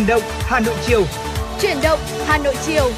[0.00, 1.04] Chuyển động Hà Nội chiều.
[1.60, 2.90] Chuyển động Hà Nội chiều.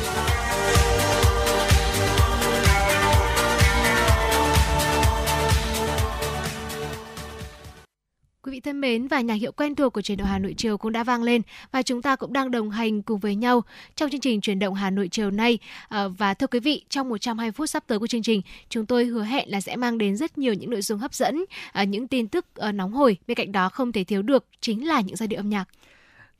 [8.42, 10.78] Quý vị thân mến và nhạc hiệu quen thuộc của truyền động Hà Nội chiều
[10.78, 11.42] cũng đã vang lên
[11.72, 13.62] và chúng ta cũng đang đồng hành cùng với nhau
[13.96, 15.58] trong chương trình truyền động Hà Nội chiều nay.
[15.88, 19.04] À, và thưa quý vị, trong 120 phút sắp tới của chương trình, chúng tôi
[19.04, 22.08] hứa hẹn là sẽ mang đến rất nhiều những nội dung hấp dẫn, à, những
[22.08, 23.16] tin tức à, nóng hổi.
[23.26, 25.64] Bên cạnh đó không thể thiếu được chính là những giai điệu âm nhạc.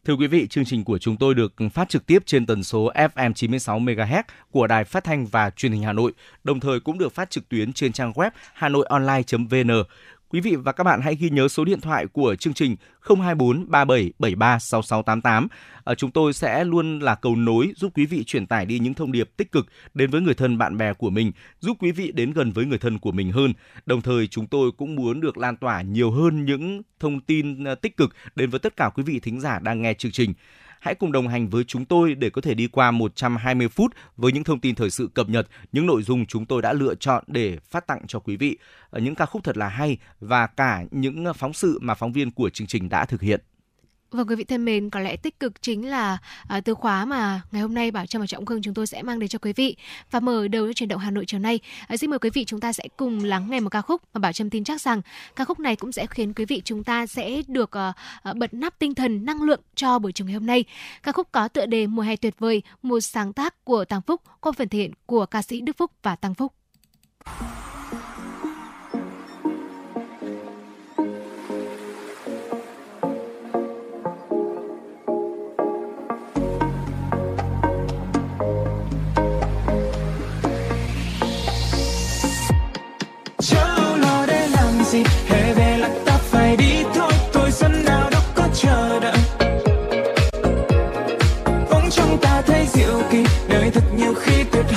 [0.07, 2.93] Thưa quý vị, chương trình của chúng tôi được phát trực tiếp trên tần số
[2.95, 6.13] FM 96 MHz của Đài Phát thanh và Truyền hình Hà Nội,
[6.45, 9.71] đồng thời cũng được phát trực tuyến trên trang web hanoionline.vn.
[10.33, 13.71] Quý vị và các bạn hãy ghi nhớ số điện thoại của chương trình 024
[13.71, 15.49] 3773 6688.
[15.85, 18.95] À, chúng tôi sẽ luôn là cầu nối giúp quý vị truyền tải đi những
[18.95, 22.13] thông điệp tích cực đến với người thân bạn bè của mình, giúp quý vị
[22.13, 23.53] đến gần với người thân của mình hơn.
[23.87, 27.75] Đồng thời chúng tôi cũng muốn được lan tỏa nhiều hơn những thông tin à,
[27.75, 30.35] tích cực đến với tất cả quý vị thính giả đang nghe chương trình.
[30.83, 34.33] Hãy cùng đồng hành với chúng tôi để có thể đi qua 120 phút với
[34.33, 37.25] những thông tin thời sự cập nhật, những nội dung chúng tôi đã lựa chọn
[37.27, 38.59] để phát tặng cho quý vị,
[38.91, 42.13] ờ, những ca khúc thật là hay và cả những ờ, phóng sự mà phóng
[42.13, 43.41] viên của chương trình đã thực hiện.
[44.13, 46.19] Vâng quý vị thân mến, có lẽ tích cực chính là
[46.49, 49.03] à, từ khóa mà ngày hôm nay Bảo Trâm và Trọng Khương chúng tôi sẽ
[49.03, 49.77] mang đến cho quý vị.
[50.11, 52.45] Và mở đầu cho truyền động Hà Nội chiều nay, à, xin mời quý vị
[52.45, 55.03] chúng ta sẽ cùng lắng nghe một ca khúc mà Bảo Trâm tin chắc rằng
[55.37, 58.55] ca khúc này cũng sẽ khiến quý vị chúng ta sẽ được à, à, bật
[58.55, 60.65] nắp tinh thần năng lượng cho buổi chiều ngày hôm nay.
[61.03, 64.21] Ca khúc có tựa đề Mùa hè tuyệt vời, một sáng tác của Tăng Phúc
[64.41, 66.53] qua phần thể hiện của ca sĩ Đức Phúc và Tăng Phúc.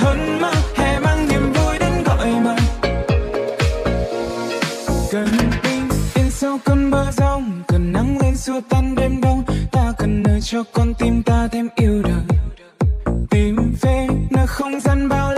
[0.06, 2.58] Hơn mơ hè mang niềm vui đến gọi mời.
[5.12, 5.28] Cần
[5.64, 9.44] bình yên sau cơn mưa rông, cần nắng lên xua tan đêm đông.
[9.72, 12.24] Ta cần nơi cho con tim ta thêm yêu đời.
[13.30, 15.35] Tìm về nơi không gian bao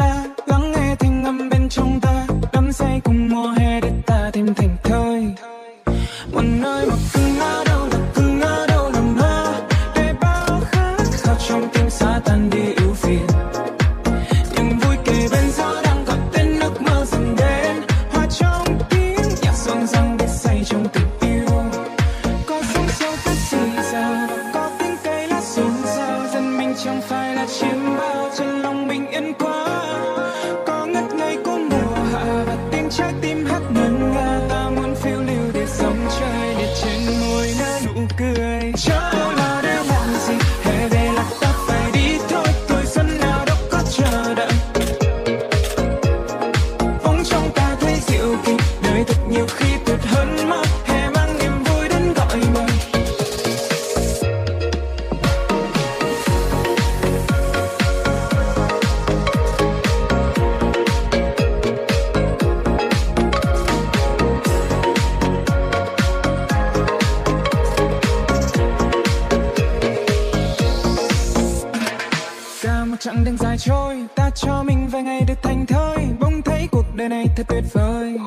[77.08, 78.18] cuộc đời này thật tuyệt vời.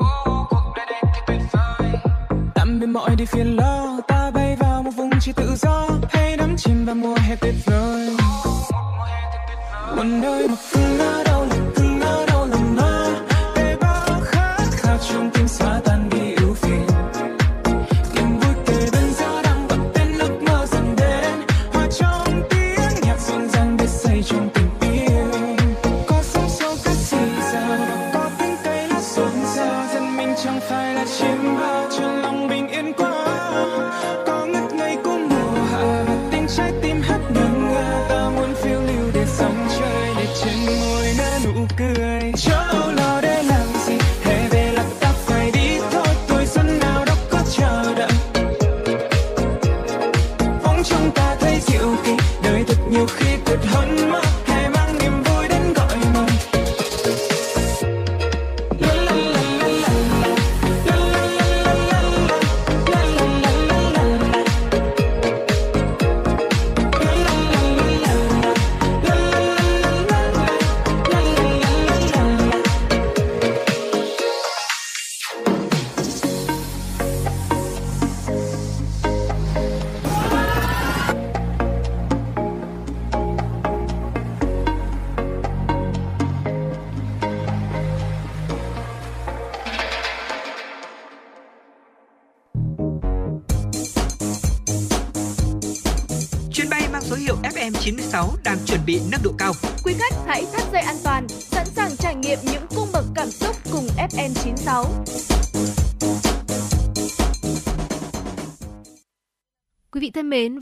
[2.55, 5.87] Tạm biệt mọi đi phiền lo, ta bay vào một vùng chỉ tự do.
[6.09, 8.15] Hay đắm chìm vào mùa hè tuyệt vời.
[9.95, 11.30] Một nơi mà phương ở đâu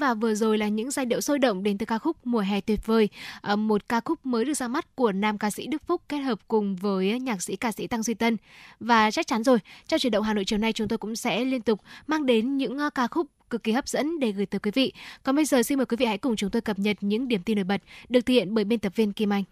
[0.09, 2.61] và vừa rồi là những giai điệu sôi động đến từ ca khúc Mùa hè
[2.61, 3.09] tuyệt vời,
[3.41, 6.17] ờ, một ca khúc mới được ra mắt của nam ca sĩ Đức Phúc kết
[6.17, 8.37] hợp cùng với nhạc sĩ ca sĩ Tăng Duy Tân.
[8.79, 11.45] Và chắc chắn rồi, trong chuyển động Hà Nội chiều nay chúng tôi cũng sẽ
[11.45, 14.59] liên tục mang đến những ờ, ca khúc cực kỳ hấp dẫn để gửi tới
[14.59, 14.93] quý vị.
[15.23, 17.41] Còn bây giờ xin mời quý vị hãy cùng chúng tôi cập nhật những điểm
[17.43, 19.43] tin nổi bật được thực hiện bởi biên tập viên Kim Anh.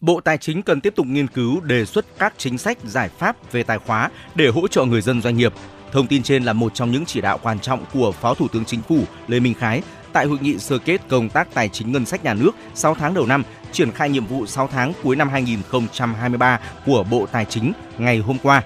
[0.00, 3.52] Bộ Tài chính cần tiếp tục nghiên cứu đề xuất các chính sách giải pháp
[3.52, 5.52] về tài khóa để hỗ trợ người dân doanh nghiệp.
[5.94, 8.64] Thông tin trên là một trong những chỉ đạo quan trọng của Phó Thủ tướng
[8.64, 8.98] Chính phủ
[9.28, 9.82] Lê Minh Khái
[10.12, 13.14] tại hội nghị sơ kết công tác tài chính ngân sách nhà nước 6 tháng
[13.14, 13.42] đầu năm,
[13.72, 18.38] triển khai nhiệm vụ 6 tháng cuối năm 2023 của Bộ Tài chính ngày hôm
[18.42, 18.62] qua.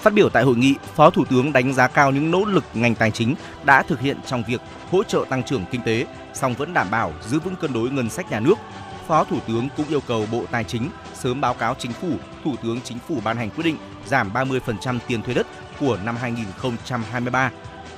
[0.00, 2.94] Phát biểu tại hội nghị, Phó Thủ tướng đánh giá cao những nỗ lực ngành
[2.94, 3.34] tài chính
[3.64, 4.60] đã thực hiện trong việc
[4.90, 8.10] hỗ trợ tăng trưởng kinh tế, song vẫn đảm bảo giữ vững cân đối ngân
[8.10, 8.58] sách nhà nước.
[9.06, 12.10] Phó Thủ tướng cũng yêu cầu Bộ Tài chính sớm báo cáo chính phủ,
[12.44, 15.46] Thủ tướng Chính phủ ban hành quyết định giảm 30% tiền thuế đất
[15.80, 17.50] của năm 2023.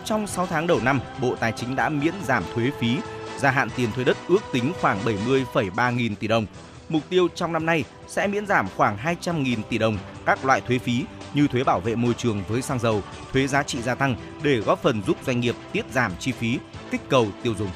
[0.04, 2.96] Trong 6 tháng đầu năm, Bộ Tài chính đã miễn giảm thuế phí,
[3.38, 6.46] gia hạn tiền thuế đất ước tính khoảng 70,3 nghìn tỷ đồng.
[6.88, 10.60] Mục tiêu trong năm nay sẽ miễn giảm khoảng 200 nghìn tỷ đồng các loại
[10.60, 13.02] thuế phí như thuế bảo vệ môi trường với xăng dầu,
[13.32, 16.58] thuế giá trị gia tăng để góp phần giúp doanh nghiệp tiết giảm chi phí,
[16.90, 17.70] kích cầu tiêu dùng.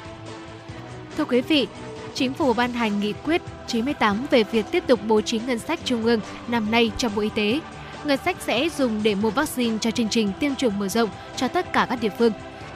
[1.17, 1.67] Thưa quý vị,
[2.13, 5.79] Chính phủ ban hành nghị quyết 98 về việc tiếp tục bố trí ngân sách
[5.85, 7.59] trung ương năm nay cho Bộ Y tế.
[8.03, 11.47] Ngân sách sẽ dùng để mua vaccine cho chương trình tiêm chủng mở rộng cho
[11.47, 12.31] tất cả các địa phương.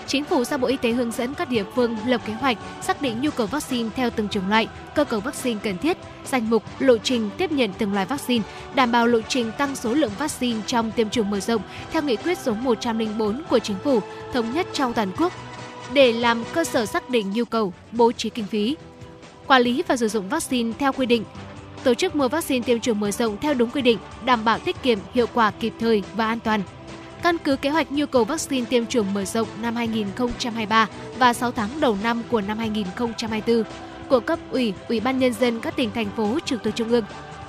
[0.07, 3.01] Chính phủ giao Bộ Y tế hướng dẫn các địa phương lập kế hoạch xác
[3.01, 6.63] định nhu cầu vaccine theo từng chủng loại, cơ cấu vaccine cần thiết, danh mục,
[6.80, 8.44] lộ trình tiếp nhận từng loại vaccine,
[8.75, 11.62] đảm bảo lộ trình tăng số lượng vaccine trong tiêm chủng mở rộng
[11.92, 14.00] theo nghị quyết số 104 của Chính phủ
[14.33, 15.33] thống nhất trong toàn quốc
[15.94, 18.75] để làm cơ sở xác định nhu cầu, bố trí kinh phí,
[19.48, 21.24] quản lý và sử dụng vaccine theo quy định,
[21.85, 24.83] tổ chức mua vaccine tiêm chủng mở rộng theo đúng quy định, đảm bảo tiết
[24.83, 26.61] kiệm, hiệu quả, kịp thời và an toàn.
[27.23, 30.87] Căn cứ kế hoạch nhu cầu vaccine tiêm chủng mở rộng năm 2023
[31.19, 33.63] và 6 tháng đầu năm của năm 2024
[34.09, 37.03] của cấp ủy, ủy ban nhân dân các tỉnh thành phố trực thuộc trung ương,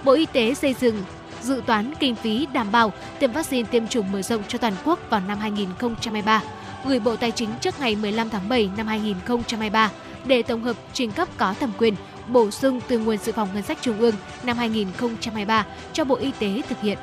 [0.04, 1.02] Bộ Y tế xây dựng
[1.42, 4.98] dự toán kinh phí đảm bảo tiêm vaccine tiêm chủng mở rộng cho toàn quốc
[5.10, 6.42] vào năm 2023,
[6.86, 9.90] gửi Bộ Tài chính trước ngày 15 tháng 7 năm 2023
[10.24, 11.94] để tổng hợp trình cấp có thẩm quyền
[12.28, 16.32] bổ sung từ nguồn dự phòng ngân sách trung ương năm 2023 cho Bộ Y
[16.38, 16.98] tế thực hiện.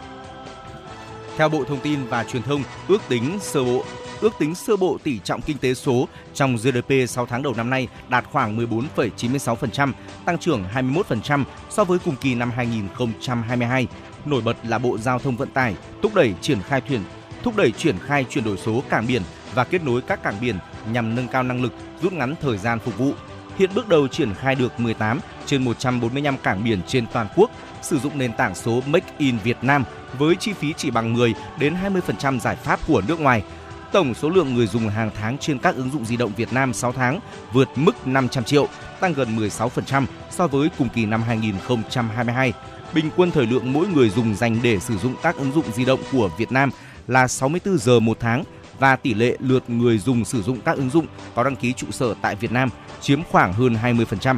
[1.38, 3.84] Theo Bộ Thông tin và Truyền thông, ước tính sơ bộ
[4.22, 7.70] ước tính sơ bộ tỷ trọng kinh tế số trong GDP 6 tháng đầu năm
[7.70, 9.92] nay đạt khoảng 14,96%,
[10.26, 13.88] tăng trưởng 21% so với cùng kỳ năm 2022.
[14.26, 17.02] Nổi bật là Bộ Giao thông Vận tải thúc đẩy triển khai thuyền
[17.44, 19.22] thúc đẩy triển khai chuyển đổi số cảng biển
[19.54, 20.56] và kết nối các cảng biển
[20.92, 23.14] nhằm nâng cao năng lực, rút ngắn thời gian phục vụ.
[23.58, 27.52] Hiện bước đầu triển khai được 18 trên 145 cảng biển trên toàn quốc
[27.82, 29.84] sử dụng nền tảng số Make in Việt Nam
[30.18, 31.76] với chi phí chỉ bằng 10 đến
[32.18, 33.44] 20% giải pháp của nước ngoài.
[33.92, 36.74] Tổng số lượng người dùng hàng tháng trên các ứng dụng di động Việt Nam
[36.74, 37.20] 6 tháng
[37.54, 38.68] vượt mức 500 triệu,
[39.00, 42.54] tăng gần 16% so với cùng kỳ năm 2022.
[42.94, 45.86] Bình quân thời lượng mỗi người dùng dành để sử dụng các ứng dụng di
[45.86, 46.70] động của Việt Nam
[47.08, 48.44] là 64 giờ một tháng
[48.80, 51.88] và tỷ lệ lượt người dùng sử dụng các ứng dụng có đăng ký trụ
[51.92, 52.70] sở tại Việt Nam
[53.02, 54.38] chiếm khoảng hơn 20%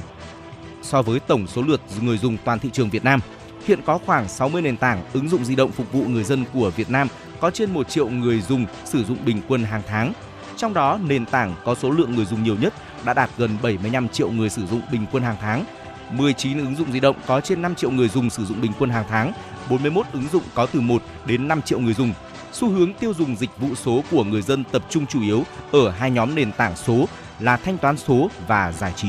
[0.81, 3.19] so với tổng số lượt người dùng toàn thị trường Việt Nam.
[3.65, 6.71] Hiện có khoảng 60 nền tảng ứng dụng di động phục vụ người dân của
[6.75, 7.07] Việt Nam
[7.39, 10.13] có trên 1 triệu người dùng sử dụng bình quân hàng tháng.
[10.57, 12.73] Trong đó, nền tảng có số lượng người dùng nhiều nhất
[13.05, 15.65] đã đạt gần 75 triệu người sử dụng bình quân hàng tháng.
[16.11, 18.89] 19 ứng dụng di động có trên 5 triệu người dùng sử dụng bình quân
[18.89, 19.33] hàng tháng,
[19.69, 22.13] 41 ứng dụng có từ 1 đến 5 triệu người dùng.
[22.55, 25.89] Xu hướng tiêu dùng dịch vụ số của người dân tập trung chủ yếu ở
[25.89, 27.05] hai nhóm nền tảng số
[27.39, 29.07] là thanh toán số và giải trí.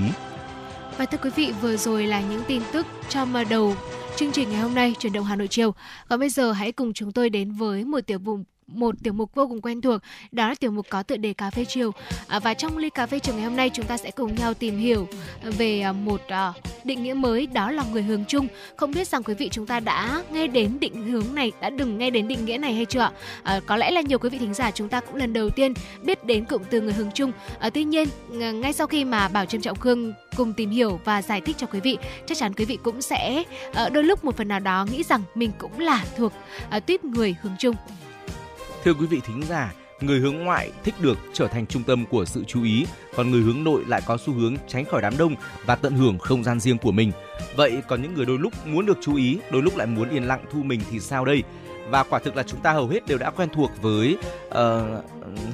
[0.99, 3.75] Và thưa quý vị, vừa rồi là những tin tức trong đầu
[4.17, 5.75] chương trình ngày hôm nay chuyển động Hà Nội chiều.
[6.09, 9.35] Còn bây giờ hãy cùng chúng tôi đến với một tiểu vùng một tiểu mục
[9.35, 10.01] vô cùng quen thuộc
[10.33, 11.93] đó là tiểu mục có tựa đề cà phê chiều.
[12.29, 14.55] À, và trong ly cà phê chiều ngày hôm nay chúng ta sẽ cùng nhau
[14.55, 15.09] tìm hiểu
[15.43, 16.53] về à, một à,
[16.85, 18.49] định nghĩa mới đó là người hướng chung.
[18.77, 21.99] Không biết rằng quý vị chúng ta đã nghe đến định hướng này đã đừng
[21.99, 23.11] nghe đến định nghĩa này hay chưa
[23.43, 25.75] à, có lẽ là nhiều quý vị thính giả chúng ta cũng lần đầu tiên
[26.03, 27.33] biết đến cụm từ người hướng chung.
[27.59, 31.23] À, tuy nhiên ngay sau khi mà bảo trâm trọng khương cùng tìm hiểu và
[31.23, 33.45] giải thích cho quý vị chắc chắn quý vị cũng sẽ
[33.75, 36.33] ờ, đôi lúc một phần nào đó nghĩ rằng mình cũng là thuộc
[36.71, 37.75] ờ, tuyết người hướng chung.
[38.87, 42.25] Thưa quý vị thính giả, người hướng ngoại thích được trở thành trung tâm của
[42.25, 45.35] sự chú ý, còn người hướng nội lại có xu hướng tránh khỏi đám đông
[45.65, 47.13] và tận hưởng không gian riêng của mình.
[47.57, 50.23] Vậy còn những người đôi lúc muốn được chú ý, đôi lúc lại muốn yên
[50.25, 51.43] lặng thu mình thì sao đây?
[51.89, 54.55] Và quả thực là chúng ta hầu hết đều đã quen thuộc với uh,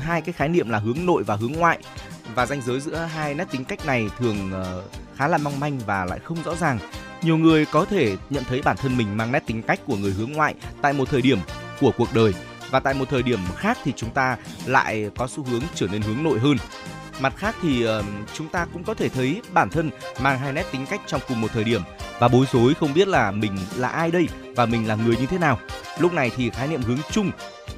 [0.00, 1.78] hai cái khái niệm là hướng nội và hướng ngoại
[2.34, 4.84] và ranh giới giữa hai nét tính cách này thường uh,
[5.16, 6.78] khá là mong manh và lại không rõ ràng.
[7.22, 10.12] Nhiều người có thể nhận thấy bản thân mình mang nét tính cách của người
[10.12, 11.38] hướng ngoại tại một thời điểm
[11.80, 12.34] của cuộc đời
[12.72, 14.36] và tại một thời điểm khác thì chúng ta
[14.66, 16.56] lại có xu hướng trở nên hướng nội hơn.
[17.20, 20.66] Mặt khác thì uh, chúng ta cũng có thể thấy bản thân mang hai nét
[20.72, 21.82] tính cách trong cùng một thời điểm
[22.18, 25.26] và bối rối không biết là mình là ai đây và mình là người như
[25.26, 25.58] thế nào.
[25.98, 27.30] Lúc này thì khái niệm hướng chung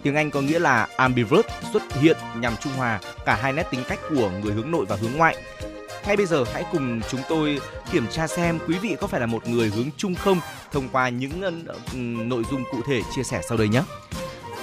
[0.02, 3.80] tiếng Anh có nghĩa là ambivert xuất hiện nhằm trung hòa cả hai nét tính
[3.88, 5.36] cách của người hướng nội và hướng ngoại.
[6.06, 7.60] Ngay bây giờ hãy cùng chúng tôi
[7.92, 10.40] kiểm tra xem quý vị có phải là một người hướng chung không
[10.72, 11.94] thông qua những uh,
[12.26, 13.82] nội dung cụ thể chia sẻ sau đây nhé.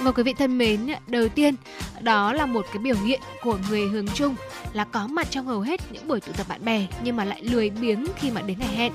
[0.02, 1.54] Và quý vị thân mến, đầu tiên
[2.00, 4.34] đó là một cái biểu hiện của người hướng chung
[4.72, 7.42] là có mặt trong hầu hết những buổi tụ tập bạn bè nhưng mà lại
[7.42, 8.92] lười biếng khi mà đến ngày hẹn.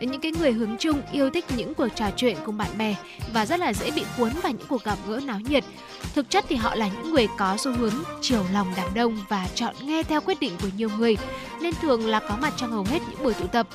[0.00, 2.94] Những cái người hướng chung yêu thích những cuộc trò chuyện cùng bạn bè
[3.32, 5.64] và rất là dễ bị cuốn vào những cuộc gặp gỡ náo nhiệt.
[6.14, 9.48] Thực chất thì họ là những người có xu hướng chiều lòng đám đông và
[9.54, 11.16] chọn nghe theo quyết định của nhiều người
[11.60, 13.66] nên thường là có mặt trong hầu hết những buổi tụ tập.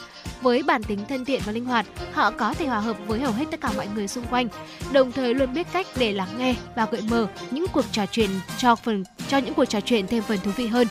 [0.41, 3.31] Với bản tính thân thiện và linh hoạt, họ có thể hòa hợp với hầu
[3.31, 4.47] hết tất cả mọi người xung quanh,
[4.91, 8.29] đồng thời luôn biết cách để lắng nghe và gợi mở những cuộc trò chuyện
[8.57, 10.87] cho phần cho những cuộc trò chuyện thêm phần thú vị hơn.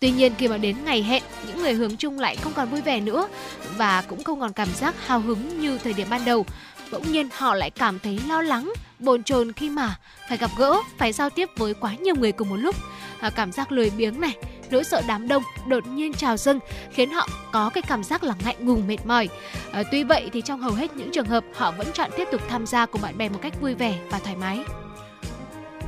[0.00, 2.80] Tuy nhiên khi mà đến ngày hẹn, những người hướng chung lại không còn vui
[2.80, 3.28] vẻ nữa
[3.76, 6.46] và cũng không còn cảm giác hào hứng như thời điểm ban đầu.
[6.92, 9.98] Bỗng nhiên họ lại cảm thấy lo lắng, bồn chồn khi mà
[10.28, 12.76] phải gặp gỡ, phải giao tiếp với quá nhiều người cùng một lúc.
[13.20, 14.32] À, cảm giác lười biếng này,
[14.70, 16.58] nỗi sợ đám đông đột nhiên trào dâng
[16.92, 19.28] khiến họ có cái cảm giác là ngại ngùng mệt mỏi.
[19.72, 22.40] À, tuy vậy thì trong hầu hết những trường hợp họ vẫn chọn tiếp tục
[22.48, 24.60] tham gia cùng bạn bè một cách vui vẻ và thoải mái.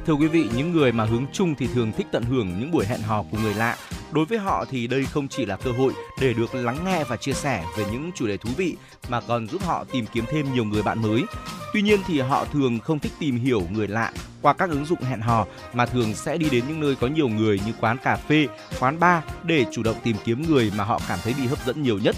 [0.06, 2.86] Thưa quý vị, những người mà hướng chung thì thường thích tận hưởng những buổi
[2.86, 3.76] hẹn hò của người lạ.
[4.12, 7.16] Đối với họ thì đây không chỉ là cơ hội để được lắng nghe và
[7.16, 8.76] chia sẻ về những chủ đề thú vị
[9.08, 11.22] mà còn giúp họ tìm kiếm thêm nhiều người bạn mới.
[11.72, 15.02] Tuy nhiên thì họ thường không thích tìm hiểu người lạ qua các ứng dụng
[15.02, 18.16] hẹn hò mà thường sẽ đi đến những nơi có nhiều người như quán cà
[18.16, 18.46] phê,
[18.80, 21.82] quán bar để chủ động tìm kiếm người mà họ cảm thấy bị hấp dẫn
[21.82, 22.16] nhiều nhất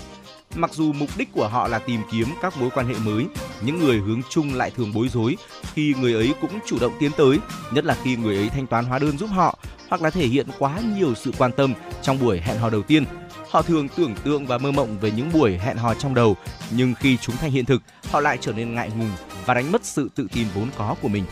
[0.55, 3.27] Mặc dù mục đích của họ là tìm kiếm các mối quan hệ mới,
[3.61, 5.37] những người hướng chung lại thường bối rối
[5.75, 7.39] khi người ấy cũng chủ động tiến tới,
[7.73, 10.47] nhất là khi người ấy thanh toán hóa đơn giúp họ hoặc là thể hiện
[10.59, 13.05] quá nhiều sự quan tâm trong buổi hẹn hò đầu tiên.
[13.51, 16.37] Họ thường tưởng tượng và mơ mộng về những buổi hẹn hò trong đầu,
[16.71, 19.11] nhưng khi chúng thành hiện thực, họ lại trở nên ngại ngùng
[19.47, 21.25] và đánh mất sự tự tin vốn có của mình.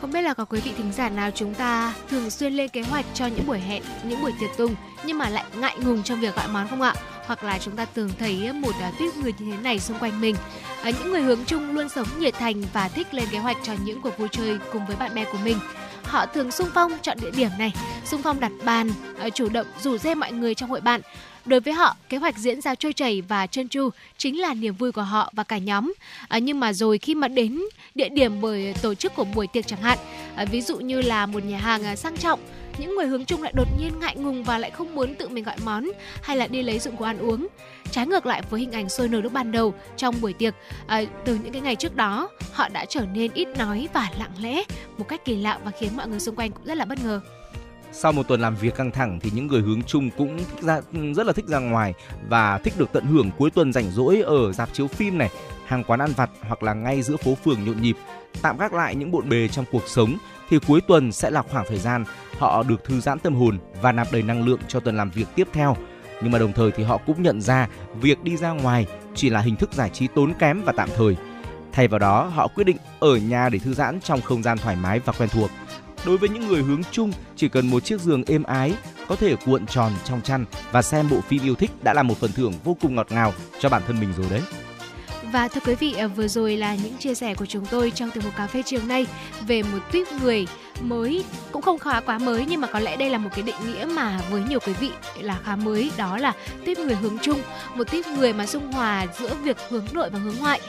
[0.00, 2.82] Không biết là có quý vị thính giả nào chúng ta thường xuyên lên kế
[2.82, 6.20] hoạch cho những buổi hẹn, những buổi tiệc tùng nhưng mà lại ngại ngùng trong
[6.20, 6.94] việc gọi món không ạ?
[7.26, 10.20] Hoặc là chúng ta thường thấy một à, tuyết người như thế này xung quanh
[10.20, 10.36] mình.
[10.82, 13.72] À, những người hướng chung luôn sống nhiệt thành và thích lên kế hoạch cho
[13.84, 15.58] những cuộc vui chơi cùng với bạn bè của mình
[16.12, 17.72] họ thường sung phong chọn địa điểm này,
[18.04, 21.00] sung phong đặt bàn, à, chủ động rủ dê mọi người trong hội bạn.
[21.44, 24.74] Đối với họ, kế hoạch diễn ra trôi chảy và trơn tru chính là niềm
[24.74, 25.92] vui của họ và cả nhóm.
[26.28, 27.60] À, nhưng mà rồi khi mà đến
[27.94, 29.98] địa điểm bởi tổ chức của buổi tiệc chẳng hạn,
[30.36, 32.40] à, ví dụ như là một nhà hàng à, sang trọng
[32.82, 35.44] những người hướng chung lại đột nhiên ngại ngùng và lại không muốn tự mình
[35.44, 35.88] gọi món
[36.22, 37.46] hay là đi lấy dụng cụ ăn uống
[37.90, 40.54] trái ngược lại với hình ảnh sôi nổi lúc ban đầu trong buổi tiệc
[40.86, 44.32] à, từ những cái ngày trước đó họ đã trở nên ít nói và lặng
[44.40, 44.62] lẽ
[44.98, 47.20] một cách kỳ lạ và khiến mọi người xung quanh cũng rất là bất ngờ
[47.92, 50.80] sau một tuần làm việc căng thẳng thì những người hướng chung cũng thích ra
[51.16, 51.94] rất là thích ra ngoài
[52.28, 55.30] và thích được tận hưởng cuối tuần rảnh rỗi ở dạp chiếu phim này,
[55.66, 57.96] hàng quán ăn vặt hoặc là ngay giữa phố phường nhộn nhịp.
[58.42, 60.16] Tạm gác lại những bộn bề trong cuộc sống
[60.50, 62.04] thì cuối tuần sẽ là khoảng thời gian
[62.38, 65.26] họ được thư giãn tâm hồn và nạp đầy năng lượng cho tuần làm việc
[65.34, 65.76] tiếp theo.
[66.22, 67.68] Nhưng mà đồng thời thì họ cũng nhận ra
[68.00, 71.16] việc đi ra ngoài chỉ là hình thức giải trí tốn kém và tạm thời.
[71.72, 74.76] Thay vào đó, họ quyết định ở nhà để thư giãn trong không gian thoải
[74.76, 75.50] mái và quen thuộc.
[76.06, 78.74] Đối với những người hướng chung, chỉ cần một chiếc giường êm ái,
[79.08, 82.16] có thể cuộn tròn trong chăn và xem bộ phim yêu thích đã là một
[82.16, 84.40] phần thưởng vô cùng ngọt ngào cho bản thân mình rồi đấy.
[85.32, 88.10] Và thưa quý vị, à, vừa rồi là những chia sẻ của chúng tôi trong
[88.10, 89.06] tiểu mục cà phê chiều nay
[89.46, 90.46] về một tuyết người
[90.80, 93.54] mới cũng không khá quá mới nhưng mà có lẽ đây là một cái định
[93.66, 96.32] nghĩa mà với nhiều quý vị là khá mới đó là
[96.64, 97.40] tuyết người hướng chung.
[97.74, 100.60] Một tuyết người mà dung hòa giữa việc hướng nội và hướng ngoại.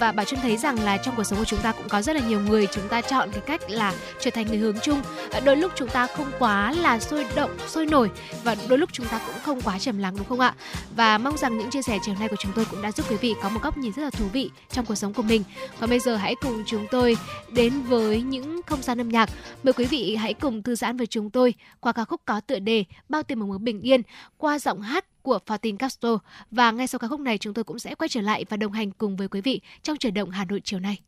[0.00, 2.16] Và bà Trân thấy rằng là trong cuộc sống của chúng ta cũng có rất
[2.16, 5.02] là nhiều người chúng ta chọn cái cách là trở thành người hướng chung.
[5.32, 8.10] À, đôi lúc chúng ta không quá là sôi động sôi nổi
[8.44, 10.54] và đôi lúc chúng ta cũng không quá trầm lắng đúng không ạ?
[10.96, 13.16] Và mong rằng những chia sẻ chiều nay của chúng tôi cũng đã giúp quý
[13.16, 15.42] vị có một góc nhìn rất là thú vị trong cuộc sống của mình.
[15.80, 17.16] Còn bây giờ hãy cùng chúng tôi
[17.52, 19.30] đến với những không gian âm nhạc.
[19.62, 22.58] Mời quý vị hãy cùng thư giãn với chúng tôi qua ca khúc có tựa
[22.58, 24.02] đề Bao tiền một muốn bình yên
[24.38, 26.18] qua giọng hát của Fatin Castro.
[26.50, 28.72] Và ngay sau ca khúc này chúng tôi cũng sẽ quay trở lại và đồng
[28.72, 30.98] hành cùng với quý vị trong chuyển động Hà Nội chiều nay.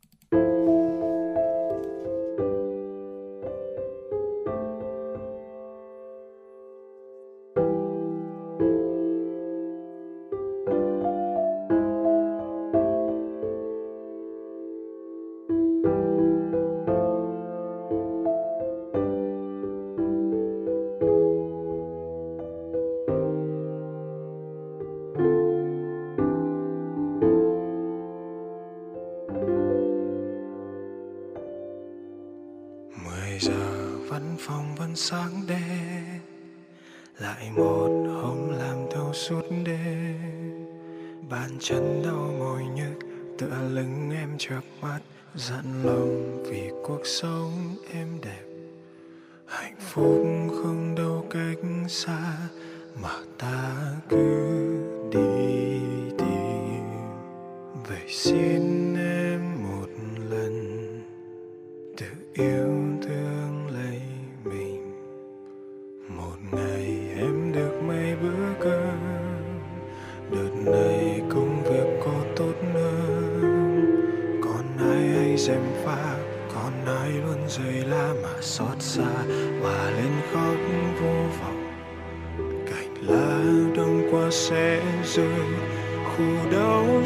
[35.10, 36.20] sáng đêm
[37.18, 40.16] lại một hôm làm thâu suốt đêm
[41.30, 43.06] bàn chân đau mỏi nhức,
[43.38, 44.98] tựa lưng em chợp mắt
[45.34, 48.44] dặn lòng vì cuộc sống em đẹp.
[49.46, 50.22] Hạnh phúc
[50.62, 51.58] không đâu cách
[51.88, 52.36] xa,
[53.02, 53.74] mà ta
[54.08, 54.48] cứ
[55.12, 55.80] đi
[56.18, 56.84] tìm.
[57.88, 58.63] Vậy xin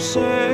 [0.09, 0.48] 是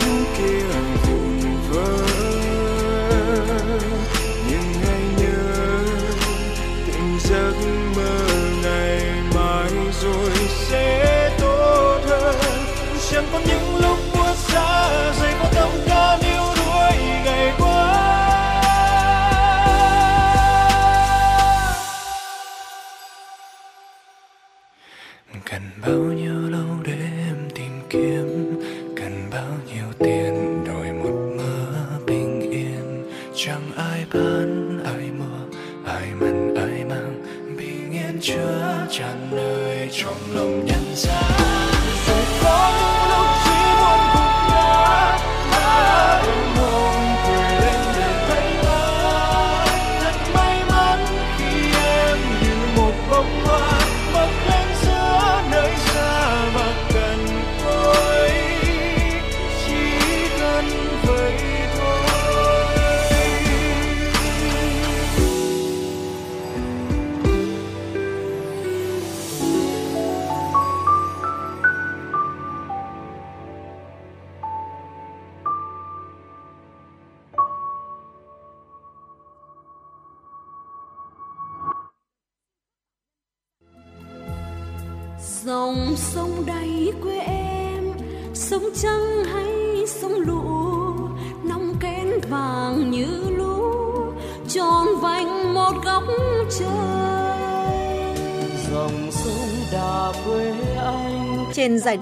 [0.00, 0.81] don't care.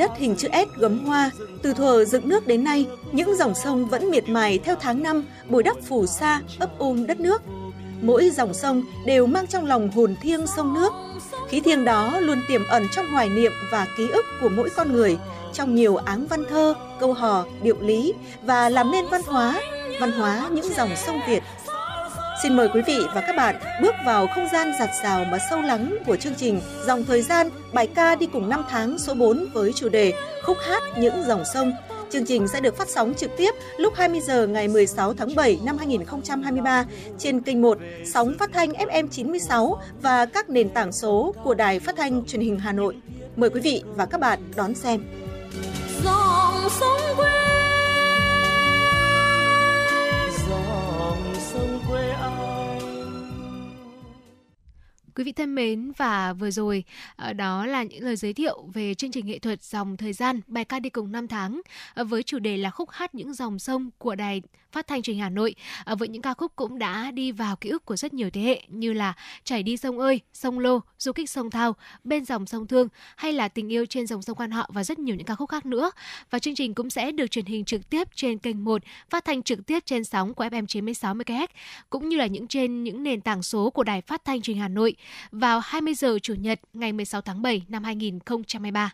[0.01, 1.31] đất hình chữ S gấm hoa,
[1.63, 5.25] từ thuở dựng nước đến nay, những dòng sông vẫn miệt mài theo tháng năm
[5.49, 7.43] bồi đắp phủ xa ấp ôm đất nước.
[8.01, 10.93] Mỗi dòng sông đều mang trong lòng hồn thiêng sông nước.
[11.49, 14.93] Khí thiêng đó luôn tiềm ẩn trong hoài niệm và ký ức của mỗi con
[14.93, 15.19] người,
[15.53, 19.61] trong nhiều áng văn thơ, câu hò, điệu lý và làm nên văn hóa,
[20.01, 21.43] văn hóa những dòng sông Việt
[22.42, 25.62] Xin mời quý vị và các bạn bước vào không gian giặt rào mà sâu
[25.62, 29.46] lắng của chương trình Dòng Thời gian, bài ca đi cùng năm tháng số 4
[29.53, 31.72] với chủ đề Khúc hát những dòng sông
[32.11, 35.59] Chương trình sẽ được phát sóng trực tiếp lúc 20 giờ ngày 16 tháng 7
[35.64, 36.85] năm 2023
[37.18, 41.81] trên kênh 1 sóng phát thanh FM 96 và các nền tảng số của Đài
[41.81, 42.96] Phát thanh Truyền hình Hà Nội.
[43.37, 45.05] Mời quý vị và các bạn đón xem.
[46.05, 47.39] dòng sông quê
[55.14, 56.85] Quý vị thân mến, và vừa rồi
[57.16, 60.40] ờ, đó là những lời giới thiệu về chương trình nghệ thuật dòng thời gian,
[60.46, 61.61] bài ca đi cùng năm tháng
[61.94, 65.16] ờ, với chủ đề là khúc hát những dòng sông của đài phát thanh truyền
[65.16, 65.54] hình Hà Nội
[65.85, 68.40] à, với những ca khúc cũng đã đi vào ký ức của rất nhiều thế
[68.40, 72.46] hệ như là chảy đi sông ơi, sông lô, du kích sông thao, bên dòng
[72.46, 75.26] sông thương hay là tình yêu trên dòng sông quan họ và rất nhiều những
[75.26, 75.90] ca khúc khác nữa
[76.30, 79.42] và chương trình cũng sẽ được truyền hình trực tiếp trên kênh 1 phát thanh
[79.42, 81.46] trực tiếp trên sóng của FM 96 MHz
[81.90, 84.62] cũng như là những trên những nền tảng số của đài phát thanh truyền hình
[84.62, 84.96] Hà Nội
[85.33, 88.92] vào 20 giờ Chủ nhật ngày 16 tháng 7 năm 2023.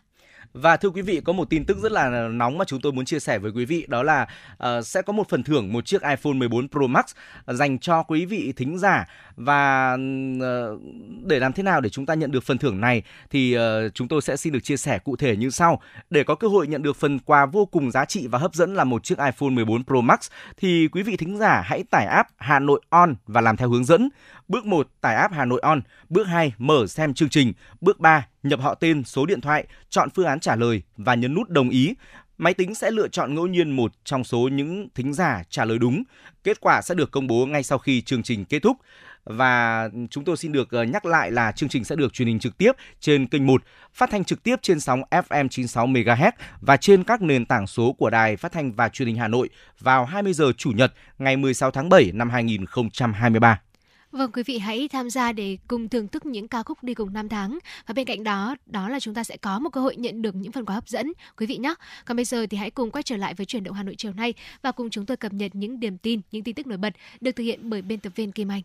[0.53, 3.05] Và thưa quý vị, có một tin tức rất là nóng mà chúng tôi muốn
[3.05, 6.01] chia sẻ với quý vị đó là uh, sẽ có một phần thưởng một chiếc
[6.01, 7.05] iPhone 14 Pro Max
[7.47, 10.81] dành cho quý vị thính giả và uh,
[11.23, 13.61] để làm thế nào để chúng ta nhận được phần thưởng này thì uh,
[13.93, 15.81] chúng tôi sẽ xin được chia sẻ cụ thể như sau.
[16.09, 18.73] Để có cơ hội nhận được phần quà vô cùng giá trị và hấp dẫn
[18.73, 20.19] là một chiếc iPhone 14 Pro Max
[20.57, 23.85] thì quý vị thính giả hãy tải app Hà Nội On và làm theo hướng
[23.85, 24.09] dẫn.
[24.47, 28.27] Bước 1 tải app Hà Nội On, bước 2 mở xem chương trình, bước 3
[28.43, 31.69] nhập họ tên, số điện thoại, chọn phương án trả lời và nhấn nút đồng
[31.69, 31.93] ý.
[32.37, 35.77] Máy tính sẽ lựa chọn ngẫu nhiên một trong số những thính giả trả lời
[35.77, 36.03] đúng.
[36.43, 38.77] Kết quả sẽ được công bố ngay sau khi chương trình kết thúc.
[39.23, 42.39] Và chúng tôi xin được ờ, nhắc lại là chương trình sẽ được truyền hình
[42.39, 46.31] trực tiếp trên kênh 1, phát thanh trực tiếp trên sóng FM 96 MHz
[46.61, 49.49] và trên các nền tảng số của Đài Phát thanh và Truyền hình Hà Nội
[49.79, 53.59] vào 20 giờ Chủ nhật ngày 16 tháng 7 năm 2023.
[54.11, 57.13] Vâng, quý vị hãy tham gia để cùng thưởng thức những ca khúc đi cùng
[57.13, 57.59] năm tháng.
[57.87, 60.35] Và bên cạnh đó, đó là chúng ta sẽ có một cơ hội nhận được
[60.35, 61.73] những phần quà hấp dẫn, quý vị nhé.
[62.05, 64.13] Còn bây giờ thì hãy cùng quay trở lại với chuyển động Hà Nội chiều
[64.13, 66.93] nay và cùng chúng tôi cập nhật những điểm tin, những tin tức nổi bật
[67.21, 68.61] được thực hiện bởi biên tập viên Kim Anh.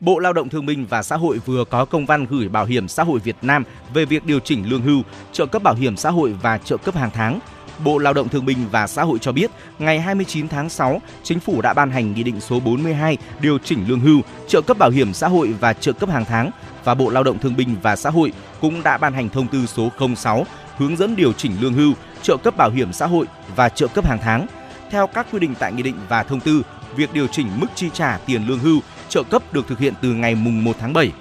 [0.00, 2.88] Bộ Lao động Thương binh và Xã hội vừa có công văn gửi Bảo hiểm
[2.88, 5.02] xã hội Việt Nam về việc điều chỉnh lương hưu,
[5.32, 7.40] trợ cấp bảo hiểm xã hội và trợ cấp hàng tháng.
[7.84, 11.40] Bộ Lao động Thương binh và Xã hội cho biết, ngày 29 tháng 6, Chính
[11.40, 14.90] phủ đã ban hành Nghị định số 42 điều chỉnh lương hưu, trợ cấp bảo
[14.90, 16.50] hiểm xã hội và trợ cấp hàng tháng
[16.84, 19.66] và Bộ Lao động Thương binh và Xã hội cũng đã ban hành thông tư
[19.66, 20.46] số 06
[20.78, 24.06] hướng dẫn điều chỉnh lương hưu, trợ cấp bảo hiểm xã hội và trợ cấp
[24.06, 24.46] hàng tháng.
[24.90, 26.62] Theo các quy định tại nghị định và thông tư,
[26.96, 30.08] việc điều chỉnh mức chi trả tiền lương hưu, trợ cấp được thực hiện từ
[30.08, 31.12] ngày mùng 1 tháng 7.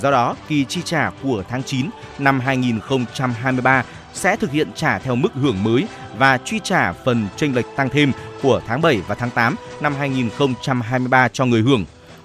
[0.00, 5.16] Do đó, kỳ chi trả của tháng 9 năm 2023 sẽ thực hiện trả theo
[5.16, 5.86] mức hưởng mới
[6.18, 9.94] và truy trả phần chênh lệch tăng thêm của tháng 7 và tháng 8 năm
[9.94, 11.84] 2023 cho người hưởng.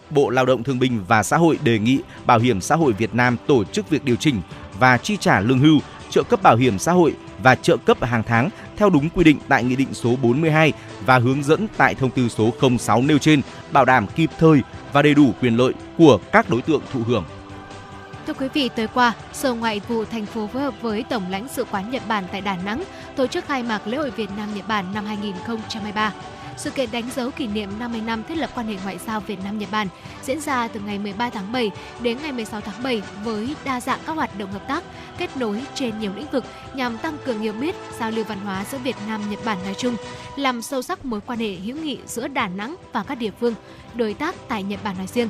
[0.09, 3.15] Bộ Lao động Thương binh và Xã hội đề nghị Bảo hiểm xã hội Việt
[3.15, 4.41] Nam tổ chức việc điều chỉnh
[4.79, 8.23] và chi trả lương hưu, trợ cấp bảo hiểm xã hội và trợ cấp hàng
[8.27, 10.73] tháng theo đúng quy định tại Nghị định số 42
[11.05, 14.61] và hướng dẫn tại thông tư số 06 nêu trên, bảo đảm kịp thời
[14.93, 17.23] và đầy đủ quyền lợi của các đối tượng thụ hưởng.
[18.27, 21.47] Thưa quý vị, tối qua, Sở Ngoại vụ thành phố phối hợp với Tổng lãnh
[21.47, 22.83] sự quán Nhật Bản tại Đà Nẵng
[23.15, 26.13] tổ chức khai mạc lễ hội Việt Nam Nhật Bản năm 2023.
[26.57, 29.39] Sự kiện đánh dấu kỷ niệm 50 năm thiết lập quan hệ ngoại giao Việt
[29.43, 29.87] Nam Nhật Bản
[30.23, 33.99] diễn ra từ ngày 13 tháng 7 đến ngày 16 tháng 7 với đa dạng
[34.05, 34.83] các hoạt động hợp tác,
[35.17, 38.65] kết nối trên nhiều lĩnh vực nhằm tăng cường hiểu biết, giao lưu văn hóa
[38.71, 39.95] giữa Việt Nam Nhật Bản nói chung,
[40.35, 43.53] làm sâu sắc mối quan hệ hữu nghị giữa Đà Nẵng và các địa phương
[43.95, 45.29] đối tác tại Nhật Bản nói riêng.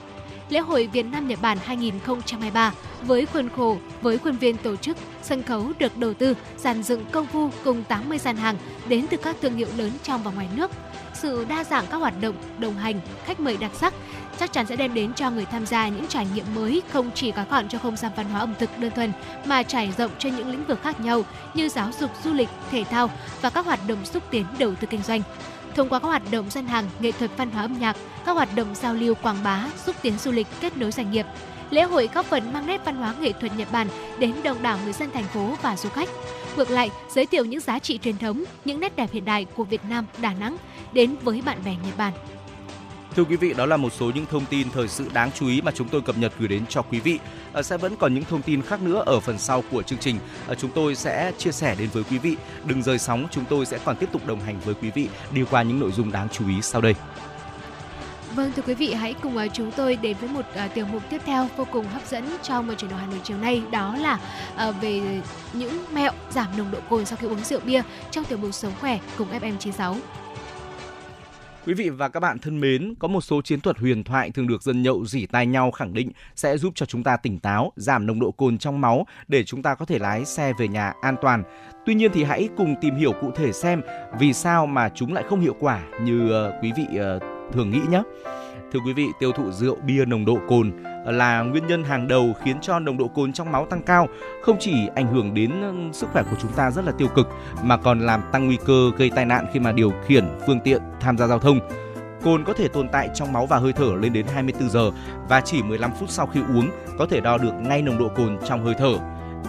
[0.49, 4.97] Lễ hội Việt Nam Nhật Bản 2023 với khuôn khổ với khuôn viên tổ chức,
[5.21, 8.55] sân khấu được đầu tư, dàn dựng công phu cùng 80 gian hàng
[8.88, 10.71] đến từ các thương hiệu lớn trong và ngoài nước.
[11.13, 13.93] Sự đa dạng các hoạt động, đồng hành, khách mời đặc sắc
[14.39, 17.31] chắc chắn sẽ đem đến cho người tham gia những trải nghiệm mới không chỉ
[17.31, 19.12] gói gọn cho không gian văn hóa ẩm thực đơn thuần
[19.45, 22.83] mà trải rộng trên những lĩnh vực khác nhau như giáo dục, du lịch, thể
[22.83, 23.10] thao
[23.41, 25.21] và các hoạt động xúc tiến đầu tư kinh doanh
[25.78, 28.56] thông qua các hoạt động gian hàng, nghệ thuật văn hóa âm nhạc, các hoạt
[28.56, 31.26] động giao lưu quảng bá, xúc tiến du lịch, kết nối doanh nghiệp.
[31.70, 33.88] Lễ hội góp phần mang nét văn hóa nghệ thuật Nhật Bản
[34.20, 36.10] đến đông đảo người dân thành phố và du khách.
[36.58, 39.63] Ngược lại, giới thiệu những giá trị truyền thống, những nét đẹp hiện đại của
[39.63, 40.58] Việt Nam, Đà Nẵng
[40.94, 42.13] đến với bạn bè Nhật Bản.
[43.17, 45.62] Thưa quý vị, đó là một số những thông tin thời sự đáng chú ý
[45.62, 47.19] mà chúng tôi cập nhật gửi đến cho quý vị.
[47.53, 50.19] À, sẽ vẫn còn những thông tin khác nữa ở phần sau của chương trình.
[50.47, 52.36] À, chúng tôi sẽ chia sẻ đến với quý vị.
[52.65, 55.41] Đừng rời sóng, chúng tôi sẽ còn tiếp tục đồng hành với quý vị đi
[55.51, 56.95] qua những nội dung đáng chú ý sau đây.
[58.36, 61.03] Vâng thưa quý vị, hãy cùng uh, chúng tôi đến với một uh, tiểu mục
[61.10, 63.95] tiếp theo vô cùng hấp dẫn trong một chuyển đổi Hà Nội chiều nay, đó
[63.95, 64.19] là
[64.69, 65.21] uh, về
[65.53, 68.73] những mẹo giảm nồng độ cồn sau khi uống rượu bia trong tiểu mục sống
[68.82, 69.95] khỏe cùng FM96.
[71.67, 74.47] Quý vị và các bạn thân mến, có một số chiến thuật huyền thoại thường
[74.47, 77.71] được dân nhậu dỉ tai nhau khẳng định sẽ giúp cho chúng ta tỉnh táo,
[77.75, 80.93] giảm nồng độ cồn trong máu để chúng ta có thể lái xe về nhà
[81.01, 81.43] an toàn.
[81.86, 83.82] Tuy nhiên thì hãy cùng tìm hiểu cụ thể xem
[84.19, 87.19] vì sao mà chúng lại không hiệu quả như ờ, quý vị ờ,
[87.53, 88.01] thường nghĩ nhé.
[88.73, 90.71] Thưa quý vị, tiêu thụ rượu bia nồng độ cồn
[91.06, 94.08] là nguyên nhân hàng đầu khiến cho nồng độ cồn trong máu tăng cao,
[94.41, 95.51] không chỉ ảnh hưởng đến
[95.93, 97.30] sức khỏe của chúng ta rất là tiêu cực
[97.63, 100.82] mà còn làm tăng nguy cơ gây tai nạn khi mà điều khiển phương tiện
[100.99, 101.60] tham gia giao thông.
[102.23, 104.91] Cồn có thể tồn tại trong máu và hơi thở lên đến 24 giờ
[105.30, 108.38] và chỉ 15 phút sau khi uống có thể đo được ngay nồng độ cồn
[108.47, 108.93] trong hơi thở.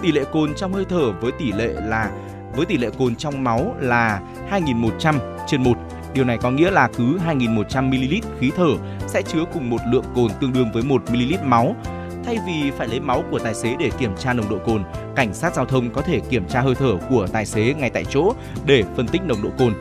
[0.03, 2.11] Tỷ lệ cồn trong hơi thở với tỷ lệ là
[2.57, 5.15] với tỷ lệ cồn trong máu là 2.100
[5.47, 5.79] trên 1
[6.15, 8.69] Điều này có nghĩa là cứ 2.100ml khí thở
[9.07, 11.77] sẽ chứa cùng một lượng cồn tương đương với 1ml máu.
[12.25, 14.85] Thay vì phải lấy máu của tài xế để kiểm tra nồng độ cồn,
[15.17, 18.05] cảnh sát giao thông có thể kiểm tra hơi thở của tài xế ngay tại
[18.05, 18.33] chỗ
[18.67, 19.75] để phân tích nồng độ cồn.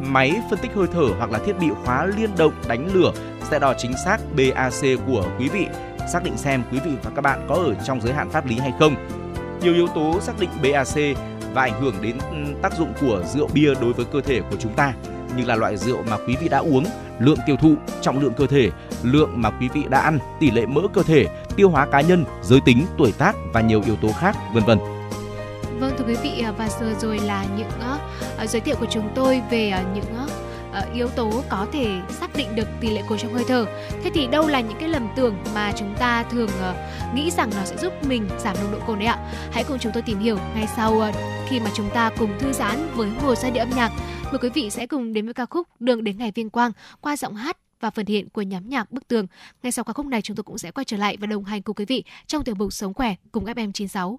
[0.00, 3.12] Máy phân tích hơi thở hoặc là thiết bị khóa liên động đánh lửa
[3.50, 5.66] sẽ đo chính xác BAC của quý vị,
[6.12, 8.58] xác định xem quý vị và các bạn có ở trong giới hạn pháp lý
[8.58, 8.94] hay không.
[9.62, 11.16] Nhiều yếu tố xác định BAC
[11.54, 14.56] và ảnh hưởng đến ừ, tác dụng của rượu bia đối với cơ thể của
[14.60, 14.92] chúng ta
[15.36, 16.84] như là loại rượu mà quý vị đã uống,
[17.18, 18.70] lượng tiêu thụ, trọng lượng cơ thể,
[19.02, 22.24] lượng mà quý vị đã ăn, tỷ lệ mỡ cơ thể, tiêu hóa cá nhân,
[22.42, 24.78] giới tính, tuổi tác và nhiều yếu tố khác, vân vân.
[25.80, 27.70] Vâng thưa quý vị à, và giờ rồi là những
[28.42, 30.45] uh, giới thiệu của chúng tôi về uh, những uh, uh,
[30.76, 33.66] Ờ, yếu tố có thể xác định được tỷ lệ cồn trong hơi thở.
[34.04, 36.74] Thế thì đâu là những cái lầm tưởng mà chúng ta thường ờ,
[37.14, 39.32] nghĩ rằng nó sẽ giúp mình giảm nồng độ cồn đấy ạ?
[39.52, 41.12] Hãy cùng chúng tôi tìm hiểu ngay sau ờ,
[41.48, 43.92] khi mà chúng ta cùng thư giãn với một giai điệu âm nhạc.
[44.24, 47.16] Mời quý vị sẽ cùng đến với ca khúc Đường đến ngày vinh quang qua
[47.16, 49.26] giọng hát và phần hiện của nhóm nhạc Bức Tường.
[49.62, 51.62] Ngay sau ca khúc này chúng tôi cũng sẽ quay trở lại và đồng hành
[51.62, 54.16] cùng quý vị trong tiểu mục Sống khỏe cùng FM96.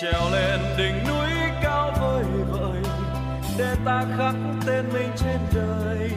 [0.00, 1.28] Trèo lên đỉnh núi
[1.62, 2.82] cao vời vợi
[3.58, 4.34] để ta khắc
[4.66, 6.10] tên mình trên đời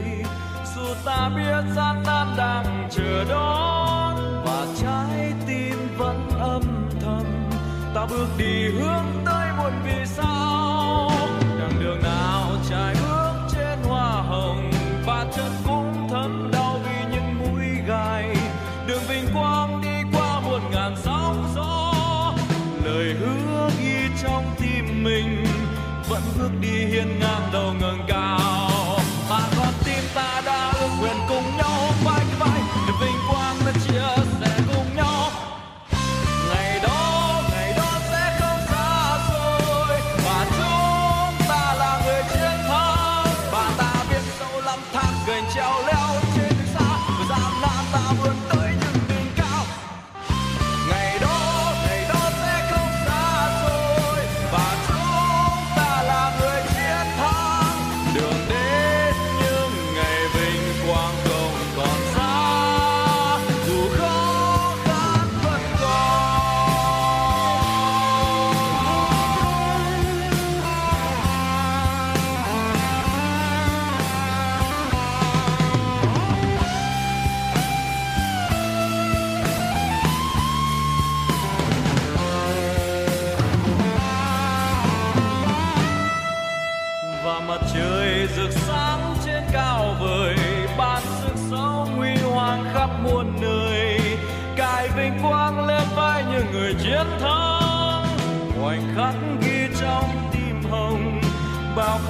[0.75, 7.49] dù ta biết gian nan đang chờ đón, và trái tim vẫn âm thầm,
[7.95, 10.62] ta bước đi hướng tới một vì sao.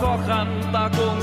[0.04, 1.22] Bao khó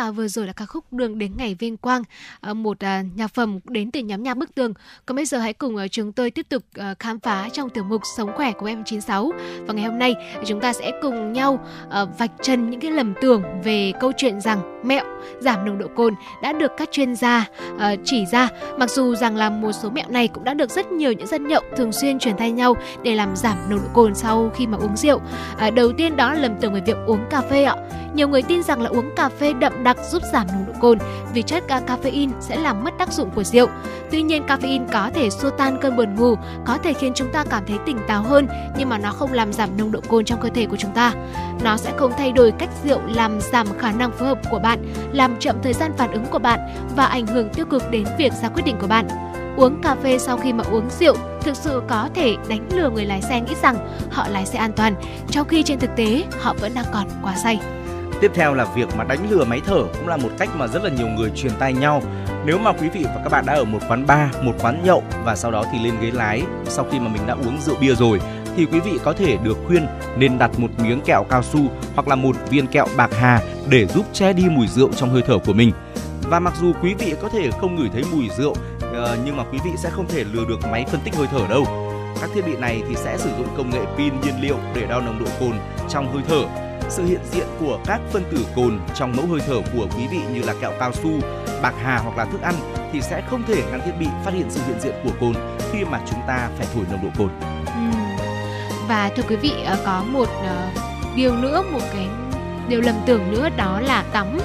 [0.00, 2.02] và vừa rồi là ca khúc Đường đến ngày vinh quang,
[2.40, 4.74] ờ, một à, nhạc phẩm đến từ nhóm nhạc Bức Tường.
[5.06, 7.84] Còn bây giờ hãy cùng ờ, chúng tôi tiếp tục ờ, khám phá trong tiểu
[7.84, 9.32] mục Sống khỏe của em 96
[9.66, 10.14] Và ngày hôm nay
[10.46, 11.64] chúng ta sẽ cùng nhau
[12.18, 15.04] vạch trần những cái lầm tưởng về câu chuyện rằng mẹo
[15.40, 17.46] giảm nồng độ cồn đã được các chuyên gia
[18.04, 18.48] chỉ ra.
[18.78, 21.48] Mặc dù rằng là một số mẹo này cũng đã được rất nhiều những dân
[21.48, 24.78] nhậu thường xuyên truyền thay nhau để làm giảm nồng độ cồn sau khi mà
[24.78, 25.20] uống rượu.
[25.74, 27.76] Đầu tiên đó là lầm tưởng về việc uống cà phê ạ.
[28.14, 30.98] Nhiều người tin rằng là uống cà phê đậm đặc giúp giảm nồng độ cồn
[31.34, 33.68] vì chất caffeine sẽ làm mất tác dụng của rượu.
[34.10, 36.34] Tuy nhiên caffeine có thể xua tan cơn buồn ngủ,
[36.66, 38.46] có thể khiến chúng ta cảm thấy tỉnh táo hơn
[38.78, 41.12] nhưng mà nó không làm giảm nồng độ cồn trong cơ thể của chúng ta.
[41.62, 44.92] Nó sẽ không thay đổi cách rượu làm giảm khả năng phối hợp của bạn,
[45.12, 46.60] làm chậm thời gian phản ứng của bạn
[46.96, 49.08] và ảnh hưởng tiêu cực đến việc ra quyết định của bạn.
[49.56, 53.04] Uống cà phê sau khi mà uống rượu thực sự có thể đánh lừa người
[53.04, 53.76] lái xe nghĩ rằng
[54.10, 54.94] họ lái xe an toàn,
[55.30, 57.60] trong khi trên thực tế họ vẫn đang còn quá say.
[58.20, 60.84] Tiếp theo là việc mà đánh lừa máy thở cũng là một cách mà rất
[60.84, 62.02] là nhiều người truyền tay nhau.
[62.44, 65.02] Nếu mà quý vị và các bạn đã ở một quán bar, một quán nhậu
[65.24, 67.94] và sau đó thì lên ghế lái sau khi mà mình đã uống rượu bia
[67.94, 68.20] rồi
[68.56, 71.60] thì quý vị có thể được khuyên nên đặt một miếng kẹo cao su
[71.94, 75.22] hoặc là một viên kẹo bạc hà để giúp che đi mùi rượu trong hơi
[75.26, 75.72] thở của mình.
[76.22, 78.54] Và mặc dù quý vị có thể không ngửi thấy mùi rượu
[78.94, 81.46] ờ, nhưng mà quý vị sẽ không thể lừa được máy phân tích hơi thở
[81.50, 81.66] đâu.
[82.20, 85.00] Các thiết bị này thì sẽ sử dụng công nghệ pin nhiên liệu để đo
[85.00, 85.52] nồng độ cồn
[85.88, 89.60] trong hơi thở sự hiện diện của các phân tử cồn trong mẫu hơi thở
[89.74, 91.10] của quý vị như là kẹo cao su,
[91.62, 92.54] bạc hà hoặc là thức ăn
[92.92, 95.32] thì sẽ không thể ngăn thiết bị phát hiện sự hiện diện của cồn
[95.72, 97.30] khi mà chúng ta phải thổi nồng độ cồn.
[97.66, 97.98] Ừ.
[98.88, 100.68] Và thưa quý vị ờ, có một ờ,
[101.16, 102.06] điều nữa, một cái
[102.68, 104.38] điều lầm tưởng nữa đó là tắm.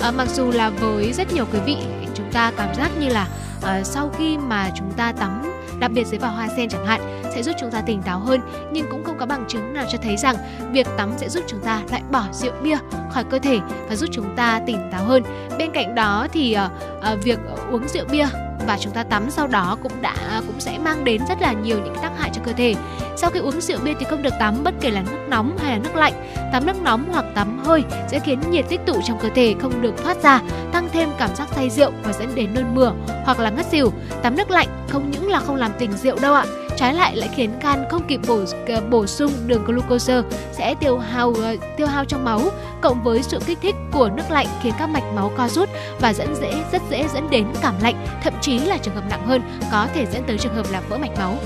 [0.00, 1.76] À, mặc dù là với rất nhiều quý vị
[2.14, 3.28] chúng ta cảm giác như là
[3.62, 7.22] à, sau khi mà chúng ta tắm đặc biệt dưới vỏ hoa sen chẳng hạn
[7.34, 8.40] sẽ giúp chúng ta tỉnh táo hơn
[8.72, 10.36] nhưng cũng không có bằng chứng nào cho thấy rằng
[10.72, 12.76] việc tắm sẽ giúp chúng ta loại bỏ rượu bia
[13.10, 13.58] khỏi cơ thể
[13.88, 15.22] và giúp chúng ta tỉnh táo hơn.
[15.58, 16.72] Bên cạnh đó thì uh,
[17.12, 17.38] uh, việc
[17.70, 18.26] uống rượu bia
[18.66, 21.78] và chúng ta tắm sau đó cũng đã cũng sẽ mang đến rất là nhiều
[21.84, 22.74] những tác hại cho cơ thể.
[23.16, 25.72] Sau khi uống rượu bia thì không được tắm bất kể là nước nóng hay
[25.72, 26.12] là nước lạnh.
[26.52, 29.82] Tắm nước nóng hoặc tắm hơi sẽ khiến nhiệt tích tụ trong cơ thể không
[29.82, 30.40] được thoát ra,
[30.72, 32.92] tăng thêm cảm giác say rượu và dẫn đến nôn mửa
[33.24, 33.92] hoặc là ngất xỉu.
[34.22, 36.44] Tắm nước lạnh không những là không làm tỉnh rượu đâu ạ,
[36.80, 40.22] trái lại lại khiến gan không kịp bổ ờ, bổ sung đường glucose
[40.52, 42.40] sẽ tiêu hao ờ, tiêu hao trong máu
[42.80, 45.68] cộng với sự kích thích của nước lạnh khiến các mạch máu co rút
[46.00, 49.26] và dẫn dễ rất dễ dẫn đến cảm lạnh thậm chí là trường hợp nặng
[49.26, 51.38] hơn có thể dẫn tới trường hợp là vỡ mạch máu.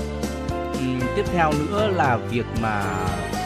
[0.73, 2.83] Ừ, tiếp theo nữa là việc mà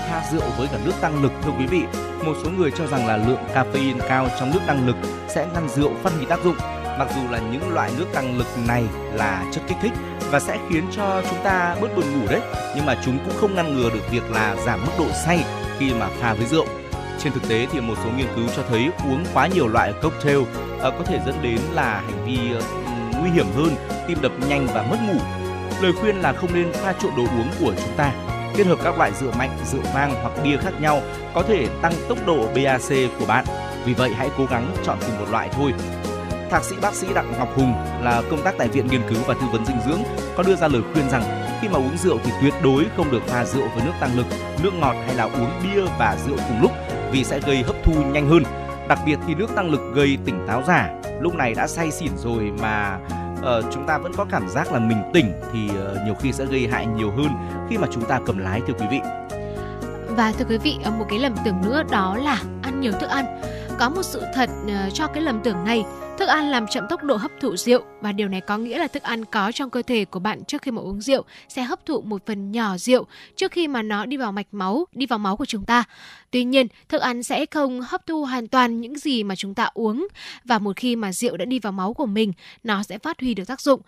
[0.09, 1.81] pha rượu với cả nước tăng lực thưa quý vị.
[2.25, 4.95] Một số người cho rằng là lượng caffeine cao trong nước tăng lực
[5.27, 6.55] sẽ ngăn rượu phát huy tác dụng
[6.99, 8.83] mặc dù là những loại nước tăng lực này
[9.13, 9.91] là chất kích thích
[10.31, 12.41] và sẽ khiến cho chúng ta bớt buồn ngủ đấy
[12.75, 15.43] nhưng mà chúng cũng không ngăn ngừa được việc là giảm mức độ say
[15.79, 16.65] khi mà pha với rượu
[17.19, 20.39] trên thực tế thì một số nghiên cứu cho thấy uống quá nhiều loại cocktail
[20.79, 22.61] ờ, có thể dẫn đến là hành vi ờ,
[23.19, 23.75] nguy hiểm hơn,
[24.07, 25.19] tim đập nhanh và mất ngủ.
[25.81, 28.11] Lời khuyên là không nên pha trộn đồ uống của chúng ta.
[28.55, 31.01] Kết hợp các loại rượu mạnh, rượu vang hoặc bia khác nhau
[31.33, 33.45] có thể tăng tốc độ BAC của bạn.
[33.85, 35.73] Vì vậy hãy cố gắng chọn cùng một loại thôi.
[36.49, 39.33] Thạc sĩ bác sĩ Đặng Ngọc Hùng là công tác tại Viện Nghiên cứu và
[39.33, 39.99] Tư vấn Dinh dưỡng
[40.37, 41.23] có đưa ra lời khuyên rằng
[41.61, 44.25] khi mà uống rượu thì tuyệt đối không được pha rượu với nước tăng lực,
[44.63, 46.71] nước ngọt hay là uống bia và rượu cùng lúc
[47.11, 48.43] vì sẽ gây hấp thu nhanh hơn.
[48.87, 50.89] Đặc biệt thì nước tăng lực gây tỉnh táo giả.
[51.21, 52.99] Lúc này đã say xỉn rồi mà
[53.39, 56.45] uh, chúng ta vẫn có cảm giác là mình tỉnh thì uh, nhiều khi sẽ
[56.45, 57.29] gây hại nhiều hơn
[57.69, 58.99] khi mà chúng ta cầm lái thưa quý vị.
[60.09, 63.09] Và thưa quý vị, ờ, một cái lầm tưởng nữa đó là ăn nhiều thức
[63.09, 63.25] ăn.
[63.79, 65.83] Có một sự thật ờ, cho cái lầm tưởng này.
[66.17, 68.87] Thức ăn làm chậm tốc độ hấp thụ rượu và điều này có nghĩa là
[68.87, 71.85] thức ăn có trong cơ thể của bạn trước khi mà uống rượu sẽ hấp
[71.85, 73.05] thụ một phần nhỏ rượu
[73.35, 75.83] trước khi mà nó đi vào mạch máu, đi vào máu của chúng ta.
[76.31, 79.69] Tuy nhiên, thức ăn sẽ không hấp thu hoàn toàn những gì mà chúng ta
[79.73, 80.07] uống
[80.45, 83.33] và một khi mà rượu đã đi vào máu của mình, nó sẽ phát huy
[83.33, 83.81] được tác dụng.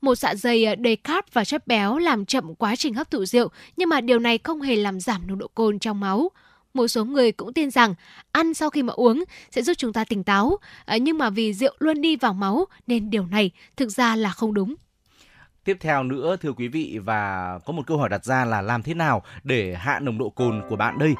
[0.00, 3.24] Một dạ dày ờ, đầy cát và chất béo làm chậm quá trình hấp thụ
[3.24, 6.30] rượu, nhưng mà điều này không hề làm giảm nồng độ cồn trong máu
[6.74, 7.94] một số người cũng tin rằng
[8.32, 11.52] ăn sau khi mà uống sẽ giúp chúng ta tỉnh táo, ờ, nhưng mà vì
[11.52, 14.74] rượu luôn đi vào máu nên điều này thực ra là không đúng.
[15.64, 18.82] Tiếp theo nữa thưa quý vị và có một câu hỏi đặt ra là làm
[18.82, 21.14] thế nào để hạ nồng độ cồn của bạn đây?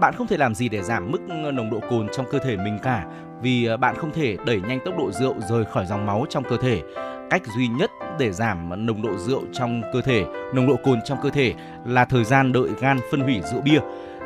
[0.00, 2.78] Bạn không thể làm gì để giảm mức nồng độ cồn trong cơ thể mình
[2.82, 3.06] cả
[3.42, 6.44] vì ờ, bạn không thể đẩy nhanh tốc độ rượu rời khỏi dòng máu trong
[6.44, 6.82] cơ thể
[7.30, 10.24] cách duy nhất để giảm nồng độ rượu trong cơ thể,
[10.54, 11.54] nồng độ cồn trong cơ thể
[11.86, 13.80] là thời gian đợi gan phân hủy rượu bia.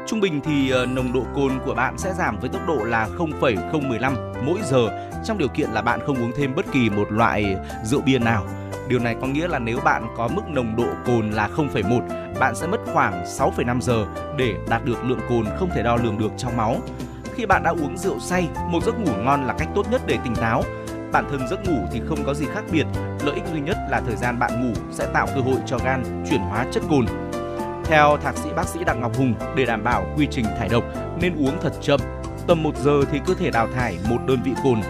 [0.07, 3.09] Trung bình thì ờ, nồng độ cồn của bạn sẽ giảm với tốc độ là
[3.19, 7.57] 0,015 mỗi giờ trong điều kiện là bạn không uống thêm bất kỳ một loại
[7.85, 8.47] rượu bia nào.
[8.89, 12.01] Điều này có nghĩa là nếu bạn có mức nồng độ cồn là 0,1,
[12.41, 14.07] bạn sẽ mất khoảng 6,5 giờ
[14.39, 16.77] để đạt được lượng cồn không thể đo lường được trong máu.
[17.35, 20.19] Khi bạn đã uống rượu say, một giấc ngủ ngon là cách tốt nhất để
[20.25, 20.63] tỉnh táo.
[21.13, 22.87] Bản thân giấc ngủ thì không có gì khác biệt,
[23.25, 26.25] lợi ích duy nhất là thời gian bạn ngủ sẽ tạo cơ hội cho gan
[26.31, 27.07] chuyển hóa chất cồn.
[27.87, 30.85] Theo thạc sĩ bác sĩ Đặng Ngọc Hùng, để đảm bảo quy trình thải độc
[31.21, 32.01] nên uống thật chậm.
[32.47, 34.81] Tầm 1 giờ thì cơ thể đào thải một đơn vị cồn,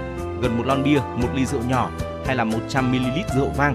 [0.43, 1.91] gần một lon bia, một ly rượu nhỏ
[2.27, 3.75] hay là 100 ml rượu vang.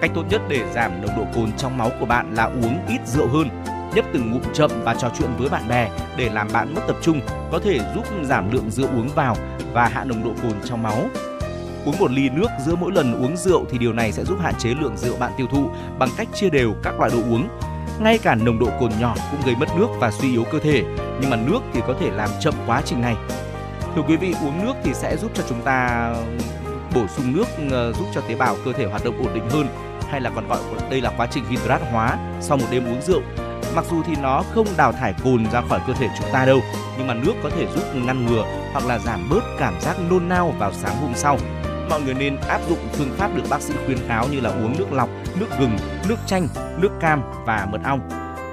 [0.00, 3.00] Cách tốt nhất để giảm nồng độ cồn trong máu của bạn là uống ít
[3.06, 3.48] rượu hơn,
[3.94, 6.96] nhấp từng ngụm chậm và trò chuyện với bạn bè để làm bạn mất tập
[7.02, 7.20] trung,
[7.52, 9.36] có thể giúp giảm lượng rượu uống vào
[9.72, 11.08] và hạ nồng độ cồn trong máu.
[11.84, 14.54] Uống một ly nước giữa mỗi lần uống rượu thì điều này sẽ giúp hạn
[14.58, 17.48] chế lượng rượu bạn tiêu thụ bằng cách chia đều các loại đồ uống.
[18.00, 20.84] Ngay cả nồng độ cồn nhỏ cũng gây mất nước và suy yếu cơ thể,
[21.20, 23.14] nhưng mà nước thì có thể làm chậm quá trình này.
[23.94, 26.10] Thưa quý vị, uống nước thì sẽ giúp cho chúng ta
[26.66, 29.50] ừ, bổ sung nước ờ, giúp cho tế bào cơ thể hoạt động ổn định
[29.50, 29.68] hơn
[30.10, 30.58] hay là còn gọi
[30.90, 33.20] đây là quá trình hydrat hóa sau một đêm uống rượu.
[33.74, 36.60] Mặc dù thì nó không đào thải cồn ra khỏi cơ thể chúng ta đâu,
[36.98, 40.28] nhưng mà nước có thể giúp ngăn ngừa hoặc là giảm bớt cảm giác nôn
[40.28, 41.38] nao vào sáng hôm sau.
[41.90, 44.74] Mọi người nên áp dụng phương pháp được bác sĩ khuyến cáo như là uống
[44.78, 45.08] nước lọc,
[45.40, 45.76] nước gừng,
[46.08, 48.00] nước chanh, nước cam và mật ong.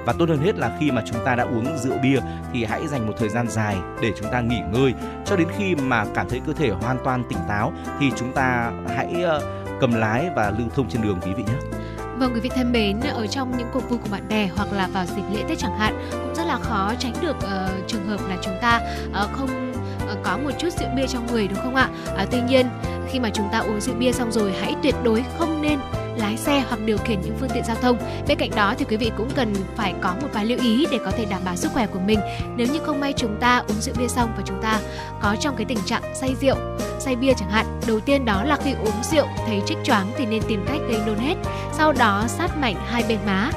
[0.06, 2.18] Và tốt hơn hết là khi mà chúng ta đã uống rượu bia
[2.52, 4.94] thì hãy dành một thời gian dài để chúng ta nghỉ ngơi
[5.26, 8.72] cho đến khi mà cảm thấy cơ thể hoàn toàn tỉnh táo thì chúng ta
[8.96, 9.40] hãy ờ,
[9.80, 11.78] cầm lái và lưu thông trên đường quý vị nhé.
[12.18, 14.86] Vâng quý vị thân mến, ở trong những cuộc vui của bạn bè hoặc là
[14.86, 18.20] vào dịp lễ Tết chẳng hạn cũng rất là khó tránh được uh, trường hợp
[18.28, 18.80] là chúng ta
[19.10, 19.73] uh, không
[20.22, 21.88] có một chút rượu bia trong người đúng không ạ?
[22.16, 22.66] à, tuy nhiên
[23.10, 25.78] khi mà chúng ta uống rượu bia xong rồi hãy tuyệt đối không nên
[26.16, 27.96] lái xe hoặc điều khiển những phương tiện giao thông.
[28.28, 30.98] Bên cạnh đó thì quý vị cũng cần phải có một vài lưu ý để
[31.04, 32.20] có thể đảm bảo sức khỏe của mình.
[32.56, 34.80] Nếu như không may chúng ta uống rượu bia xong và chúng ta
[35.22, 36.56] có trong cái tình trạng say rượu,
[36.98, 40.26] say bia chẳng hạn, đầu tiên đó là khi uống rượu thấy trích choáng thì
[40.26, 41.34] nên tìm cách gây nôn hết.
[41.72, 43.50] Sau đó sát mạnh hai bên má.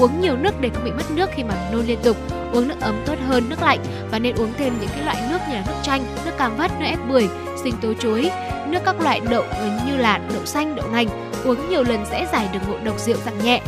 [0.00, 2.16] Uống nhiều nước để không bị mất nước khi mà nôn liên tục
[2.52, 3.78] uống nước ấm tốt hơn nước lạnh
[4.10, 6.70] và nên uống thêm những cái loại nước như là nước chanh, nước cam vắt,
[6.80, 7.28] nước ép bưởi,
[7.62, 8.30] sinh tố chuối,
[8.66, 9.44] nước các loại đậu
[9.86, 11.08] như là đậu xanh, đậu nành
[11.44, 13.60] uống nhiều lần sẽ giải được ngộ độc rượu dạng nhẹ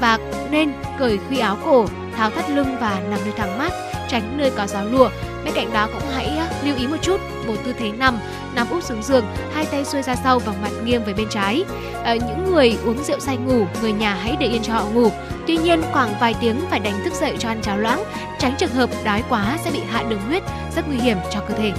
[0.00, 0.18] và
[0.50, 3.72] nên cởi khuy áo cổ, tháo thắt lưng và nằm nơi thoáng mát,
[4.08, 5.10] tránh nơi có gió lùa.
[5.44, 8.18] Bên cạnh đó cũng hãy lưu ý một chút một tư thế nằm,
[8.54, 9.24] nằm úp xuống giường,
[9.54, 11.64] hai tay xuôi ra sau và mặt nghiêng về bên trái.
[12.04, 15.10] À, những người uống rượu say ngủ, người nhà hãy để yên cho họ ngủ.
[15.46, 18.04] Tuy nhiên khoảng vài tiếng phải đánh thức dậy cho ăn cháo loãng,
[18.38, 20.42] tránh trường hợp đói quá sẽ bị hạ đường huyết,
[20.76, 21.72] rất nguy hiểm cho cơ thể.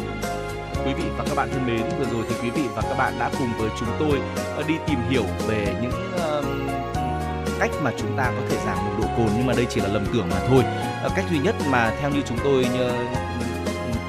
[0.85, 3.13] Quý vị và các bạn thân mến vừa rồi thì quý vị và các bạn
[3.19, 4.21] đã cùng với chúng tôi
[4.55, 9.01] ờ, đi tìm hiểu về những uh, cách mà chúng ta có thể giảm nồng
[9.01, 10.63] độ cồn nhưng mà đây chỉ là lầm tưởng mà thôi.
[11.05, 12.91] Uh, cách duy nhất mà theo như chúng tôi như,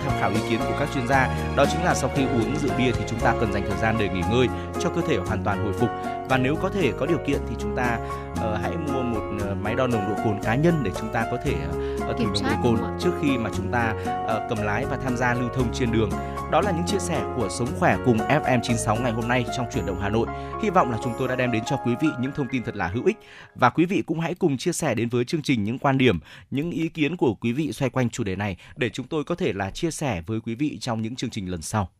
[0.04, 2.72] tham khảo ý kiến của các chuyên gia đó chính là sau khi uống rượu
[2.78, 4.48] bia thì chúng ta cần dành thời gian để nghỉ ngơi
[4.80, 5.88] cho cơ thể hoàn toàn hồi phục.
[6.28, 7.98] Và nếu có thể có điều kiện thì chúng ta
[8.32, 9.20] uh, hãy mua một
[9.52, 11.54] uh, máy đo nồng độ cồn cá nhân để chúng ta có thể
[12.10, 15.16] uh, thử nồng độ cồn trước khi mà chúng ta uh, cầm lái và tham
[15.16, 16.10] gia lưu thông trên đường
[16.50, 19.86] đó là những chia sẻ của Sống Khỏe cùng FM96 ngày hôm nay trong chuyển
[19.86, 20.26] động Hà Nội.
[20.62, 22.76] Hy vọng là chúng tôi đã đem đến cho quý vị những thông tin thật
[22.76, 23.16] là hữu ích
[23.54, 26.18] và quý vị cũng hãy cùng chia sẻ đến với chương trình những quan điểm,
[26.50, 29.34] những ý kiến của quý vị xoay quanh chủ đề này để chúng tôi có
[29.34, 31.90] thể là chia sẻ với quý vị trong những chương trình lần sau.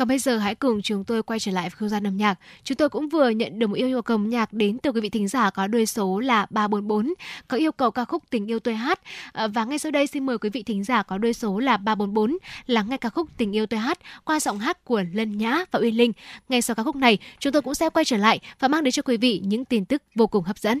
[0.00, 2.34] Còn bây giờ hãy cùng chúng tôi quay trở lại với không gian âm nhạc.
[2.64, 5.08] Chúng tôi cũng vừa nhận được một yêu cầu âm nhạc đến từ quý vị
[5.08, 7.14] thính giả có đuôi số là 344,
[7.48, 9.00] có yêu cầu ca khúc Tình yêu tôi hát.
[9.32, 11.76] Ờ, và ngay sau đây xin mời quý vị thính giả có đuôi số là
[11.76, 12.36] 344
[12.66, 15.78] lắng nghe ca khúc Tình yêu tôi hát qua giọng hát của Lân Nhã và
[15.82, 16.12] Uyên Linh.
[16.48, 18.92] Ngay sau ca khúc này, chúng tôi cũng sẽ quay trở lại và mang đến
[18.92, 20.80] cho quý vị những tin tức vô cùng hấp dẫn.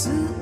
[0.00, 0.39] Super.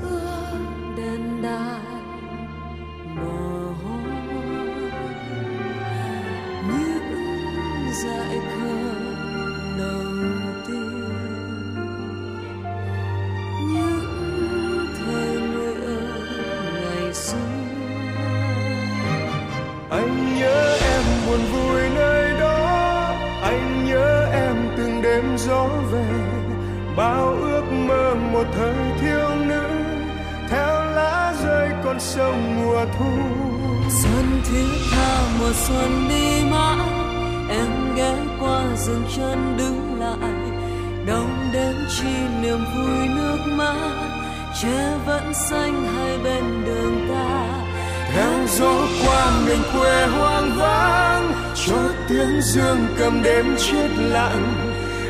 [52.41, 54.55] dương cầm đêm chết lặng.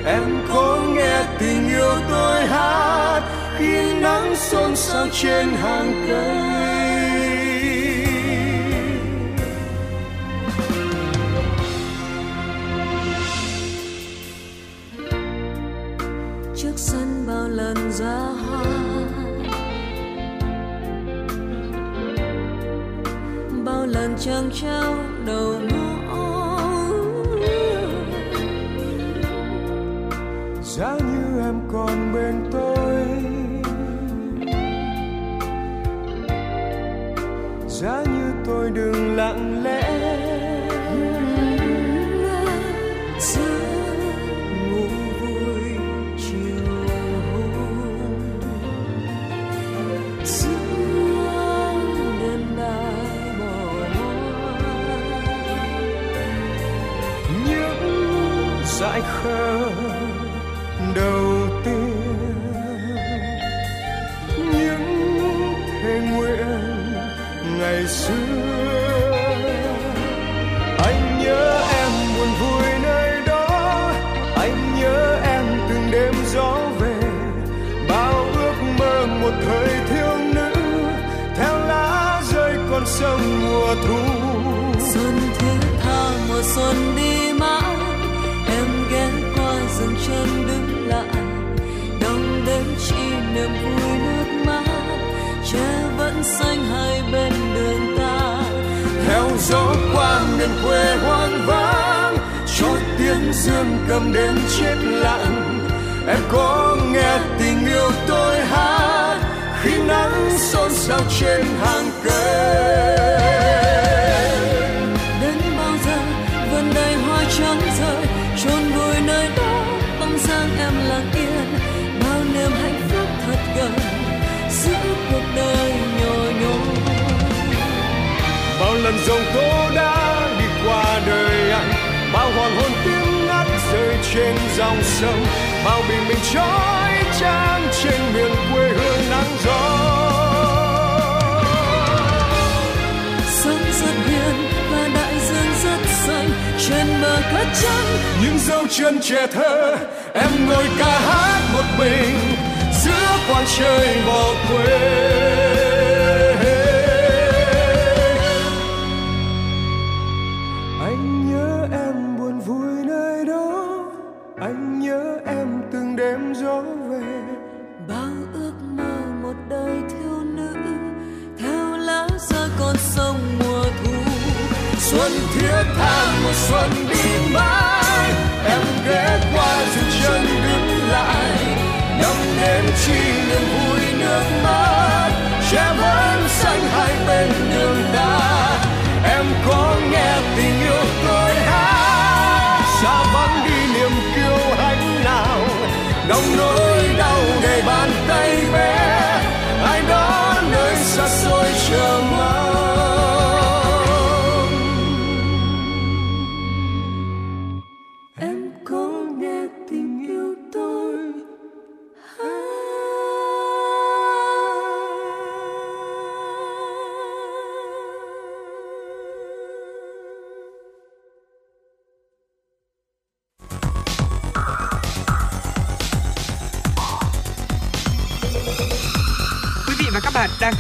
[0.04, 3.22] Em có nghe tình yêu tôi hát
[3.58, 6.67] khi nắng xôn xao trên hàng cây.
[30.78, 33.04] giá như em còn bên tôi.
[37.68, 39.97] Giá như tôi đừng lặng lẽ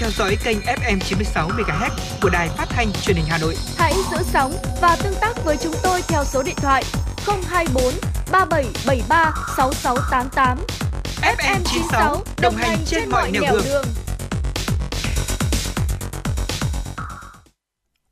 [0.08, 1.90] theo dõi kênh FM 96 MHz
[2.22, 3.54] của đài phát thanh truyền hình Hà Nội.
[3.76, 4.52] Hãy giữ sóng
[4.82, 6.84] và tương tác với chúng tôi theo số điện thoại
[7.26, 7.92] 024
[8.32, 10.58] 3773 6688.
[11.22, 13.62] FM 96 đồng hành trên mọi nẻo đường.
[13.64, 13.84] đường.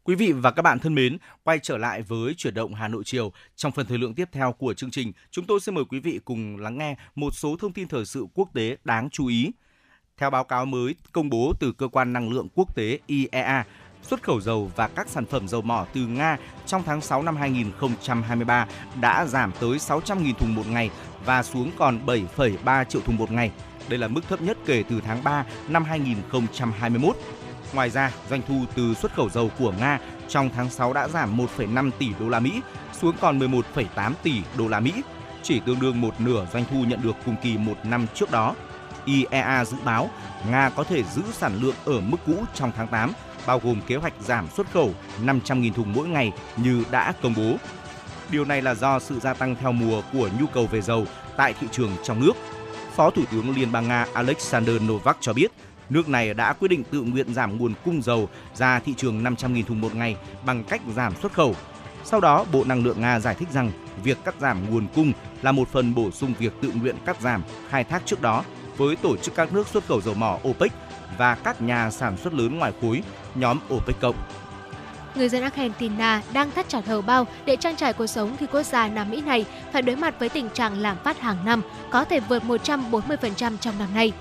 [0.05, 3.03] Quý vị và các bạn thân mến, quay trở lại với chuyển động Hà Nội
[3.07, 3.33] chiều.
[3.57, 6.21] Trong phần thời lượng tiếp theo của chương trình, chúng tôi sẽ mời quý vị
[6.25, 9.51] cùng lắng nghe một số thông tin thời sự quốc tế đáng chú ý.
[10.21, 13.65] Theo báo cáo mới công bố từ cơ quan năng lượng quốc tế IEA,
[14.03, 17.37] xuất khẩu dầu và các sản phẩm dầu mỏ từ Nga trong tháng 6 năm
[17.37, 18.67] 2023
[19.01, 20.91] đã giảm tới 600.000 thùng một ngày
[21.25, 23.51] và xuống còn 7,3 triệu thùng một ngày.
[23.89, 27.17] Đây là mức thấp nhất kể từ tháng 3 năm 2021.
[27.75, 31.39] Ngoài ra, doanh thu từ xuất khẩu dầu của Nga trong tháng 6 đã giảm
[31.39, 32.61] 1,5 tỷ đô la Mỹ
[33.01, 34.93] xuống còn 11,8 tỷ đô la Mỹ,
[35.43, 38.55] chỉ tương đương một nửa doanh thu nhận được cùng kỳ một năm trước đó.
[39.07, 40.11] IEA dự báo
[40.51, 43.13] Nga có thể giữ sản lượng ở mức cũ trong tháng 8,
[43.47, 44.95] bao gồm kế hoạch giảm xuất khẩu
[45.25, 47.57] 500.000 thùng mỗi ngày như đã công bố.
[48.31, 51.55] Điều này là do sự gia tăng theo mùa của nhu cầu về dầu tại
[51.61, 52.33] thị trường trong nước.
[52.95, 55.53] Phó Thủ tướng Liên bang Nga Alexander Novak cho biết,
[55.91, 59.65] nước này đã quyết định tự nguyện giảm nguồn cung dầu ra thị trường 500.000
[59.65, 61.55] thùng một ngày bằng cách giảm xuất khẩu.
[62.05, 63.71] Sau đó, Bộ Năng lượng Nga giải thích rằng
[64.03, 67.43] việc cắt giảm nguồn cung là một phần bổ sung việc tự nguyện cắt giảm
[67.69, 68.45] khai thác trước đó
[68.77, 70.73] với tổ chức các nước xuất khẩu dầu mỏ OPEC
[71.19, 73.03] và các nhà sản xuất lớn ngoài khối,
[73.35, 74.17] nhóm OPEC cộng.
[75.15, 78.63] Người dân Argentina đang thắt chặt hầu bao để trang trải cuộc sống khi quốc
[78.63, 82.05] gia Nam Mỹ này phải đối mặt với tình trạng lạm phát hàng năm có
[82.05, 84.13] thể vượt 140% trong năm nay.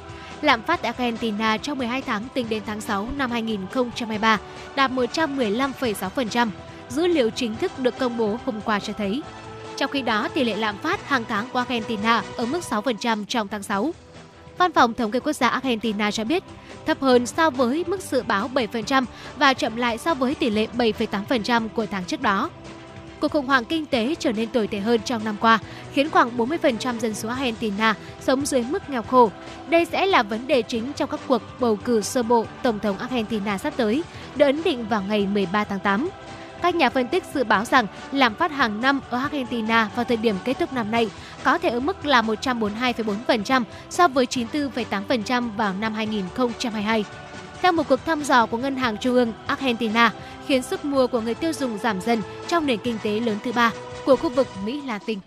[0.41, 4.37] Lạm phát tại Argentina trong 12 tháng tính đến tháng 6 năm 2023
[4.75, 6.49] đạt 115,6%.
[6.89, 9.21] Dữ liệu chính thức được công bố hôm qua cho thấy.
[9.77, 13.47] Trong khi đó, tỷ lệ lạm phát hàng tháng của Argentina ở mức 6% trong
[13.47, 13.93] tháng 6.
[14.57, 16.43] Văn phòng Thống kê Quốc gia Argentina cho biết,
[16.85, 19.05] thấp hơn so với mức dự báo 7%
[19.37, 22.49] và chậm lại so với tỷ lệ 7,8% của tháng trước đó.
[23.19, 25.59] Cuộc khủng hoảng kinh tế trở nên tồi tệ hơn trong năm qua,
[25.93, 29.31] khiến khoảng 40% dân số Argentina sống dưới mức nghèo khổ.
[29.69, 32.97] Đây sẽ là vấn đề chính trong các cuộc bầu cử sơ bộ Tổng thống
[32.97, 34.03] Argentina sắp tới,
[34.35, 36.09] được ấn định vào ngày 13 tháng 8.
[36.61, 40.17] Các nhà phân tích dự báo rằng lạm phát hàng năm ở Argentina vào thời
[40.17, 41.09] điểm kết thúc năm nay
[41.43, 47.05] có thể ở mức là 142,4% so với 94,8% vào năm 2022.
[47.61, 50.11] Theo một cuộc thăm dò của Ngân hàng Trung ương Argentina,
[50.47, 53.51] khiến sức mua của người tiêu dùng giảm dần trong nền kinh tế lớn thứ
[53.51, 53.71] ba
[54.05, 55.19] của khu vực Mỹ Latin.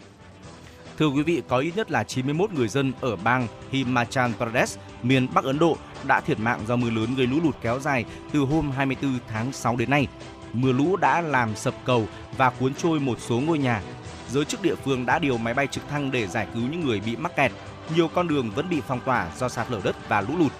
[0.99, 5.29] Thưa quý vị, có ít nhất là 91 người dân ở bang Himachal Pradesh, miền
[5.35, 5.77] Bắc Ấn Độ
[6.07, 9.53] đã thiệt mạng do mưa lớn gây lũ lụt kéo dài từ hôm 24 tháng
[9.53, 10.07] 6 đến nay.
[10.53, 13.83] Mưa lũ đã làm sập cầu và cuốn trôi một số ngôi nhà.
[14.29, 17.01] Giới chức địa phương đã điều máy bay trực thăng để giải cứu những người
[17.01, 17.53] bị mắc kẹt.
[17.97, 20.53] Nhiều con đường vẫn bị phong tỏa do sạt lở đất và lũ lụt.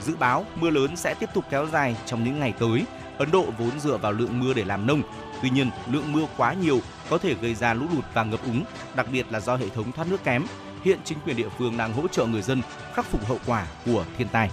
[0.00, 2.84] Dự báo mưa lớn sẽ tiếp tục kéo dài trong những ngày tới.
[3.18, 5.02] Ấn Độ vốn dựa vào lượng mưa để làm nông.
[5.42, 6.80] Tuy nhiên, lượng mưa quá nhiều
[7.10, 8.64] có thể gây ra lũ lụt và ngập úng,
[8.94, 10.46] đặc biệt là do hệ thống thoát nước kém.
[10.84, 12.62] Hiện chính quyền địa phương đang hỗ trợ người dân
[12.94, 14.50] khắc phục hậu quả của thiên tai.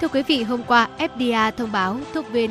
[0.00, 2.50] Thưa quý vị, hôm qua FDA thông báo thuốc viên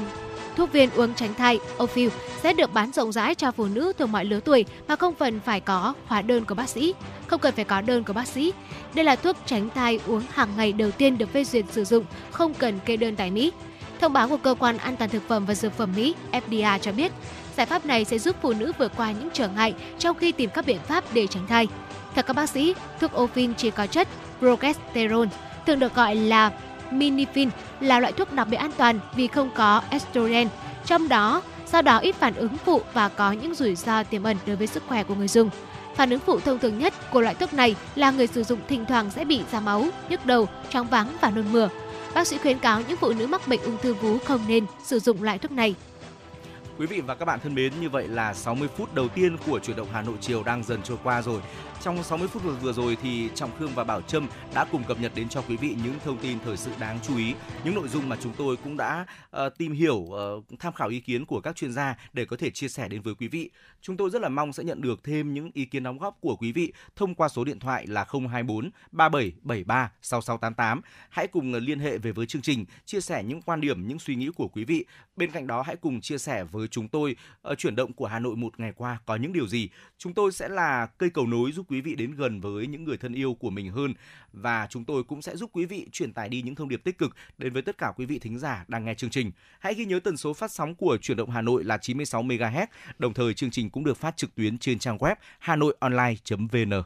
[0.62, 2.09] thuốc viên uống tránh thai Ofil
[2.43, 5.39] sẽ được bán rộng rãi cho phụ nữ từ mọi lứa tuổi mà không cần
[5.39, 6.93] phải có hóa đơn của bác sĩ.
[7.28, 8.53] Không cần phải có đơn của bác sĩ.
[8.93, 12.05] Đây là thuốc tránh thai uống hàng ngày đầu tiên được phê duyệt sử dụng,
[12.32, 13.51] không cần kê đơn tại Mỹ.
[13.99, 16.91] Thông báo của cơ quan an toàn thực phẩm và dược phẩm Mỹ FDA cho
[16.91, 17.12] biết,
[17.57, 20.49] giải pháp này sẽ giúp phụ nữ vượt qua những trở ngại trong khi tìm
[20.53, 21.68] các biện pháp để tránh thai.
[22.14, 24.07] Theo các bác sĩ, thuốc Ofin chỉ có chất
[24.39, 25.30] progesterone,
[25.66, 26.51] thường được gọi là
[26.91, 27.49] Minifin
[27.82, 30.47] là loại thuốc đặc biệt an toàn vì không có estrogen,
[30.86, 34.38] trong đó sau đó ít phản ứng phụ và có những rủi ro tiềm ẩn
[34.45, 35.49] đối với sức khỏe của người dùng.
[35.95, 38.86] Phản ứng phụ thông thường nhất của loại thuốc này là người sử dụng thỉnh
[38.86, 41.69] thoảng sẽ bị ra máu, nhức đầu, chóng váng và nôn mửa.
[42.13, 44.99] Bác sĩ khuyến cáo những phụ nữ mắc bệnh ung thư vú không nên sử
[44.99, 45.75] dụng loại thuốc này.
[46.77, 49.59] Quý vị và các bạn thân mến, như vậy là 60 phút đầu tiên của
[49.59, 51.41] chuyển động Hà Nội chiều đang dần trôi qua rồi.
[51.84, 55.11] Trong 60 phút vừa, rồi thì Trọng Khương và Bảo Trâm đã cùng cập nhật
[55.15, 58.09] đến cho quý vị những thông tin thời sự đáng chú ý, những nội dung
[58.09, 59.05] mà chúng tôi cũng đã
[59.45, 62.49] uh, tìm hiểu, uh, tham khảo ý kiến của các chuyên gia để có thể
[62.49, 63.49] chia sẻ đến với quý vị.
[63.82, 66.36] Chúng tôi rất là mong sẽ nhận được thêm những ý kiến đóng góp của
[66.36, 70.82] quý vị thông qua số điện thoại là 024 3773 6688.
[71.09, 74.15] Hãy cùng liên hệ về với chương trình, chia sẻ những quan điểm, những suy
[74.15, 74.86] nghĩ của quý vị.
[75.15, 77.15] Bên cạnh đó hãy cùng chia sẻ với chúng tôi
[77.51, 79.69] uh, chuyển động của Hà Nội một ngày qua có những điều gì.
[79.97, 82.97] Chúng tôi sẽ là cây cầu nối giúp quý vị đến gần với những người
[82.97, 83.93] thân yêu của mình hơn
[84.34, 86.97] và chúng tôi cũng sẽ giúp quý vị truyền tải đi những thông điệp tích
[86.97, 89.32] cực đến với tất cả quý vị thính giả đang nghe chương trình.
[89.59, 92.67] Hãy ghi nhớ tần số phát sóng của chuyển động Hà Nội là 96 MHz,
[92.99, 96.84] đồng thời chương trình cũng được phát trực tuyến trên trang web hanoionline.vn.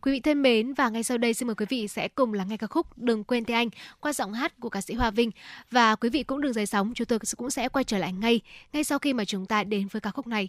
[0.00, 2.48] Quý vị thân mến và ngay sau đây xin mời quý vị sẽ cùng lắng
[2.48, 3.68] nghe ca khúc Đừng quên tên anh
[4.00, 5.30] qua giọng hát của ca sĩ Hoa Vinh
[5.70, 8.40] và quý vị cũng đừng rời sóng, chúng tôi cũng sẽ quay trở lại ngay
[8.72, 10.48] ngay sau khi mà chúng ta đến với ca khúc này.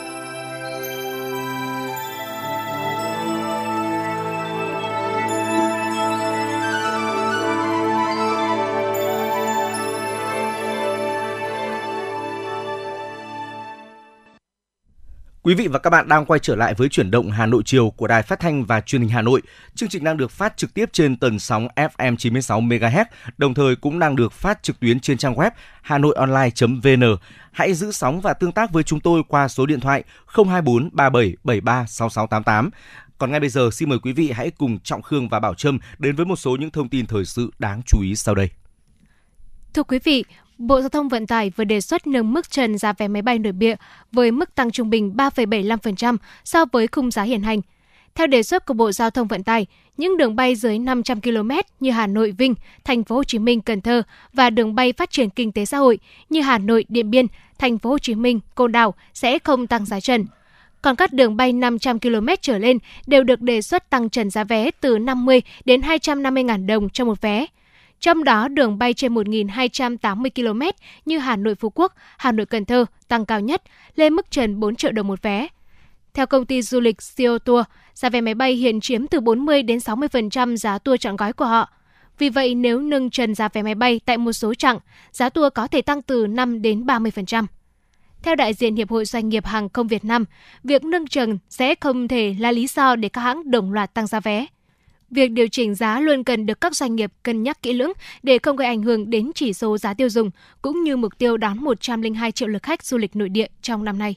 [15.51, 17.89] Quý vị và các bạn đang quay trở lại với chuyển động Hà Nội chiều
[17.89, 19.41] của Đài Phát thanh và Truyền hình Hà Nội.
[19.75, 23.05] Chương trình đang được phát trực tiếp trên tần sóng FM 96 MHz,
[23.37, 27.17] đồng thời cũng đang được phát trực tuyến trên trang web hanoionline.vn.
[27.51, 31.85] Hãy giữ sóng và tương tác với chúng tôi qua số điện thoại 024 3773
[31.87, 32.69] 6688.
[33.17, 35.79] Còn ngay bây giờ xin mời quý vị hãy cùng Trọng Khương và Bảo Trâm
[35.99, 38.49] đến với một số những thông tin thời sự đáng chú ý sau đây.
[39.73, 40.23] Thưa quý vị,
[40.61, 43.39] Bộ Giao thông Vận tải vừa đề xuất nâng mức trần giá vé máy bay
[43.39, 43.75] nội địa
[44.11, 47.61] với mức tăng trung bình 3,75% so với khung giá hiện hành.
[48.15, 49.65] Theo đề xuất của Bộ Giao thông Vận tải,
[49.97, 51.49] những đường bay dưới 500 km
[51.79, 54.03] như Hà Nội Vinh, Thành phố Hồ Chí Minh Cần Thơ
[54.33, 55.99] và đường bay phát triển kinh tế xã hội
[56.29, 57.25] như Hà Nội Điện Biên,
[57.59, 60.25] Thành phố Hồ Chí Minh Côn Đảo sẽ không tăng giá trần.
[60.81, 64.43] Còn các đường bay 500 km trở lên đều được đề xuất tăng trần giá
[64.43, 67.45] vé từ 50 đến 250 000 đồng cho một vé.
[68.01, 70.61] Trong đó, đường bay trên 1.280 km
[71.05, 73.63] như Hà Nội Phú Quốc, Hà Nội Cần Thơ tăng cao nhất,
[73.95, 75.47] lên mức trần 4 triệu đồng một vé.
[76.13, 79.63] Theo công ty du lịch Sio Tour, giá vé máy bay hiện chiếm từ 40
[79.63, 81.69] đến 60% giá tour chọn gói của họ.
[82.17, 84.79] Vì vậy, nếu nâng trần giá vé máy bay tại một số chặng,
[85.11, 87.45] giá tour có thể tăng từ 5 đến 30%.
[88.23, 90.25] Theo đại diện Hiệp hội Doanh nghiệp Hàng không Việt Nam,
[90.63, 94.07] việc nâng trần sẽ không thể là lý do để các hãng đồng loạt tăng
[94.07, 94.45] giá vé.
[95.11, 97.91] Việc điều chỉnh giá luôn cần được các doanh nghiệp cân nhắc kỹ lưỡng
[98.23, 100.31] để không gây ảnh hưởng đến chỉ số giá tiêu dùng,
[100.61, 103.99] cũng như mục tiêu đón 102 triệu lượt khách du lịch nội địa trong năm
[103.99, 104.15] nay.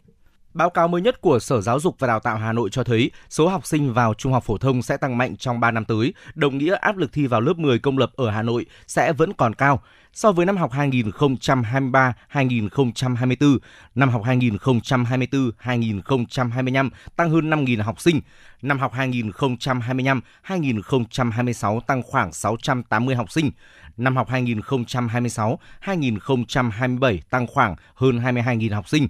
[0.55, 3.11] Báo cáo mới nhất của Sở Giáo dục và Đào tạo Hà Nội cho thấy
[3.31, 6.15] số học sinh vào trung học phổ thông sẽ tăng mạnh trong 3 năm tới,
[6.35, 9.33] đồng nghĩa áp lực thi vào lớp 10 công lập ở Hà Nội sẽ vẫn
[9.33, 9.83] còn cao.
[10.13, 13.59] So với năm học 2023-2024,
[13.95, 18.21] năm học 2024-2025 tăng hơn 5.000 học sinh,
[18.63, 23.51] năm học 2025-2026 tăng khoảng 680 học sinh,
[23.97, 29.09] năm học 2026-2027 tăng khoảng hơn 22.000 học sinh.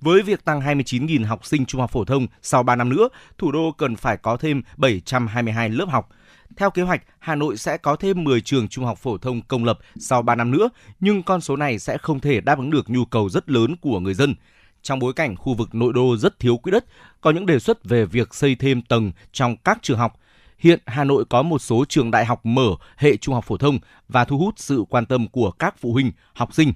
[0.00, 3.52] Với việc tăng 29.000 học sinh trung học phổ thông sau 3 năm nữa, thủ
[3.52, 6.08] đô cần phải có thêm 722 lớp học.
[6.56, 9.64] Theo kế hoạch, Hà Nội sẽ có thêm 10 trường trung học phổ thông công
[9.64, 10.68] lập sau 3 năm nữa,
[11.00, 14.00] nhưng con số này sẽ không thể đáp ứng được nhu cầu rất lớn của
[14.00, 14.34] người dân.
[14.82, 16.84] Trong bối cảnh khu vực nội đô rất thiếu quỹ đất,
[17.20, 20.20] có những đề xuất về việc xây thêm tầng trong các trường học.
[20.58, 23.78] Hiện Hà Nội có một số trường đại học mở hệ trung học phổ thông
[24.08, 26.72] và thu hút sự quan tâm của các phụ huynh, học sinh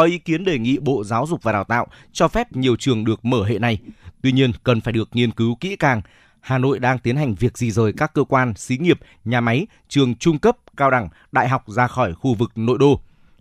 [0.00, 3.04] có ý kiến đề nghị Bộ Giáo dục và Đào tạo cho phép nhiều trường
[3.04, 3.78] được mở hệ này.
[4.22, 6.02] Tuy nhiên, cần phải được nghiên cứu kỹ càng.
[6.40, 9.66] Hà Nội đang tiến hành việc di rời các cơ quan, xí nghiệp, nhà máy,
[9.88, 13.00] trường trung cấp, cao đẳng, đại học ra khỏi khu vực nội đô.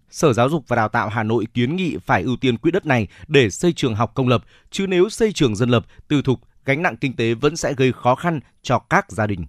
[0.09, 2.85] Sở Giáo dục và Đào tạo Hà Nội kiến nghị phải ưu tiên quỹ đất
[2.85, 6.39] này để xây trường học công lập, chứ nếu xây trường dân lập, tư thục,
[6.65, 9.45] gánh nặng kinh tế vẫn sẽ gây khó khăn cho các gia đình.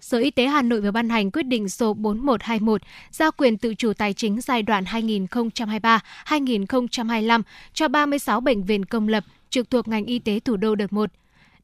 [0.00, 3.74] Sở Y tế Hà Nội vừa ban hành quyết định số 4121 giao quyền tự
[3.74, 7.42] chủ tài chính giai đoạn 2023-2025
[7.74, 11.10] cho 36 bệnh viện công lập trực thuộc ngành y tế thủ đô đợt 1.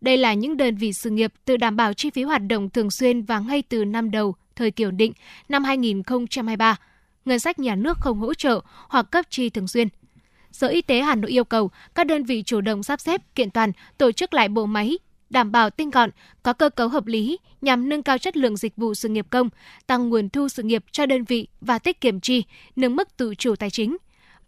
[0.00, 2.90] Đây là những đơn vị sự nghiệp tự đảm bảo chi phí hoạt động thường
[2.90, 5.12] xuyên và ngay từ năm đầu thời kiểu định
[5.48, 6.76] năm 2023.
[7.24, 9.88] Ngân sách nhà nước không hỗ trợ hoặc cấp chi thường xuyên.
[10.52, 13.50] Sở Y tế Hà Nội yêu cầu các đơn vị chủ động sắp xếp, kiện
[13.50, 14.98] toàn, tổ chức lại bộ máy,
[15.30, 16.10] đảm bảo tinh gọn,
[16.42, 19.48] có cơ cấu hợp lý nhằm nâng cao chất lượng dịch vụ sự nghiệp công,
[19.86, 22.44] tăng nguồn thu sự nghiệp cho đơn vị và tiết kiệm chi,
[22.76, 23.96] nâng mức tự chủ tài chính.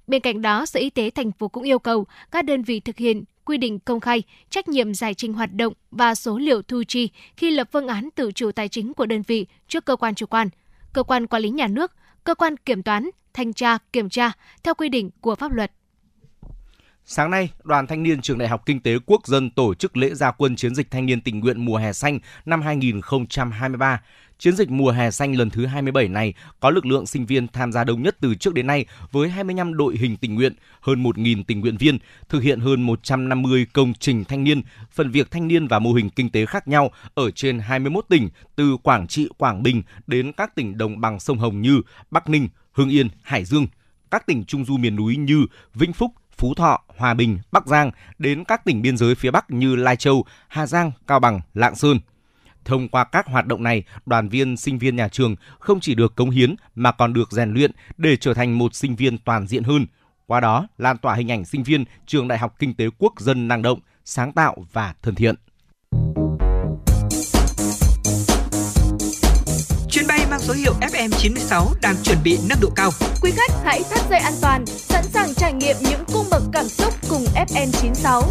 [0.07, 2.97] Bên cạnh đó, Sở Y tế thành phố cũng yêu cầu các đơn vị thực
[2.97, 6.83] hiện quy định công khai, trách nhiệm giải trình hoạt động và số liệu thu
[6.89, 10.15] chi khi lập phương án tự chủ tài chính của đơn vị trước cơ quan
[10.15, 10.49] chủ quan,
[10.93, 11.93] cơ quan quản lý nhà nước,
[12.25, 15.73] cơ quan kiểm toán, thanh tra, kiểm tra theo quy định của pháp luật.
[17.11, 20.15] Sáng nay, Đoàn Thanh niên Trường Đại học Kinh tế Quốc dân tổ chức lễ
[20.15, 24.03] gia quân chiến dịch thanh niên tình nguyện mùa hè xanh năm 2023.
[24.39, 27.73] Chiến dịch mùa hè xanh lần thứ 27 này có lực lượng sinh viên tham
[27.73, 31.43] gia đông nhất từ trước đến nay với 25 đội hình tình nguyện, hơn 1.000
[31.47, 31.99] tình nguyện viên,
[32.29, 36.11] thực hiện hơn 150 công trình thanh niên, phần việc thanh niên và mô hình
[36.11, 40.55] kinh tế khác nhau ở trên 21 tỉnh từ Quảng Trị, Quảng Bình đến các
[40.55, 41.81] tỉnh đồng bằng sông Hồng như
[42.11, 43.67] Bắc Ninh, Hưng Yên, Hải Dương,
[44.11, 47.91] các tỉnh trung du miền núi như Vĩnh Phúc, Phú Thọ, Hòa Bình, Bắc Giang
[48.19, 51.75] đến các tỉnh biên giới phía Bắc như Lai Châu, Hà Giang, Cao Bằng, Lạng
[51.75, 52.01] Sơn.
[52.65, 56.17] Thông qua các hoạt động này, đoàn viên sinh viên nhà trường không chỉ được
[56.17, 59.63] cống hiến mà còn được rèn luyện để trở thành một sinh viên toàn diện
[59.65, 59.87] hơn.
[60.27, 63.49] Qua đó, lan tỏa hình ảnh sinh viên trường Đại học Kinh tế Quốc dân
[63.49, 65.35] năng động, sáng tạo và thân thiện.
[70.49, 72.91] Số hiệu FM96 đang chuẩn bị nâng độ cao.
[73.23, 76.65] Quý khách hãy thắt dây an toàn, sẵn sàng trải nghiệm những cung bậc cảm
[76.69, 78.23] xúc cùng FN96.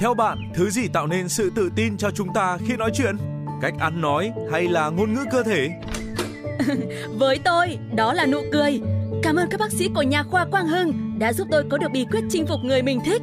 [0.00, 3.16] Theo bạn, thứ gì tạo nên sự tự tin cho chúng ta khi nói chuyện?
[3.60, 5.68] Cách ăn nói hay là ngôn ngữ cơ thể?
[7.18, 8.80] Với tôi, đó là nụ cười.
[9.22, 11.88] Cảm ơn các bác sĩ của nhà khoa Quang Hưng đã giúp tôi có được
[11.92, 13.22] bí quyết chinh phục người mình thích.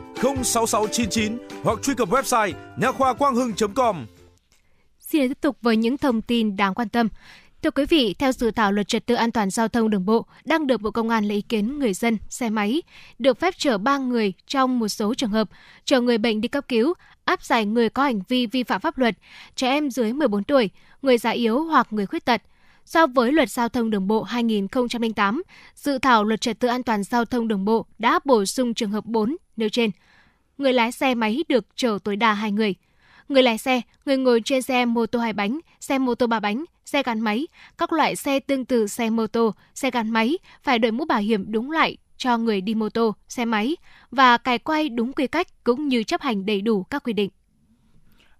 [0.21, 4.05] 06699 hoặc truy cập website nha khoa quang hưng.com.
[4.99, 7.09] Xin tiếp tục với những thông tin đáng quan tâm.
[7.63, 10.25] Thưa quý vị, theo dự thảo luật trật tự an toàn giao thông đường bộ
[10.45, 12.81] đang được Bộ Công an lấy ý kiến người dân, xe máy
[13.19, 15.49] được phép chở 3 người trong một số trường hợp,
[15.85, 16.93] chở người bệnh đi cấp cứu,
[17.25, 19.17] áp giải người có hành vi vi phạm pháp luật,
[19.55, 20.69] trẻ em dưới 14 tuổi,
[21.01, 22.41] người già yếu hoặc người khuyết tật.
[22.85, 25.43] So với luật giao thông đường bộ 2008,
[25.75, 28.91] dự thảo luật trật tự an toàn giao thông đường bộ đã bổ sung trường
[28.91, 29.91] hợp 4 nêu trên.
[30.61, 32.75] Người lái xe máy được chở tối đa 2 người.
[33.29, 36.39] Người lái xe, người ngồi trên xe mô tô hai bánh, xe mô tô ba
[36.39, 37.47] bánh, xe gắn máy,
[37.77, 41.19] các loại xe tương tự xe mô tô, xe gắn máy phải đội mũ bảo
[41.19, 43.75] hiểm đúng loại cho người đi mô tô, xe máy
[44.11, 47.29] và cài quay đúng quy cách cũng như chấp hành đầy đủ các quy định.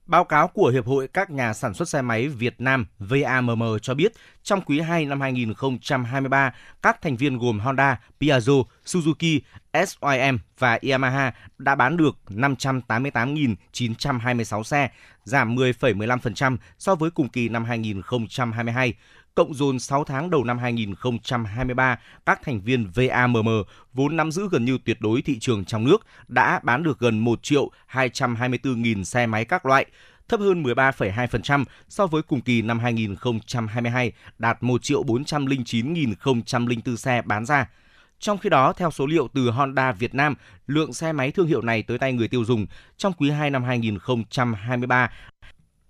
[0.05, 3.93] Báo cáo của Hiệp hội các nhà sản xuất xe máy Việt Nam VAMM cho
[3.93, 4.11] biết,
[4.43, 8.53] trong quý 2 năm 2023, các thành viên gồm Honda, Piaggio,
[8.85, 9.39] Suzuki,
[9.73, 14.89] SYM và Yamaha đã bán được 588.926 xe,
[15.23, 18.93] giảm 10,15% so với cùng kỳ năm 2022.
[19.35, 23.47] Cộng dồn 6 tháng đầu năm 2023, các thành viên VAMM
[23.93, 27.19] vốn nắm giữ gần như tuyệt đối thị trường trong nước đã bán được gần
[27.19, 29.85] 1 triệu 224.000 xe máy các loại,
[30.29, 37.45] thấp hơn 13,2% so với cùng kỳ năm 2022, đạt 1 triệu 409.004 xe bán
[37.45, 37.69] ra.
[38.19, 40.35] Trong khi đó, theo số liệu từ Honda Việt Nam,
[40.67, 42.65] lượng xe máy thương hiệu này tới tay người tiêu dùng
[42.97, 45.11] trong quý 2 năm 2023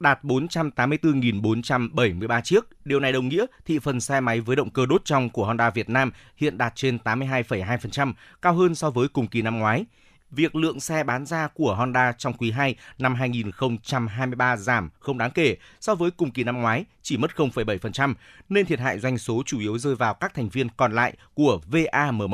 [0.01, 2.67] đạt 484.473 chiếc.
[2.85, 5.69] Điều này đồng nghĩa thị phần xe máy với động cơ đốt trong của Honda
[5.69, 9.85] Việt Nam hiện đạt trên 82,2%, cao hơn so với cùng kỳ năm ngoái.
[10.31, 15.31] Việc lượng xe bán ra của Honda trong quý 2 năm 2023 giảm không đáng
[15.31, 18.13] kể so với cùng kỳ năm ngoái, chỉ mất 0,7%,
[18.49, 21.59] nên thiệt hại doanh số chủ yếu rơi vào các thành viên còn lại của
[21.71, 22.33] VAMM.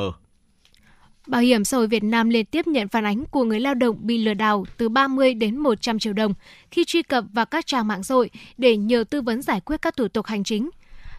[1.28, 3.98] Bảo hiểm xã hội Việt Nam liên tiếp nhận phản ánh của người lao động
[4.00, 6.34] bị lừa đảo từ 30 đến 100 triệu đồng
[6.72, 9.82] khi truy cập vào các trang mạng xã hội để nhờ tư vấn giải quyết
[9.82, 10.70] các thủ tục hành chính.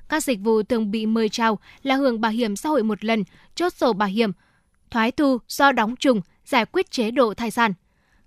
[0.09, 3.25] Các dịch vụ thường bị mời chào là hưởng bảo hiểm xã hội một lần,
[3.55, 4.33] chốt sổ bảo hiểm,
[4.91, 7.73] thoái thu do đóng trùng, giải quyết chế độ thai sản.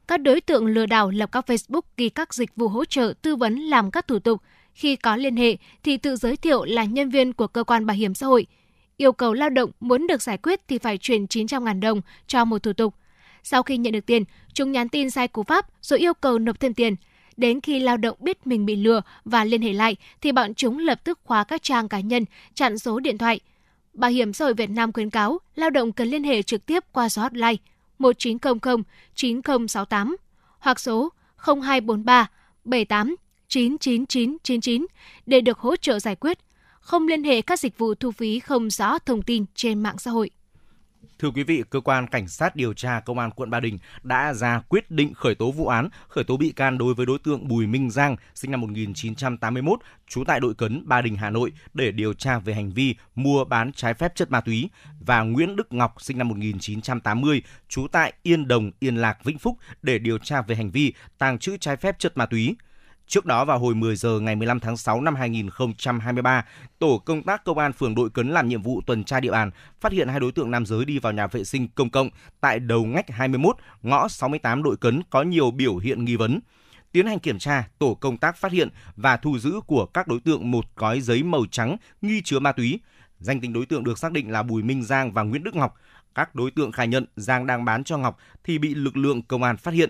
[0.08, 3.36] Các đối tượng lừa đảo lập các Facebook ghi các dịch vụ hỗ trợ tư
[3.36, 4.42] vấn làm các thủ tục.
[4.74, 7.98] Khi có liên hệ thì tự giới thiệu là nhân viên của cơ quan bảo
[7.98, 8.48] hiểm xã hội–
[9.02, 12.64] yêu cầu lao động muốn được giải quyết thì phải chuyển 900.000 đồng cho một
[12.64, 12.96] thủ tục.
[13.44, 14.24] Sau khi nhận được tiền,
[14.54, 16.96] chúng nhắn tin sai cú pháp rồi yêu cầu nộp thêm tiền.
[17.38, 20.78] Đến khi lao động biết mình bị lừa và liên hệ lại thì bọn chúng
[20.78, 23.40] lập tức khóa các trang cá nhân, chặn số điện thoại.
[23.94, 26.84] Bảo hiểm xã hội Việt Nam khuyến cáo lao động cần liên hệ trực tiếp
[26.92, 27.56] qua số hotline
[28.00, 28.84] 1900
[29.16, 30.16] 9068
[30.60, 32.30] hoặc số 0243
[32.64, 33.16] 78
[33.48, 34.86] 99999
[35.26, 36.40] để được hỗ trợ giải quyết.
[36.82, 40.12] Không liên hệ các dịch vụ thu phí không rõ thông tin trên mạng xã
[40.12, 40.30] hội.
[41.20, 44.34] Thưa quý vị, cơ quan cảnh sát điều tra công an quận Ba Đình đã
[44.34, 47.48] ra quyết định khởi tố vụ án, khởi tố bị can đối với đối tượng
[47.48, 51.92] Bùi Minh Giang, sinh năm 1981, trú tại đội cấn Ba Đình, Hà Nội để
[51.92, 54.70] điều tra về hành vi mua bán trái phép chất ma túy
[55.00, 59.58] và Nguyễn Đức Ngọc, sinh năm 1980, trú tại Yên Đồng, Yên Lạc, Vĩnh Phúc
[59.82, 62.56] để điều tra về hành vi tàng trữ trái phép chất ma túy.
[63.12, 66.46] Trước đó vào hồi 10 giờ ngày 15 tháng 6 năm 2023,
[66.80, 69.52] tổ công tác công an phường Đội Cấn làm nhiệm vụ tuần tra địa bàn,
[69.82, 72.10] phát hiện hai đối tượng nam giới đi vào nhà vệ sinh công cộng
[72.42, 76.40] tại đầu ngách 21, ngõ 68 Đội Cấn có nhiều biểu hiện nghi vấn.
[76.92, 80.20] Tiến hành kiểm tra, tổ công tác phát hiện và thu giữ của các đối
[80.20, 82.80] tượng một gói giấy màu trắng nghi chứa ma túy.
[83.20, 85.76] Danh tính đối tượng được xác định là Bùi Minh Giang và Nguyễn Đức Ngọc.
[86.16, 89.44] Các đối tượng khai nhận Giang đang bán cho Ngọc thì bị lực lượng công
[89.44, 89.90] an phát hiện.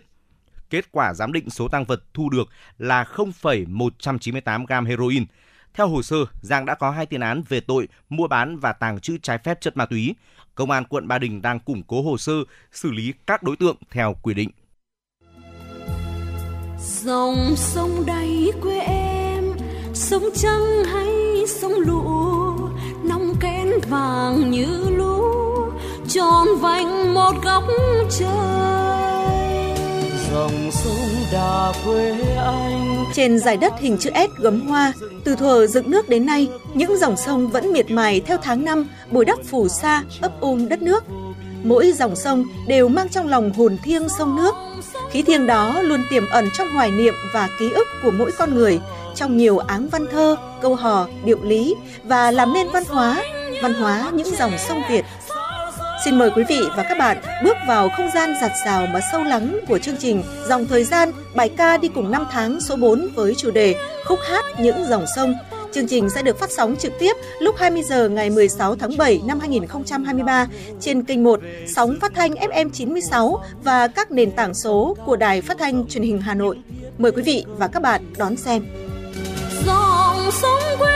[0.72, 5.26] Kết quả giám định số tăng vật thu được là 0,198 gram heroin.
[5.74, 9.00] Theo hồ sơ, Giang đã có hai tiền án về tội mua bán và tàng
[9.00, 10.16] trữ trái phép chất ma túy.
[10.56, 12.34] Công an quận Ba Đình đang củng cố hồ sơ,
[12.72, 14.50] xử lý các đối tượng theo quy định.
[16.80, 19.44] Dòng sông đầy quê em,
[19.94, 21.08] sông trăng hay
[21.48, 22.04] sông lũ,
[23.04, 25.22] nóng kén vàng như lũ,
[26.08, 27.64] tròn vành một góc
[28.10, 28.91] trời.
[30.32, 33.06] Dòng sông đà quê anh.
[33.14, 34.94] Trên dải đất hình chữ S gấm hoa,
[35.24, 38.88] từ thuở dựng nước đến nay, những dòng sông vẫn miệt mài theo tháng năm
[39.12, 41.04] bồi đắp phù sa, ấp ôm đất nước.
[41.64, 44.56] Mỗi dòng sông đều mang trong lòng hồn thiêng sông nước.
[45.12, 48.56] Khí thiêng đó luôn tiềm ẩn trong hoài niệm và ký ức của mỗi con
[48.56, 48.80] người,
[49.16, 53.24] trong nhiều áng văn thơ, câu hò, điệu lý và làm nên văn hóa,
[53.62, 55.06] văn hóa những dòng sông Việt.
[56.06, 59.24] Xin mời quý vị và các bạn bước vào không gian giặt rào mà sâu
[59.24, 63.08] lắng của chương trình Dòng Thời gian, bài ca đi cùng năm tháng số 4
[63.16, 63.76] với chủ đề
[64.06, 65.34] Khúc hát những dòng sông.
[65.74, 69.22] Chương trình sẽ được phát sóng trực tiếp lúc 20 giờ ngày 16 tháng 7
[69.26, 70.48] năm 2023
[70.80, 75.42] trên kênh 1 sóng phát thanh FM 96 và các nền tảng số của Đài
[75.42, 76.58] Phát thanh Truyền hình Hà Nội.
[76.98, 78.66] Mời quý vị và các bạn đón xem.
[79.66, 80.91] Dòng sông quê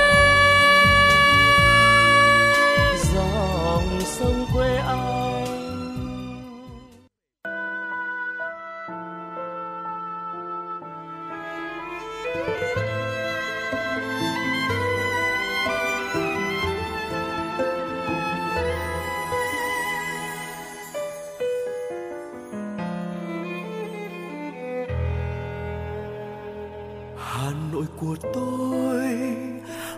[28.05, 29.03] của tôi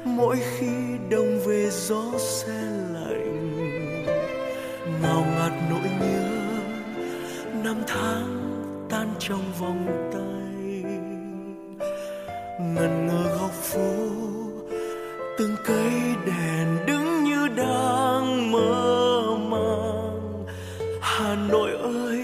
[0.05, 2.61] mỗi khi đông về gió se
[2.93, 3.26] lạnh
[5.01, 6.29] ngào ngạt nỗi nhớ,
[7.63, 8.37] năm tháng
[8.89, 10.83] tan trong vòng tay.
[12.59, 13.93] Ngần ngơ góc phố,
[15.37, 15.91] từng cây
[16.25, 20.45] đèn đứng như đang mơ màng.
[21.01, 22.23] Hà Nội ơi,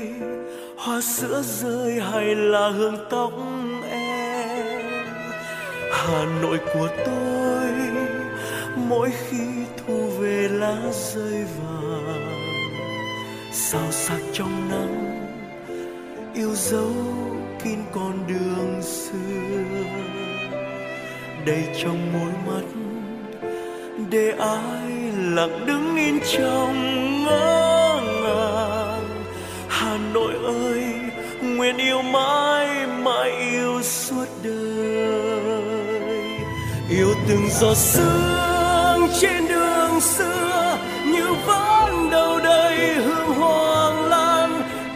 [0.77, 3.31] hoa sữa rơi hay là hương tóc
[3.91, 5.03] em?
[5.91, 7.71] Hà Nội của tôi,
[8.75, 9.45] mỗi khi
[9.77, 11.82] thu về lá rơi vàng
[13.73, 15.27] sao sắc trong nắng,
[16.33, 16.93] yêu dấu
[17.63, 19.63] kín con đường xưa.
[21.45, 22.65] Đây trong môi mắt,
[24.09, 29.09] để ai lặng đứng in trong ngỡ ngàng.
[29.67, 30.83] Hà Nội ơi,
[31.41, 35.73] nguyện yêu mãi mãi yêu suốt đời.
[36.89, 43.62] Yêu từng giọt sương trên đường xưa, như vẫn đâu đây hương hoa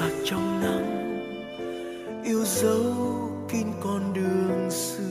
[0.00, 1.20] sạc trong nắng,
[2.24, 2.94] yêu dấu
[3.52, 5.02] kín con đường xưa.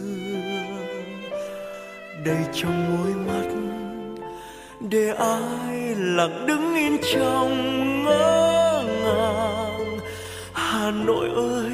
[2.26, 3.50] Đầy trong môi mắt,
[4.90, 10.00] để ai lặng đứng yên trong ngỡ ngàng.
[10.54, 11.72] Hà nội ơi,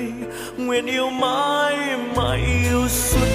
[0.58, 1.78] nguyện yêu mãi
[2.16, 2.40] mãi
[2.70, 3.35] yêu suốt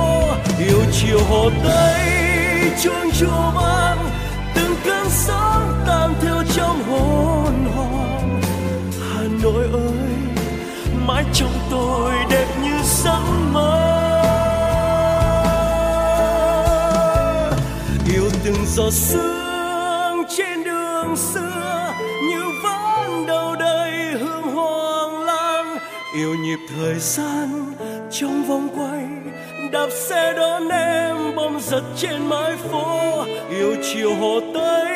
[0.59, 2.09] yêu chiều hồ tây,
[2.83, 4.09] chuông chùa vang,
[4.55, 8.41] từng cơn sóng tan theo trong hồn hồn
[8.99, 10.07] hà nội ơi,
[11.07, 13.87] mãi trong tôi đẹp như giấc mơ.
[18.13, 21.93] Yêu từng giọt sương trên đường xưa,
[22.29, 25.77] như vẫn đâu đây hương hoàng lan
[26.15, 27.73] yêu nhịp thời gian
[28.11, 29.20] trong vòng quay
[29.71, 33.25] đạp xe đón em bom giật trên mái phố.
[33.49, 34.91] Yêu chiều hồ tây,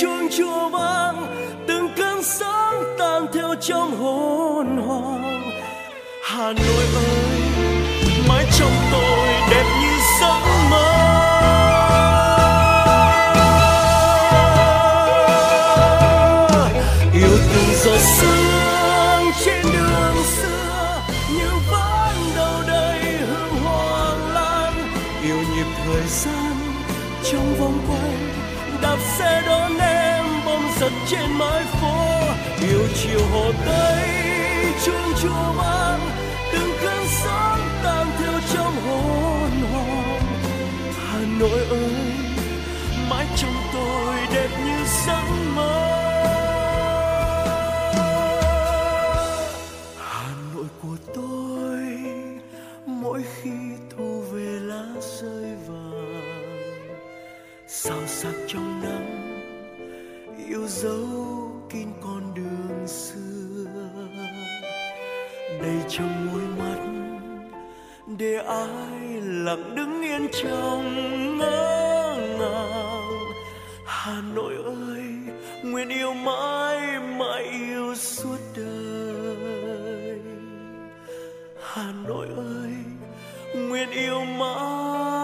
[0.00, 1.26] chuông chùa vang,
[1.66, 5.50] từng cơn sóng tan theo trong hồn hoàng
[6.22, 7.38] hà nội ơi,
[8.28, 10.57] mái trong tôi đẹp như giấc
[31.10, 32.18] trên mái phố,
[32.68, 34.08] yêu chiều hồ tây
[34.84, 36.00] chuông chùa vang
[36.52, 40.20] từng cơn sóng tan theo trong hồn hồn.
[41.06, 41.97] Hà nội ơi
[68.46, 73.08] ai lặng đứng yên trong ngỡ ngàng.
[73.84, 75.02] Hà Nội ơi,
[75.62, 76.78] nguyện yêu mãi
[77.18, 80.20] mãi yêu suốt đời.
[81.62, 82.72] Hà Nội ơi,
[83.54, 85.17] nguyện yêu mãi.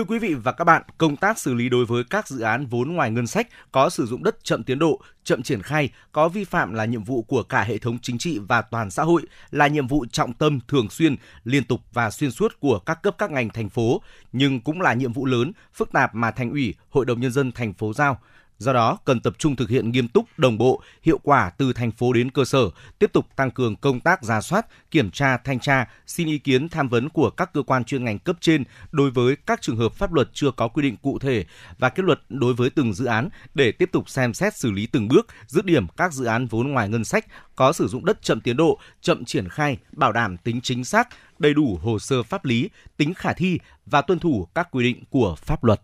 [0.00, 2.66] Thưa quý vị và các bạn, công tác xử lý đối với các dự án
[2.66, 6.28] vốn ngoài ngân sách có sử dụng đất chậm tiến độ, chậm triển khai, có
[6.28, 9.22] vi phạm là nhiệm vụ của cả hệ thống chính trị và toàn xã hội,
[9.50, 13.14] là nhiệm vụ trọng tâm thường xuyên, liên tục và xuyên suốt của các cấp
[13.18, 14.02] các ngành thành phố,
[14.32, 17.52] nhưng cũng là nhiệm vụ lớn, phức tạp mà thành ủy, hội đồng nhân dân
[17.52, 18.20] thành phố giao.
[18.60, 21.90] Do đó, cần tập trung thực hiện nghiêm túc, đồng bộ, hiệu quả từ thành
[21.90, 25.60] phố đến cơ sở, tiếp tục tăng cường công tác ra soát, kiểm tra, thanh
[25.60, 29.10] tra, xin ý kiến tham vấn của các cơ quan chuyên ngành cấp trên đối
[29.10, 31.44] với các trường hợp pháp luật chưa có quy định cụ thể
[31.78, 34.86] và kết luận đối với từng dự án để tiếp tục xem xét xử lý
[34.86, 37.26] từng bước, dứt điểm các dự án vốn ngoài ngân sách
[37.56, 41.08] có sử dụng đất chậm tiến độ, chậm triển khai, bảo đảm tính chính xác,
[41.38, 45.04] đầy đủ hồ sơ pháp lý, tính khả thi và tuân thủ các quy định
[45.10, 45.80] của pháp luật.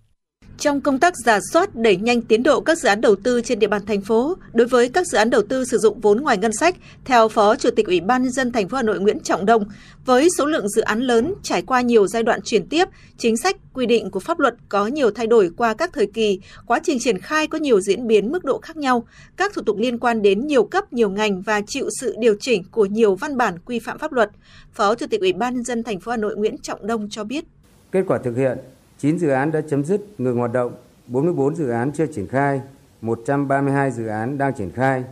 [0.59, 3.59] Trong công tác giả soát đẩy nhanh tiến độ các dự án đầu tư trên
[3.59, 6.39] địa bàn thành phố, đối với các dự án đầu tư sử dụng vốn ngoài
[6.39, 9.21] ngân sách, theo Phó Chủ tịch Ủy ban nhân dân thành phố Hà Nội Nguyễn
[9.21, 9.65] Trọng Đông,
[10.05, 12.89] với số lượng dự án lớn trải qua nhiều giai đoạn chuyển tiếp,
[13.19, 16.41] chính sách, quy định của pháp luật có nhiều thay đổi qua các thời kỳ,
[16.67, 19.07] quá trình triển khai có nhiều diễn biến mức độ khác nhau,
[19.37, 22.63] các thủ tục liên quan đến nhiều cấp, nhiều ngành và chịu sự điều chỉnh
[22.71, 24.31] của nhiều văn bản quy phạm pháp luật.
[24.73, 27.25] Phó Chủ tịch Ủy ban nhân dân thành phố Hà Nội Nguyễn Trọng Đông cho
[27.25, 27.45] biết.
[27.93, 28.59] Kết quả thực hiện
[28.99, 30.73] 9 dự án đã chấm dứt ngừng hoạt động,
[31.07, 32.61] 44 dự án chưa triển khai,
[33.01, 35.05] 132 dự án đang triển khai,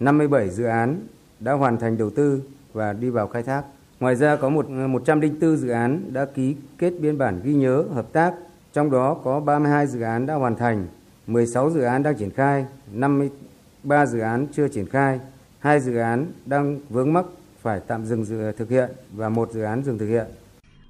[0.00, 1.00] 57 dự án
[1.40, 2.42] đã hoàn thành đầu tư
[2.72, 3.62] và đi vào khai thác.
[4.00, 8.12] Ngoài ra có một 104 dự án đã ký kết biên bản ghi nhớ hợp
[8.12, 8.34] tác,
[8.72, 10.86] trong đó có 32 dự án đã hoàn thành,
[11.26, 15.20] 16 dự án đang triển khai, 53 dự án chưa triển khai,
[15.58, 17.24] hai dự án đang vướng mắc
[17.62, 20.26] phải tạm dừng dự thực hiện và một dự án dừng thực hiện.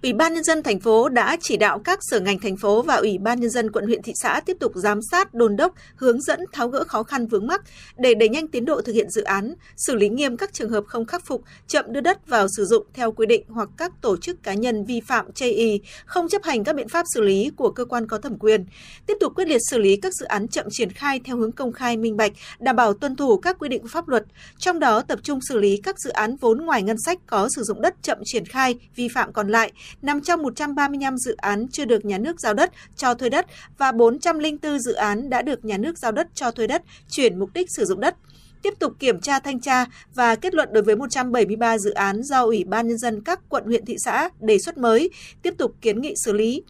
[0.02, 2.94] Ủy ban nhân dân thành phố đã chỉ đạo các sở ngành thành phố và
[2.94, 6.20] Ủy ban nhân dân quận huyện thị xã tiếp tục giám sát, đôn đốc, hướng
[6.20, 7.62] dẫn tháo gỡ khó khăn vướng mắc
[7.98, 10.84] để đẩy nhanh tiến độ thực hiện dự án, xử lý nghiêm các trường hợp
[10.86, 14.16] không khắc phục, chậm đưa đất vào sử dụng theo quy định hoặc các tổ
[14.16, 17.50] chức cá nhân vi phạm chây y, không chấp hành các biện pháp xử lý
[17.56, 18.64] của cơ quan có thẩm quyền.
[19.06, 21.72] Tiếp tục quyết liệt xử lý các dự án chậm triển khai theo hướng công
[21.72, 24.24] khai minh bạch, đảm bảo tuân thủ các quy định của pháp luật,
[24.58, 27.62] trong đó tập trung xử lý các dự án vốn ngoài ngân sách có sử
[27.62, 29.72] dụng đất chậm triển khai, vi phạm còn lại,
[30.02, 33.46] nằm trong 135 dự án chưa được nhà nước giao đất cho thuê đất
[33.78, 37.50] và 404 dự án đã được nhà nước giao đất cho thuê đất chuyển mục
[37.54, 38.16] đích sử dụng đất
[38.62, 42.44] tiếp tục kiểm tra thanh tra và kết luận đối với 173 dự án do
[42.44, 45.10] Ủy ban Nhân dân các quận huyện thị xã đề xuất mới,
[45.42, 46.62] tiếp tục kiến nghị xử lý.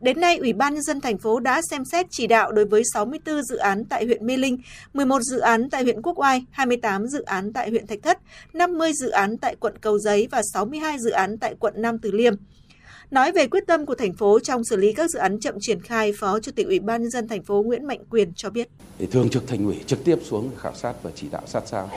[0.00, 2.82] Đến nay, Ủy ban Nhân dân thành phố đã xem xét chỉ đạo đối với
[2.94, 4.58] 64 dự án tại huyện Mê Linh,
[4.94, 8.18] 11 dự án tại huyện Quốc Oai, 28 dự án tại huyện Thạch Thất,
[8.52, 12.10] 50 dự án tại quận Cầu Giấy và 62 dự án tại quận Nam Từ
[12.10, 12.34] Liêm.
[13.12, 15.80] Nói về quyết tâm của thành phố trong xử lý các dự án chậm triển
[15.80, 18.68] khai, Phó Chủ tịch Ủy ban nhân dân thành phố Nguyễn Mạnh Quyền cho biết.
[18.98, 21.90] Thì thường trực thành ủy trực tiếp xuống khảo sát và chỉ đạo sát sao.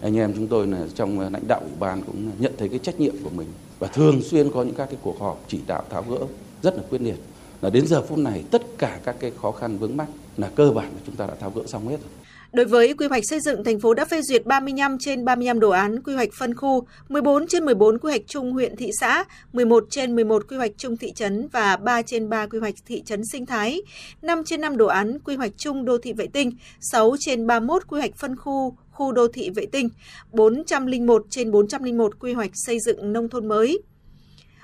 [0.00, 3.00] Anh em chúng tôi là trong lãnh đạo ủy ban cũng nhận thấy cái trách
[3.00, 3.46] nhiệm của mình
[3.78, 6.18] và thường xuyên có những các cái cuộc họp chỉ đạo tháo gỡ
[6.62, 7.16] rất là quyết liệt.
[7.60, 10.70] Là đến giờ phút này tất cả các cái khó khăn vướng mắc là cơ
[10.70, 12.10] bản là chúng ta đã tháo gỡ xong hết rồi.
[12.52, 15.70] Đối với quy hoạch xây dựng, thành phố đã phê duyệt 35 trên 35 đồ
[15.70, 19.84] án quy hoạch phân khu, 14 trên 14 quy hoạch chung huyện thị xã, 11
[19.90, 23.24] trên 11 quy hoạch chung thị trấn và 3 trên 3 quy hoạch thị trấn
[23.32, 23.82] sinh thái,
[24.22, 27.82] 5 trên 5 đồ án quy hoạch chung đô thị vệ tinh, 6 trên 31
[27.88, 29.88] quy hoạch phân khu khu đô thị vệ tinh,
[30.32, 33.82] 401 trên 401 quy hoạch xây dựng nông thôn mới.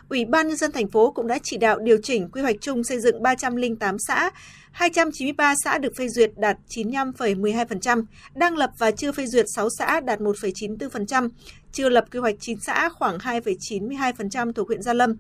[0.09, 2.85] Ủy ban nhân dân thành phố cũng đã chỉ đạo điều chỉnh quy hoạch chung
[2.85, 4.31] xây dựng 308 xã,
[4.79, 10.01] 293 xã được phê duyệt đạt 95,12%, đang lập và chưa phê duyệt 6 xã
[10.01, 11.29] đạt 1,94%,
[11.73, 15.15] chưa lập quy hoạch 9 xã khoảng 2,92% thuộc huyện Gia Lâm.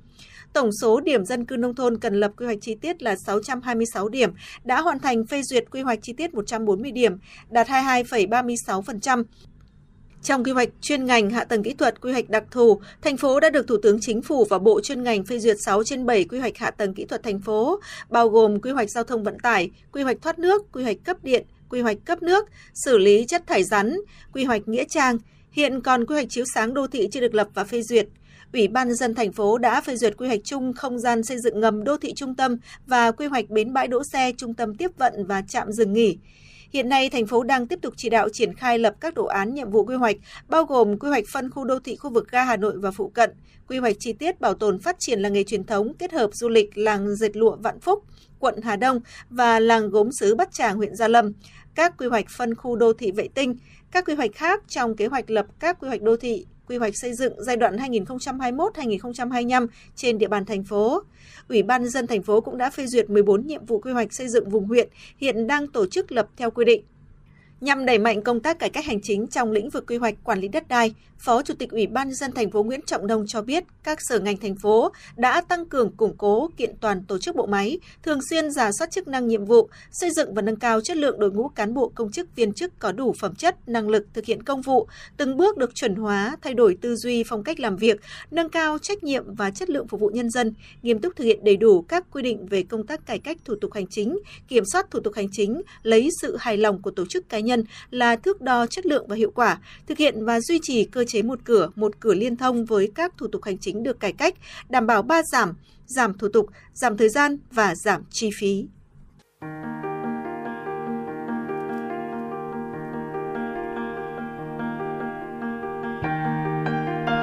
[0.52, 4.08] Tổng số điểm dân cư nông thôn cần lập quy hoạch chi tiết là 626
[4.08, 4.30] điểm,
[4.64, 7.18] đã hoàn thành phê duyệt quy hoạch chi tiết 140 điểm,
[7.50, 9.24] đạt 22,36%.
[10.22, 13.40] Trong quy hoạch chuyên ngành hạ tầng kỹ thuật, quy hoạch đặc thù, thành phố
[13.40, 16.24] đã được Thủ tướng Chính phủ và Bộ chuyên ngành phê duyệt 6 trên 7
[16.24, 17.80] quy hoạch hạ tầng kỹ thuật thành phố,
[18.10, 21.16] bao gồm quy hoạch giao thông vận tải, quy hoạch thoát nước, quy hoạch cấp
[21.22, 23.96] điện, quy hoạch cấp nước, xử lý chất thải rắn,
[24.32, 25.18] quy hoạch nghĩa trang.
[25.50, 28.06] Hiện còn quy hoạch chiếu sáng đô thị chưa được lập và phê duyệt.
[28.52, 31.38] Ủy ban nhân dân thành phố đã phê duyệt quy hoạch chung không gian xây
[31.38, 34.74] dựng ngầm đô thị trung tâm và quy hoạch bến bãi đỗ xe trung tâm
[34.74, 36.18] tiếp vận và trạm dừng nghỉ.
[36.72, 39.54] Hiện nay, thành phố đang tiếp tục chỉ đạo triển khai lập các đồ án
[39.54, 40.16] nhiệm vụ quy hoạch,
[40.48, 43.08] bao gồm quy hoạch phân khu đô thị khu vực ga Hà Nội và phụ
[43.08, 43.30] cận,
[43.68, 46.48] quy hoạch chi tiết bảo tồn phát triển làng nghề truyền thống kết hợp du
[46.48, 48.04] lịch làng dệt lụa Vạn Phúc,
[48.38, 49.00] quận Hà Đông
[49.30, 51.32] và làng gốm sứ Bát Tràng, huyện Gia Lâm,
[51.74, 53.56] các quy hoạch phân khu đô thị vệ tinh,
[53.90, 56.96] các quy hoạch khác trong kế hoạch lập các quy hoạch đô thị quy hoạch
[56.96, 59.66] xây dựng giai đoạn 2021-2025
[59.96, 61.02] trên địa bàn thành phố.
[61.48, 64.28] Ủy ban dân thành phố cũng đã phê duyệt 14 nhiệm vụ quy hoạch xây
[64.28, 66.82] dựng vùng huyện hiện đang tổ chức lập theo quy định.
[67.60, 70.40] Nhằm đẩy mạnh công tác cải cách hành chính trong lĩnh vực quy hoạch quản
[70.40, 73.26] lý đất đai, Phó Chủ tịch Ủy ban nhân dân thành phố Nguyễn Trọng Đông
[73.26, 77.18] cho biết các sở ngành thành phố đã tăng cường củng cố kiện toàn tổ
[77.18, 80.56] chức bộ máy, thường xuyên giả soát chức năng nhiệm vụ, xây dựng và nâng
[80.56, 83.68] cao chất lượng đội ngũ cán bộ công chức viên chức có đủ phẩm chất,
[83.68, 87.24] năng lực thực hiện công vụ, từng bước được chuẩn hóa, thay đổi tư duy,
[87.28, 88.00] phong cách làm việc,
[88.30, 91.44] nâng cao trách nhiệm và chất lượng phục vụ nhân dân, nghiêm túc thực hiện
[91.44, 94.18] đầy đủ các quy định về công tác cải cách thủ tục hành chính,
[94.48, 97.64] kiểm soát thủ tục hành chính, lấy sự hài lòng của tổ chức cá nhân
[97.90, 101.22] là thước đo chất lượng và hiệu quả, thực hiện và duy trì cơ chế
[101.22, 104.34] một cửa, một cửa liên thông với các thủ tục hành chính được cải cách,
[104.68, 105.54] đảm bảo ba giảm,
[105.86, 108.66] giảm thủ tục, giảm thời gian và giảm chi phí.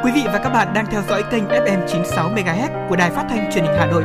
[0.06, 3.26] Quý vị và các bạn đang theo dõi kênh FM 96 MHz của Đài Phát
[3.30, 4.04] thanh Truyền hình Hà Nội.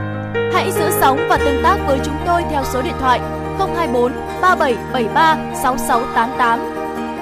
[0.52, 3.20] Hãy giữ sóng và tương tác với chúng tôi theo số điện thoại
[3.58, 4.12] 024
[4.42, 6.60] 3773 6688.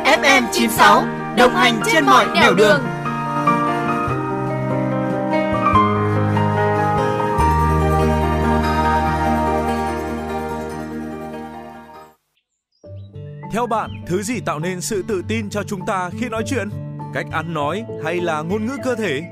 [0.04, 2.80] FM 96 đồng hành trên mọi nẻo đường.
[13.52, 16.68] Theo bạn, thứ gì tạo nên sự tự tin cho chúng ta khi nói chuyện?
[17.14, 19.22] Cách ăn nói hay là ngôn ngữ cơ thể?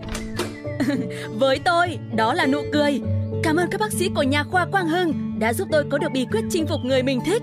[1.38, 3.00] Với tôi, đó là nụ cười.
[3.42, 6.08] Cảm ơn các bác sĩ của nhà khoa Quang Hưng đã giúp tôi có được
[6.12, 7.42] bí quyết chinh phục người mình thích.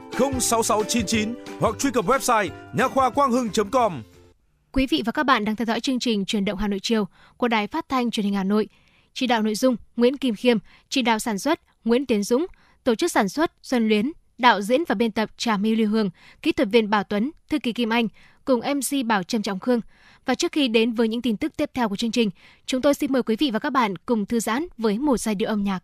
[0.11, 4.03] 06699 hoặc truy cập website nha khoa quang hưng.com.
[4.71, 7.07] Quý vị và các bạn đang theo dõi chương trình Truyền động Hà Nội chiều
[7.37, 8.67] của Đài Phát thanh Truyền hình Hà Nội.
[9.13, 10.57] Chỉ đạo nội dung Nguyễn Kim Khiêm,
[10.89, 12.45] chỉ đạo sản xuất Nguyễn Tiến Dũng,
[12.83, 16.09] tổ chức sản xuất Xuân Luyến, đạo diễn và biên tập Trà My Lưu Hương,
[16.41, 18.07] kỹ thuật viên Bảo Tuấn, thư ký Kim Anh
[18.45, 19.81] cùng MC Bảo Trâm Trọng Khương.
[20.25, 22.29] Và trước khi đến với những tin tức tiếp theo của chương trình,
[22.65, 25.35] chúng tôi xin mời quý vị và các bạn cùng thư giãn với một giai
[25.35, 25.83] điệu âm nhạc.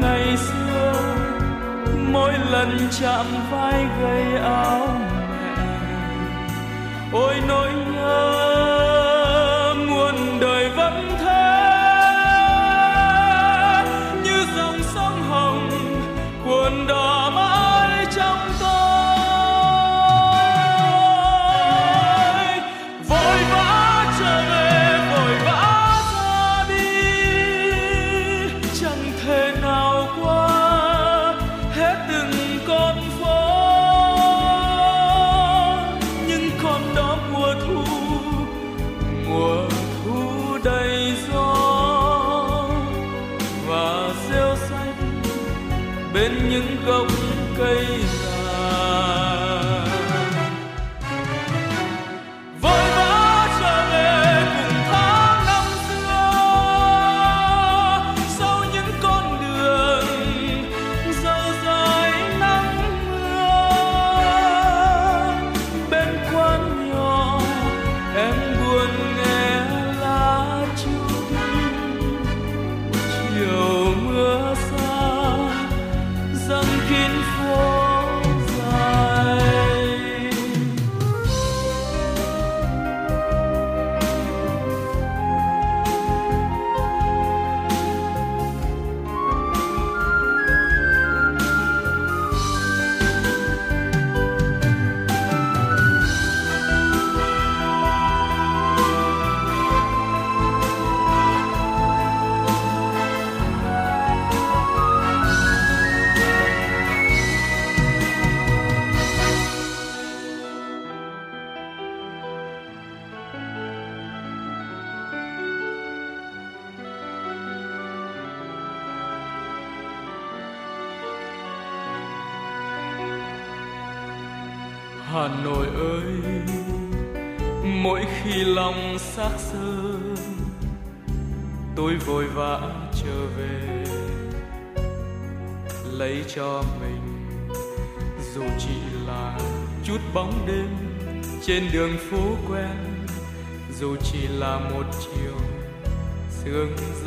[0.00, 0.92] ngày xưa
[2.12, 4.86] mỗi lần chạm vai gầy áo
[5.30, 5.62] mẹ.
[7.12, 8.37] Ôi nỗi nhớ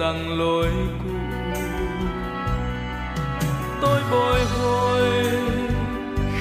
[0.01, 0.67] rằng lối
[1.03, 1.09] cũ.
[3.81, 5.01] Tôi bồi hồi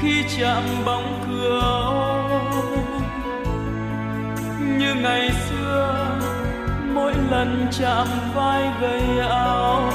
[0.01, 1.91] khi chạm bóng cửa
[4.78, 6.19] như ngày xưa,
[6.95, 9.89] mỗi lần chạm vai gầy áo.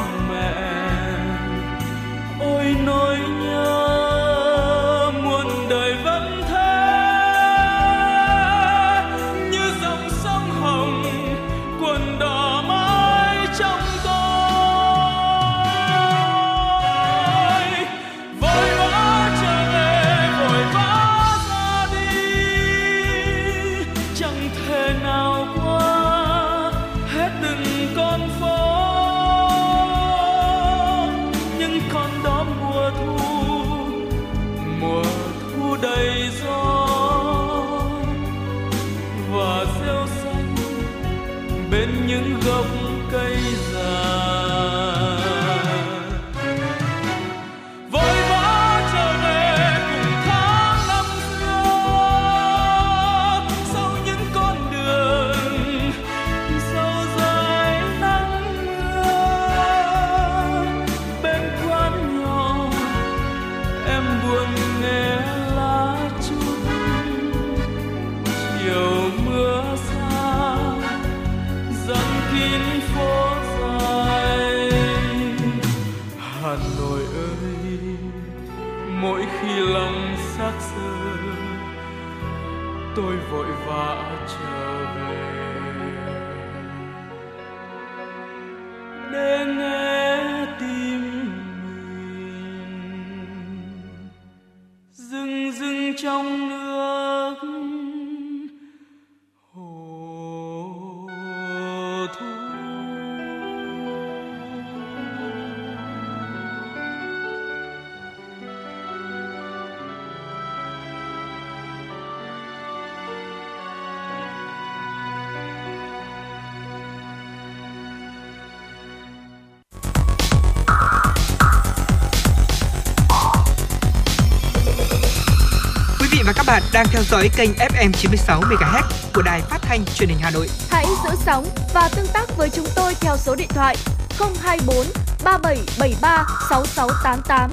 [126.56, 128.84] Bạn đang theo dõi kênh FM 96 MHz
[129.14, 130.48] của đài phát thanh truyền hình Hà Nội.
[130.70, 133.76] Hãy giữ sóng và tương tác với chúng tôi theo số điện thoại
[134.20, 134.76] 024
[135.24, 137.52] 3773 6688.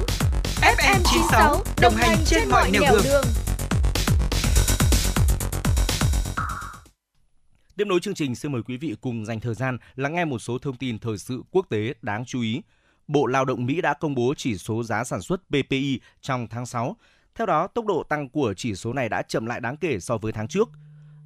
[0.76, 3.02] FM 96 đồng hành trên mọi nẻo đường.
[3.04, 3.24] đường.
[7.76, 10.38] Tiếp nối chương trình, xin mời quý vị cùng dành thời gian lắng nghe một
[10.38, 12.62] số thông tin thời sự quốc tế đáng chú ý.
[13.08, 16.66] Bộ Lao động Mỹ đã công bố chỉ số giá sản xuất PPI trong tháng
[16.66, 16.96] 6.
[17.34, 20.18] Theo đó, tốc độ tăng của chỉ số này đã chậm lại đáng kể so
[20.18, 20.70] với tháng trước.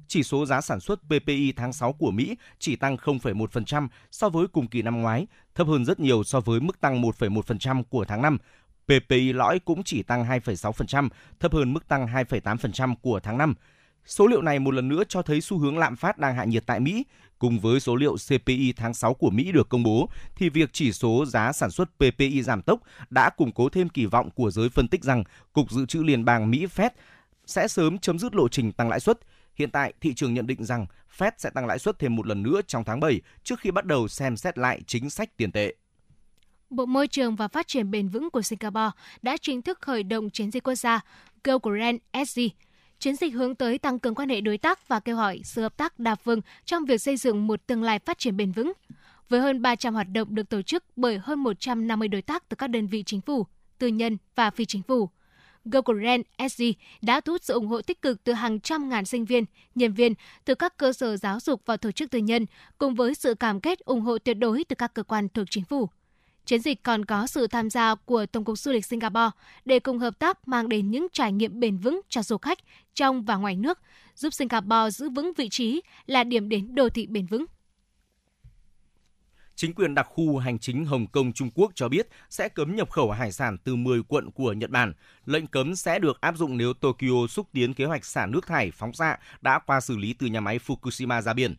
[0.07, 4.47] Chỉ số giá sản xuất PPI tháng 6 của Mỹ chỉ tăng 0,1% so với
[4.47, 8.21] cùng kỳ năm ngoái, thấp hơn rất nhiều so với mức tăng 1,1% của tháng
[8.21, 8.37] 5.
[8.85, 11.09] PPI lõi cũng chỉ tăng 2,6%,
[11.39, 13.53] thấp hơn mức tăng 2,8% của tháng 5.
[14.05, 16.63] Số liệu này một lần nữa cho thấy xu hướng lạm phát đang hạ nhiệt
[16.65, 17.05] tại Mỹ.
[17.39, 20.91] Cùng với số liệu CPI tháng 6 của Mỹ được công bố, thì việc chỉ
[20.91, 24.69] số giá sản xuất PPI giảm tốc đã củng cố thêm kỳ vọng của giới
[24.69, 25.23] phân tích rằng
[25.53, 26.89] Cục Dự trữ Liên bang Mỹ Fed
[27.45, 29.19] sẽ sớm chấm dứt lộ trình tăng lãi suất.
[29.55, 30.85] Hiện tại, thị trường nhận định rằng
[31.17, 33.85] Fed sẽ tăng lãi suất thêm một lần nữa trong tháng 7 trước khi bắt
[33.85, 35.75] đầu xem xét lại chính sách tiền tệ.
[36.69, 38.91] Bộ Môi trường và Phát triển bền vững của Singapore
[39.21, 41.01] đã chính thức khởi động chiến dịch quốc gia
[41.43, 42.39] Go Green SG.
[42.99, 45.77] Chiến dịch hướng tới tăng cường quan hệ đối tác và kêu gọi sự hợp
[45.77, 48.73] tác đa phương trong việc xây dựng một tương lai phát triển bền vững.
[49.29, 52.67] Với hơn 300 hoạt động được tổ chức bởi hơn 150 đối tác từ các
[52.67, 53.45] đơn vị chính phủ,
[53.79, 55.09] tư nhân và phi chính phủ.
[55.65, 55.81] Go
[56.49, 56.63] SG
[57.01, 59.45] đã thu hút sự ủng hộ tích cực từ hàng trăm ngàn sinh viên,
[59.75, 60.13] nhân viên
[60.45, 62.45] từ các cơ sở giáo dục và tổ chức tư nhân,
[62.77, 65.63] cùng với sự cam kết ủng hộ tuyệt đối từ các cơ quan thuộc chính
[65.63, 65.89] phủ.
[66.47, 69.29] Chiến dịch còn có sự tham gia của Tổng cục Du lịch Singapore
[69.65, 72.59] để cùng hợp tác mang đến những trải nghiệm bền vững cho du khách
[72.93, 73.79] trong và ngoài nước,
[74.15, 77.45] giúp Singapore giữ vững vị trí là điểm đến đô thị bền vững.
[79.55, 82.89] Chính quyền đặc khu hành chính Hồng Kông Trung Quốc cho biết sẽ cấm nhập
[82.91, 84.93] khẩu hải sản từ 10 quận của Nhật Bản.
[85.25, 88.71] Lệnh cấm sẽ được áp dụng nếu Tokyo xúc tiến kế hoạch xả nước thải
[88.71, 91.55] phóng xạ đã qua xử lý từ nhà máy Fukushima ra biển.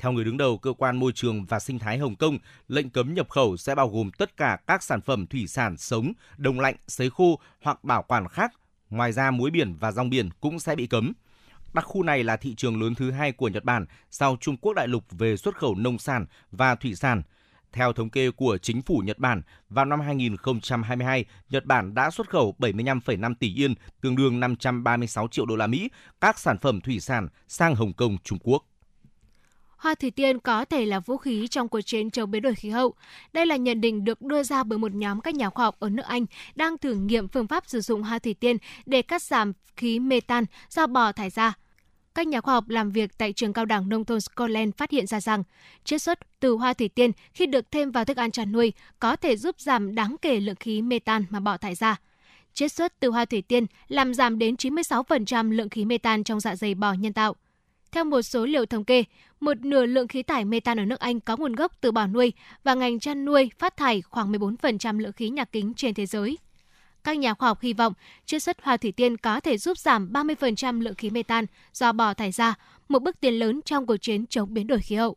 [0.00, 3.14] Theo người đứng đầu cơ quan môi trường và sinh thái Hồng Kông, lệnh cấm
[3.14, 6.74] nhập khẩu sẽ bao gồm tất cả các sản phẩm thủy sản sống, đông lạnh,
[6.88, 8.52] sấy khô hoặc bảo quản khác.
[8.90, 11.12] Ngoài ra, muối biển và rong biển cũng sẽ bị cấm.
[11.72, 14.74] Đặc khu này là thị trường lớn thứ hai của Nhật Bản sau Trung Quốc
[14.74, 17.22] đại lục về xuất khẩu nông sản và thủy sản.
[17.72, 22.30] Theo thống kê của chính phủ Nhật Bản, vào năm 2022, Nhật Bản đã xuất
[22.30, 25.90] khẩu 75,5 tỷ yên, tương đương 536 triệu đô la Mỹ,
[26.20, 28.64] các sản phẩm thủy sản sang Hồng Kông, Trung Quốc
[29.80, 32.70] hoa thủy tiên có thể là vũ khí trong cuộc chiến chống biến đổi khí
[32.70, 32.94] hậu.
[33.32, 35.90] Đây là nhận định được đưa ra bởi một nhóm các nhà khoa học ở
[35.90, 39.52] nước Anh đang thử nghiệm phương pháp sử dụng hoa thủy tiên để cắt giảm
[39.76, 41.54] khí metan do bò thải ra.
[42.14, 45.06] Các nhà khoa học làm việc tại trường cao đẳng nông thôn Scotland phát hiện
[45.06, 45.42] ra rằng,
[45.84, 49.16] chiết xuất từ hoa thủy tiên khi được thêm vào thức ăn chăn nuôi có
[49.16, 51.96] thể giúp giảm đáng kể lượng khí metan mà bò thải ra.
[52.54, 56.56] Chiết xuất từ hoa thủy tiên làm giảm đến 96% lượng khí metan trong dạ
[56.56, 57.36] dày bò nhân tạo.
[57.92, 59.04] Theo một số liệu thống kê,
[59.40, 62.32] một nửa lượng khí thải metan ở nước Anh có nguồn gốc từ bò nuôi
[62.64, 66.38] và ngành chăn nuôi phát thải khoảng 14% lượng khí nhà kính trên thế giới.
[67.04, 67.92] Các nhà khoa học hy vọng
[68.26, 72.14] chiết xuất hoa thủy tiên có thể giúp giảm 30% lượng khí metan do bò
[72.14, 72.54] thải ra,
[72.88, 75.16] một bước tiến lớn trong cuộc chiến chống biến đổi khí hậu.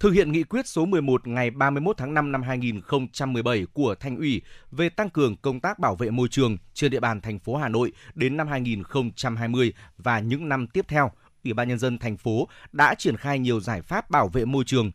[0.00, 4.42] Thực hiện nghị quyết số 11 ngày 31 tháng 5 năm 2017 của Thành ủy
[4.70, 7.68] về tăng cường công tác bảo vệ môi trường trên địa bàn thành phố Hà
[7.68, 11.10] Nội đến năm 2020 và những năm tiếp theo,
[11.44, 14.64] Ủy ban nhân dân thành phố đã triển khai nhiều giải pháp bảo vệ môi
[14.64, 14.90] trường.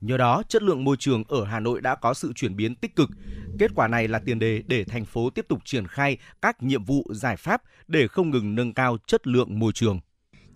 [0.00, 2.96] Nhờ đó, chất lượng môi trường ở Hà Nội đã có sự chuyển biến tích
[2.96, 3.10] cực.
[3.58, 6.84] Kết quả này là tiền đề để thành phố tiếp tục triển khai các nhiệm
[6.84, 10.00] vụ giải pháp để không ngừng nâng cao chất lượng môi trường.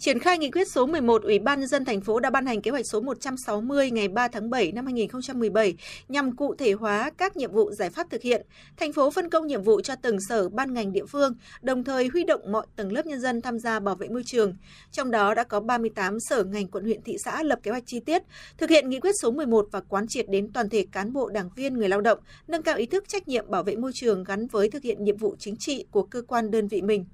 [0.00, 2.62] Triển khai nghị quyết số 11, Ủy ban nhân dân thành phố đã ban hành
[2.62, 5.74] kế hoạch số 160 ngày 3 tháng 7 năm 2017
[6.08, 8.46] nhằm cụ thể hóa các nhiệm vụ giải pháp thực hiện.
[8.76, 12.08] Thành phố phân công nhiệm vụ cho từng sở, ban ngành địa phương, đồng thời
[12.12, 14.56] huy động mọi tầng lớp nhân dân tham gia bảo vệ môi trường.
[14.92, 18.00] Trong đó đã có 38 sở ngành quận huyện thị xã lập kế hoạch chi
[18.00, 18.22] tiết,
[18.58, 21.50] thực hiện nghị quyết số 11 và quán triệt đến toàn thể cán bộ đảng
[21.56, 22.18] viên người lao động,
[22.48, 25.16] nâng cao ý thức trách nhiệm bảo vệ môi trường gắn với thực hiện nhiệm
[25.16, 27.04] vụ chính trị của cơ quan đơn vị mình.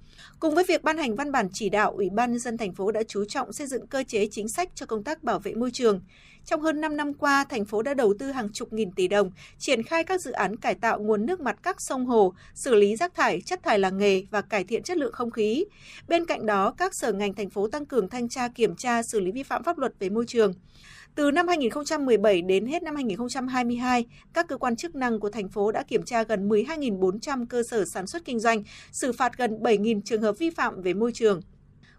[0.40, 2.90] Cùng với việc ban hành văn bản chỉ đạo, Ủy ban nhân dân thành phố
[2.90, 5.70] đã chú trọng xây dựng cơ chế chính sách cho công tác bảo vệ môi
[5.70, 6.01] trường.
[6.44, 9.30] Trong hơn 5 năm qua, thành phố đã đầu tư hàng chục nghìn tỷ đồng,
[9.59, 12.97] triển khai các dự án cải tạo nguồn nước mặt các sông hồ, xử lý
[12.97, 15.64] rác thải, chất thải làng nghề và cải thiện chất lượng không khí.
[16.09, 19.20] Bên cạnh đó, các sở ngành thành phố tăng cường thanh tra kiểm tra xử
[19.20, 20.55] lý vi phạm pháp luật về môi trường.
[21.16, 25.72] Từ năm 2017 đến hết năm 2022, các cơ quan chức năng của thành phố
[25.72, 28.62] đã kiểm tra gần 12.400 cơ sở sản xuất kinh doanh,
[28.93, 31.40] xử phạt gần 7.000 trường hợp vi phạm về môi trường.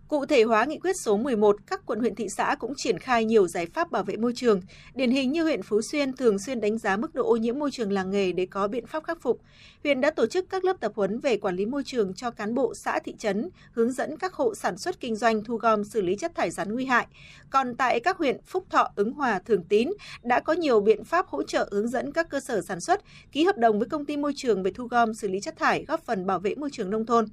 [0.07, 3.25] Cụ thể hóa nghị quyết số 11, các quận huyện thị xã cũng triển khai
[3.25, 4.61] nhiều giải pháp bảo vệ môi trường.
[4.95, 7.71] Điển hình như huyện Phú Xuyên thường xuyên đánh giá mức độ ô nhiễm môi
[7.71, 9.41] trường làng nghề để có biện pháp khắc phục.
[9.83, 12.53] Huyện đã tổ chức các lớp tập huấn về quản lý môi trường cho cán
[12.53, 16.01] bộ xã thị trấn, hướng dẫn các hộ sản xuất kinh doanh thu gom xử
[16.01, 17.07] lý chất thải rắn nguy hại.
[17.49, 19.89] Còn tại các huyện Phúc Thọ, Ứng Hòa, Thường Tín
[20.23, 23.01] đã có nhiều biện pháp hỗ trợ hướng dẫn các cơ sở sản xuất
[23.31, 25.85] ký hợp đồng với công ty môi trường về thu gom xử lý chất thải
[25.87, 27.25] góp phần bảo vệ môi trường nông thôn.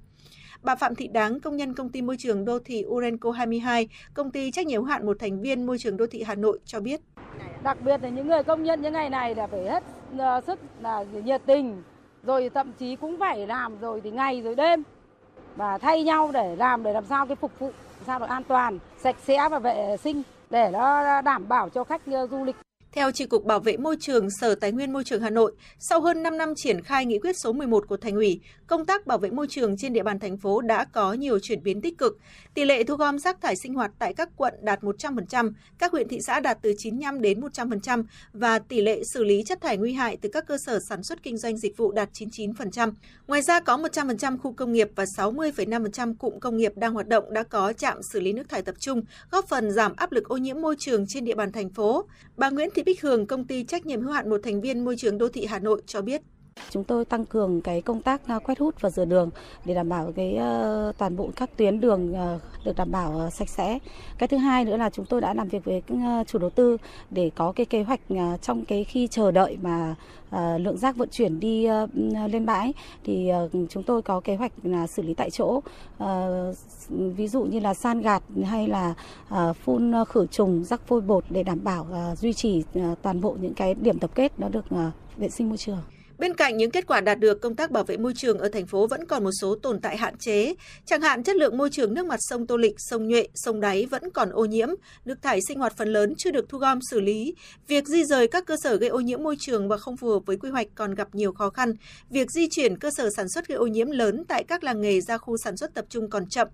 [0.64, 4.30] Bà Phạm Thị Đáng, công nhân công ty môi trường đô thị Urenco 22, công
[4.30, 6.80] ty trách nhiệm hữu hạn một thành viên môi trường đô thị Hà Nội cho
[6.80, 7.00] biết.
[7.62, 9.84] Đặc biệt là những người công nhân những ngày này là phải hết
[10.18, 11.82] ờ, sức là nhiệt tình,
[12.22, 14.82] rồi thậm chí cũng phải làm rồi thì ngày rồi đêm
[15.56, 17.70] và thay nhau để làm để làm sao cái phục vụ
[18.06, 22.02] sao được an toàn, sạch sẽ và vệ sinh để nó đảm bảo cho khách
[22.06, 22.56] ờ, du lịch
[22.94, 26.00] theo Tri cục Bảo vệ môi trường Sở Tài nguyên Môi trường Hà Nội, sau
[26.00, 29.18] hơn 5 năm triển khai nghị quyết số 11 của Thành ủy, công tác bảo
[29.18, 32.18] vệ môi trường trên địa bàn thành phố đã có nhiều chuyển biến tích cực.
[32.54, 36.08] Tỷ lệ thu gom rác thải sinh hoạt tại các quận đạt 100%, các huyện
[36.08, 39.92] thị xã đạt từ 95 đến 100% và tỷ lệ xử lý chất thải nguy
[39.92, 42.92] hại từ các cơ sở sản xuất kinh doanh dịch vụ đạt 99%.
[43.26, 47.32] Ngoài ra có 100% khu công nghiệp và 60,5% cụm công nghiệp đang hoạt động
[47.32, 50.36] đã có trạm xử lý nước thải tập trung, góp phần giảm áp lực ô
[50.36, 52.04] nhiễm môi trường trên địa bàn thành phố.
[52.36, 54.96] Bà Nguyễn Thị Bích Hường, công ty trách nhiệm hữu hạn một thành viên môi
[54.96, 56.22] trường đô thị Hà Nội cho biết.
[56.74, 59.30] Chúng tôi tăng cường cái công tác à, quét hút và rửa đường
[59.64, 63.30] để đảm bảo cái ờ, toàn bộ các tuyến đường ờ, được đảm bảo ờ,
[63.30, 63.78] sạch sẽ.
[64.18, 65.82] Cái thứ hai nữa là chúng tôi đã làm việc với
[66.26, 66.76] chủ đầu tư
[67.10, 68.00] để có cái kế hoạch
[68.42, 69.94] trong cái khi chờ đợi mà
[70.58, 71.66] lượng rác vận chuyển đi
[72.30, 72.72] lên bãi
[73.04, 73.30] thì
[73.68, 75.60] chúng tôi có kế hoạch là xử lý tại chỗ.
[76.88, 78.94] Ví dụ như là san gạt hay là
[79.64, 81.86] phun khử trùng rác phôi bột để đảm bảo
[82.16, 82.62] duy trì
[83.02, 84.64] toàn bộ những cái điểm tập kết nó được
[85.16, 85.82] vệ sinh môi trường.
[86.18, 88.66] Bên cạnh những kết quả đạt được, công tác bảo vệ môi trường ở thành
[88.66, 90.54] phố vẫn còn một số tồn tại hạn chế.
[90.86, 93.86] Chẳng hạn chất lượng môi trường nước mặt sông Tô Lịch, sông Nhuệ, sông Đáy
[93.86, 94.68] vẫn còn ô nhiễm,
[95.04, 97.34] nước thải sinh hoạt phần lớn chưa được thu gom xử lý.
[97.68, 100.26] Việc di rời các cơ sở gây ô nhiễm môi trường và không phù hợp
[100.26, 101.74] với quy hoạch còn gặp nhiều khó khăn.
[102.10, 105.00] Việc di chuyển cơ sở sản xuất gây ô nhiễm lớn tại các làng nghề
[105.00, 106.48] ra khu sản xuất tập trung còn chậm,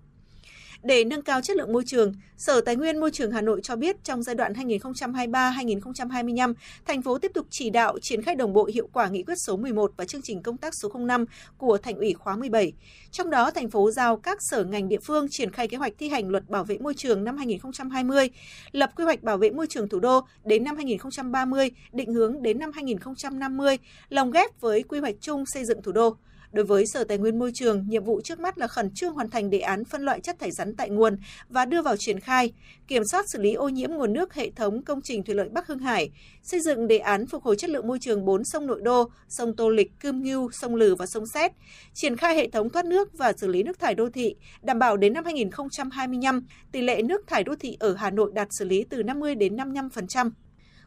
[0.83, 3.75] để nâng cao chất lượng môi trường, Sở Tài nguyên Môi trường Hà Nội cho
[3.75, 6.53] biết trong giai đoạn 2023-2025,
[6.85, 9.57] thành phố tiếp tục chỉ đạo triển khai đồng bộ hiệu quả nghị quyết số
[9.57, 11.25] 11 và chương trình công tác số 05
[11.57, 12.73] của Thành ủy khóa 17.
[13.11, 16.09] Trong đó, thành phố giao các sở ngành địa phương triển khai kế hoạch thi
[16.09, 18.29] hành luật bảo vệ môi trường năm 2020,
[18.71, 22.59] lập quy hoạch bảo vệ môi trường thủ đô đến năm 2030, định hướng đến
[22.59, 23.77] năm 2050,
[24.09, 26.15] lồng ghép với quy hoạch chung xây dựng thủ đô.
[26.51, 29.29] Đối với Sở Tài nguyên Môi trường, nhiệm vụ trước mắt là khẩn trương hoàn
[29.29, 31.17] thành đề án phân loại chất thải rắn tại nguồn
[31.49, 32.53] và đưa vào triển khai,
[32.87, 35.67] kiểm soát xử lý ô nhiễm nguồn nước hệ thống công trình thủy lợi Bắc
[35.67, 36.11] Hưng Hải,
[36.43, 39.55] xây dựng đề án phục hồi chất lượng môi trường 4 sông nội đô, sông
[39.55, 41.51] Tô Lịch, Cơm Ngưu, sông Lừ và sông Xét,
[41.93, 44.97] triển khai hệ thống thoát nước và xử lý nước thải đô thị, đảm bảo
[44.97, 48.85] đến năm 2025, tỷ lệ nước thải đô thị ở Hà Nội đạt xử lý
[48.89, 50.31] từ 50 đến 55%.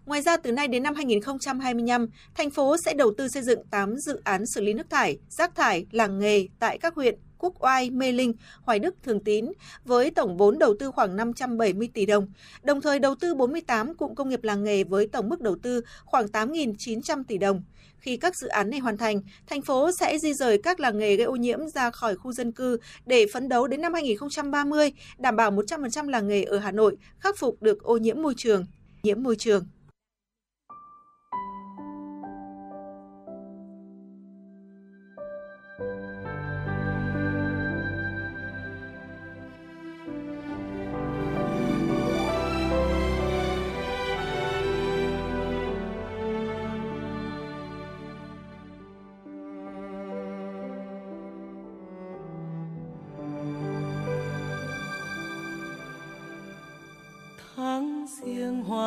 [0.07, 3.97] Ngoài ra, từ nay đến năm 2025, thành phố sẽ đầu tư xây dựng 8
[3.97, 7.91] dự án xử lý nước thải, rác thải, làng nghề tại các huyện Quốc Oai,
[7.91, 8.33] Mê Linh,
[8.63, 9.47] Hoài Đức, Thường Tín
[9.85, 12.29] với tổng vốn đầu tư khoảng 570 tỷ đồng,
[12.63, 15.81] đồng thời đầu tư 48 cụm công nghiệp làng nghề với tổng mức đầu tư
[16.05, 17.63] khoảng 8.900 tỷ đồng.
[17.99, 21.17] Khi các dự án này hoàn thành, thành phố sẽ di rời các làng nghề
[21.17, 25.37] gây ô nhiễm ra khỏi khu dân cư để phấn đấu đến năm 2030 đảm
[25.37, 28.67] bảo 100% làng nghề ở Hà Nội khắc phục được ô nhiễm môi trường.
[29.03, 29.65] Nhiễm môi trường.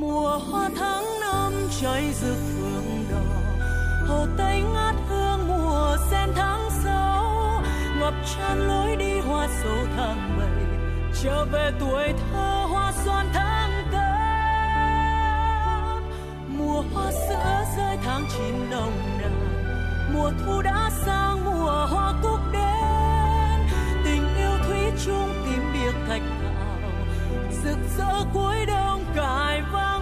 [0.00, 3.22] mùa hoa tháng năm cháy rực phượng đỏ.
[4.08, 7.62] Hồ tây ngát hương mùa sen tháng sáu.
[8.00, 10.64] Ngập tràn lối đi hoa sầu tháng bảy.
[11.22, 14.12] Trở về tuổi thơ hoa xoan tháng tám.
[16.58, 19.32] Mùa hoa sữa rơi tháng chín nồng nàn.
[20.14, 23.60] Mùa thu đã sang, mùa hoa cúc đến
[24.04, 26.22] tình yêu thủy chung tím biệt thạch
[27.70, 29.99] rực rỡ cuối đông cài vang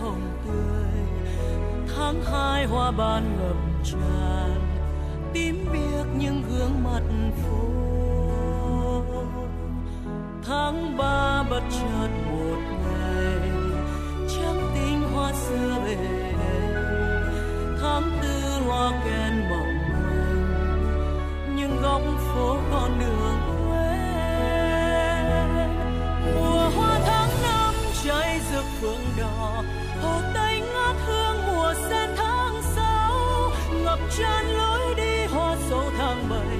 [0.00, 1.02] hồng tươi
[1.96, 4.60] tháng hai hoa ban ngập tràn,
[5.32, 7.02] tím biếc những gương mặt
[7.42, 7.68] phố.
[10.46, 13.50] Tháng ba bất chợt một ngày
[14.28, 15.96] trắng tinh hoa xưa về.
[17.80, 22.02] Tháng tư hoa kèn mỏng manh, nhưng góc
[22.34, 23.38] phố con đường
[23.68, 23.98] quê.
[26.34, 29.62] Mùa hoa tháng năm cháy rực phượng đỏ
[30.08, 33.12] hồ tây ngát hương mùa sen tháng sáu.
[33.84, 36.58] Ngập tràn lối đi hoa sầu tháng bảy,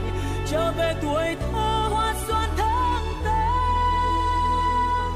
[0.50, 5.12] trở về tuổi thơ hoa xuân tháng tám.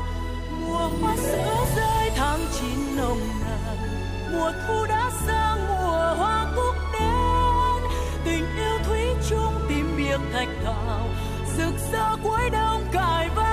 [0.60, 3.78] Mùa hoa sữa rơi tháng chín nồng nàn,
[4.32, 7.90] mùa thu đã sang mùa hoa cúc đến
[8.24, 11.08] tình yêu thủy chung tìm biếc thạch thảo,
[11.56, 13.51] rực rỡ cuối đông cài vang.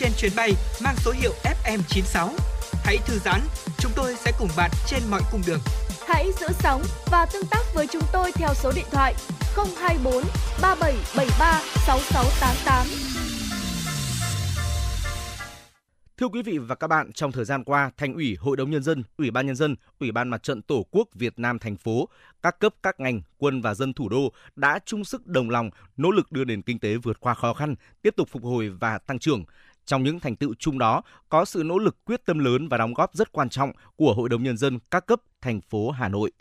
[0.00, 0.52] Trên chuyến bay
[0.84, 1.32] mang số hiệu
[1.64, 2.28] FM96.
[2.84, 3.40] Hãy thư giãn,
[3.78, 5.60] chúng tôi sẽ cùng bạn trên mọi cung đường.
[6.08, 9.14] Hãy giữ sóng và tương tác với chúng tôi theo số điện thoại
[9.56, 10.24] 024
[10.62, 12.86] 3773 6688.
[16.20, 18.82] Thưa quý vị và các bạn, trong thời gian qua, Thành ủy, Hội đồng nhân
[18.82, 22.08] dân, Ủy ban nhân dân, Ủy ban Mặt trận Tổ quốc Việt Nam thành phố,
[22.42, 26.10] các cấp các ngành, quân và dân thủ đô đã chung sức đồng lòng nỗ
[26.10, 29.18] lực đưa nền kinh tế vượt qua khó khăn, tiếp tục phục hồi và tăng
[29.18, 29.44] trưởng.
[29.90, 32.94] Trong những thành tựu chung đó, có sự nỗ lực quyết tâm lớn và đóng
[32.94, 36.32] góp rất quan trọng của Hội đồng nhân dân các cấp thành phố Hà Nội.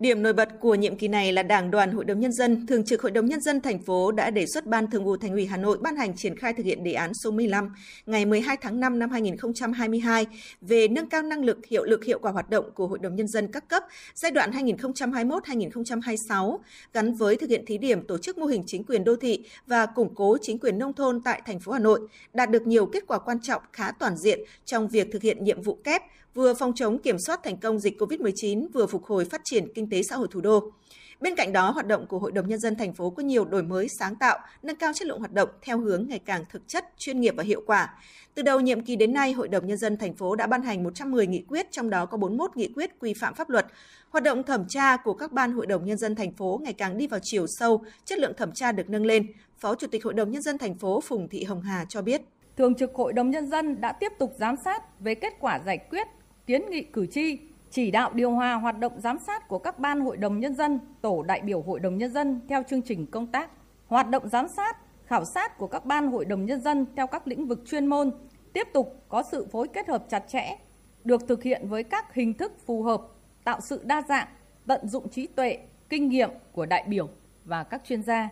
[0.00, 2.84] Điểm nổi bật của nhiệm kỳ này là Đảng đoàn Hội đồng Nhân dân, Thường
[2.84, 5.46] trực Hội đồng Nhân dân thành phố đã đề xuất Ban Thường vụ Thành ủy
[5.46, 7.74] Hà Nội ban hành triển khai thực hiện đề án số 15
[8.06, 10.26] ngày 12 tháng 5 năm 2022
[10.60, 13.28] về nâng cao năng lực, hiệu lực, hiệu quả hoạt động của Hội đồng Nhân
[13.28, 13.82] dân các cấp
[14.14, 16.58] giai đoạn 2021-2026
[16.92, 19.86] gắn với thực hiện thí điểm tổ chức mô hình chính quyền đô thị và
[19.86, 22.00] củng cố chính quyền nông thôn tại thành phố Hà Nội,
[22.34, 25.62] đạt được nhiều kết quả quan trọng khá toàn diện trong việc thực hiện nhiệm
[25.62, 26.02] vụ kép
[26.36, 29.90] vừa phòng chống kiểm soát thành công dịch COVID-19, vừa phục hồi phát triển kinh
[29.90, 30.72] tế xã hội thủ đô.
[31.20, 33.62] Bên cạnh đó, hoạt động của Hội đồng Nhân dân thành phố có nhiều đổi
[33.62, 36.84] mới sáng tạo, nâng cao chất lượng hoạt động theo hướng ngày càng thực chất,
[36.98, 37.94] chuyên nghiệp và hiệu quả.
[38.34, 40.84] Từ đầu nhiệm kỳ đến nay, Hội đồng Nhân dân thành phố đã ban hành
[40.84, 43.66] 110 nghị quyết, trong đó có 41 nghị quyết quy phạm pháp luật.
[44.10, 46.98] Hoạt động thẩm tra của các ban Hội đồng Nhân dân thành phố ngày càng
[46.98, 49.26] đi vào chiều sâu, chất lượng thẩm tra được nâng lên.
[49.58, 52.22] Phó Chủ tịch Hội đồng Nhân dân thành phố Phùng Thị Hồng Hà cho biết.
[52.56, 55.78] Thường trực Hội đồng Nhân dân đã tiếp tục giám sát về kết quả giải
[55.90, 56.06] quyết
[56.46, 57.38] kiến nghị cử tri,
[57.70, 60.80] chỉ đạo điều hòa hoạt động giám sát của các ban hội đồng nhân dân,
[61.00, 63.50] tổ đại biểu hội đồng nhân dân theo chương trình công tác,
[63.86, 67.28] hoạt động giám sát, khảo sát của các ban hội đồng nhân dân theo các
[67.28, 68.10] lĩnh vực chuyên môn
[68.52, 70.58] tiếp tục có sự phối kết hợp chặt chẽ,
[71.04, 73.02] được thực hiện với các hình thức phù hợp,
[73.44, 74.28] tạo sự đa dạng,
[74.66, 75.58] tận dụng trí tuệ,
[75.88, 77.08] kinh nghiệm của đại biểu
[77.44, 78.28] và các chuyên gia.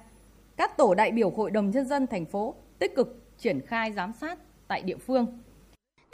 [0.57, 4.13] Các tổ đại biểu hội đồng nhân dân thành phố tích cực triển khai giám
[4.21, 4.39] sát
[4.69, 5.39] tại địa phương.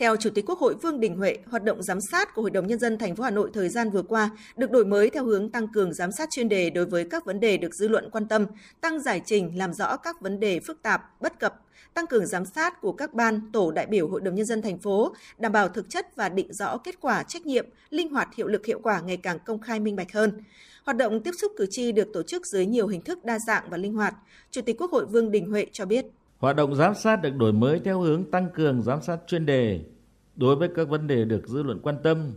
[0.01, 2.66] Theo Chủ tịch Quốc hội Vương Đình Huệ, hoạt động giám sát của Hội đồng
[2.66, 5.51] nhân dân thành phố Hà Nội thời gian vừa qua được đổi mới theo hướng
[5.51, 8.28] tăng cường giám sát chuyên đề đối với các vấn đề được dư luận quan
[8.28, 8.47] tâm,
[8.81, 11.60] tăng giải trình làm rõ các vấn đề phức tạp, bất cập,
[11.94, 14.78] tăng cường giám sát của các ban, tổ đại biểu Hội đồng nhân dân thành
[14.78, 18.47] phố, đảm bảo thực chất và định rõ kết quả trách nhiệm, linh hoạt hiệu
[18.47, 20.44] lực hiệu quả ngày càng công khai minh bạch hơn.
[20.85, 23.70] Hoạt động tiếp xúc cử tri được tổ chức dưới nhiều hình thức đa dạng
[23.70, 24.14] và linh hoạt.
[24.51, 26.06] Chủ tịch Quốc hội Vương Đình Huệ cho biết.
[26.41, 29.81] Hoạt động giám sát được đổi mới theo hướng tăng cường giám sát chuyên đề.
[30.37, 32.33] Đối với các vấn đề được dư luận quan tâm,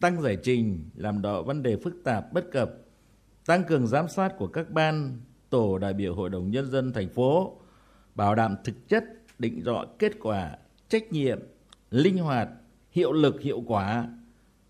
[0.00, 2.70] tăng giải trình, làm rõ vấn đề phức tạp, bất cập,
[3.46, 5.20] tăng cường giám sát của các ban,
[5.50, 7.56] tổ đại biểu Hội đồng Nhân dân thành phố,
[8.14, 9.04] bảo đảm thực chất,
[9.38, 10.56] định rõ kết quả,
[10.88, 11.38] trách nhiệm,
[11.90, 12.48] linh hoạt,
[12.90, 14.08] hiệu lực, hiệu quả,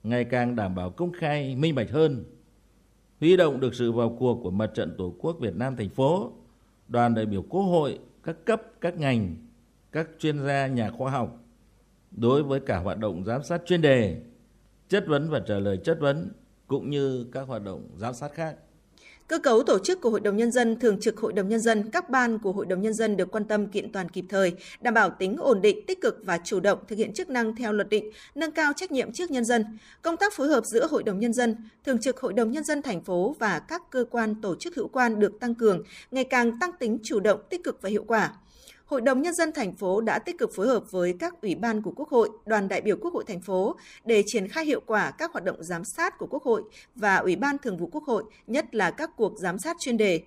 [0.03, 2.25] ngày càng đảm bảo công khai, minh bạch hơn,
[3.21, 6.33] huy động được sự vào cuộc của Mặt trận Tổ quốc Việt Nam thành phố,
[6.89, 9.37] đoàn đại biểu Quốc hội, các cấp, các ngành,
[9.93, 11.45] các chuyên gia, nhà khoa học
[12.11, 14.23] đối với cả hoạt động giám sát chuyên đề,
[14.89, 16.33] chất vấn và trả lời chất vấn
[16.67, 18.57] cũng như các hoạt động giám sát khác.
[19.33, 21.91] Cơ cấu tổ chức của Hội đồng Nhân dân, Thường trực Hội đồng Nhân dân,
[21.91, 24.95] các ban của Hội đồng Nhân dân được quan tâm kiện toàn kịp thời, đảm
[24.95, 27.89] bảo tính ổn định, tích cực và chủ động thực hiện chức năng theo luật
[27.89, 29.65] định, nâng cao trách nhiệm trước nhân dân.
[30.03, 32.83] Công tác phối hợp giữa Hội đồng Nhân dân, Thường trực Hội đồng Nhân dân
[32.83, 36.59] thành phố và các cơ quan tổ chức hữu quan được tăng cường, ngày càng
[36.59, 38.33] tăng tính chủ động, tích cực và hiệu quả.
[38.93, 41.83] Hội đồng Nhân dân thành phố đã tích cực phối hợp với các ủy ban
[41.83, 45.11] của Quốc hội, đoàn đại biểu Quốc hội thành phố để triển khai hiệu quả
[45.11, 46.63] các hoạt động giám sát của Quốc hội
[46.95, 50.21] và Ủy ban Thường vụ Quốc hội, nhất là các cuộc giám sát chuyên đề,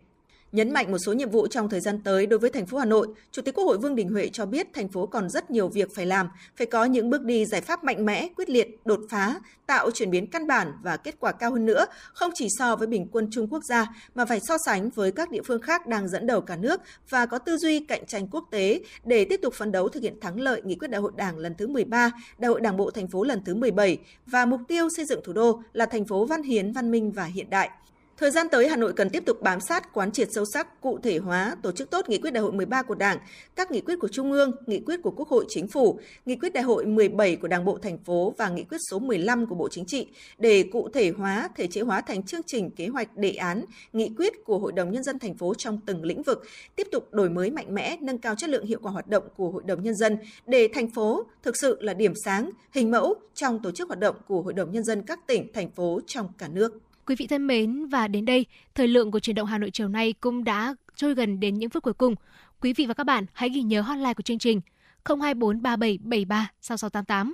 [0.51, 2.85] Nhấn mạnh một số nhiệm vụ trong thời gian tới đối với thành phố Hà
[2.85, 5.67] Nội, Chủ tịch Quốc hội Vương Đình Huệ cho biết thành phố còn rất nhiều
[5.67, 8.99] việc phải làm, phải có những bước đi giải pháp mạnh mẽ, quyết liệt, đột
[9.09, 12.75] phá, tạo chuyển biến căn bản và kết quả cao hơn nữa, không chỉ so
[12.75, 15.87] với bình quân chung quốc gia mà phải so sánh với các địa phương khác
[15.87, 19.39] đang dẫn đầu cả nước và có tư duy cạnh tranh quốc tế để tiếp
[19.43, 22.11] tục phấn đấu thực hiện thắng lợi nghị quyết đại hội Đảng lần thứ 13,
[22.37, 25.33] đại hội Đảng bộ thành phố lần thứ 17 và mục tiêu xây dựng thủ
[25.33, 27.69] đô là thành phố văn hiến, văn minh và hiện đại.
[28.17, 30.99] Thời gian tới, Hà Nội cần tiếp tục bám sát, quán triệt sâu sắc, cụ
[31.03, 33.17] thể hóa, tổ chức tốt nghị quyết đại hội 13 của Đảng,
[33.55, 36.53] các nghị quyết của Trung ương, nghị quyết của Quốc hội, Chính phủ, nghị quyết
[36.53, 39.69] đại hội 17 của Đảng bộ thành phố và nghị quyết số 15 của Bộ
[39.69, 43.31] Chính trị để cụ thể hóa, thể chế hóa thành chương trình, kế hoạch, đề
[43.31, 46.43] án, nghị quyết của Hội đồng Nhân dân thành phố trong từng lĩnh vực,
[46.75, 49.49] tiếp tục đổi mới mạnh mẽ, nâng cao chất lượng hiệu quả hoạt động của
[49.49, 53.59] Hội đồng Nhân dân để thành phố thực sự là điểm sáng, hình mẫu trong
[53.63, 56.47] tổ chức hoạt động của Hội đồng Nhân dân các tỉnh, thành phố trong cả
[56.47, 56.79] nước.
[57.05, 58.45] Quý vị thân mến và đến đây,
[58.75, 61.69] thời lượng của truyền động Hà Nội chiều nay cũng đã trôi gần đến những
[61.69, 62.15] phút cuối cùng.
[62.61, 64.61] Quý vị và các bạn hãy ghi nhớ hotline của chương trình
[65.03, 67.33] 0243773 6688.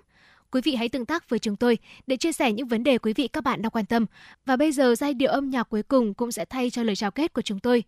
[0.52, 1.78] Quý vị hãy tương tác với chúng tôi
[2.08, 4.06] để chia sẻ những vấn đề quý vị các bạn đang quan tâm.
[4.46, 7.12] Và bây giờ giai điệu âm nhạc cuối cùng cũng sẽ thay cho lời chào
[7.12, 7.84] kết của chúng tôi.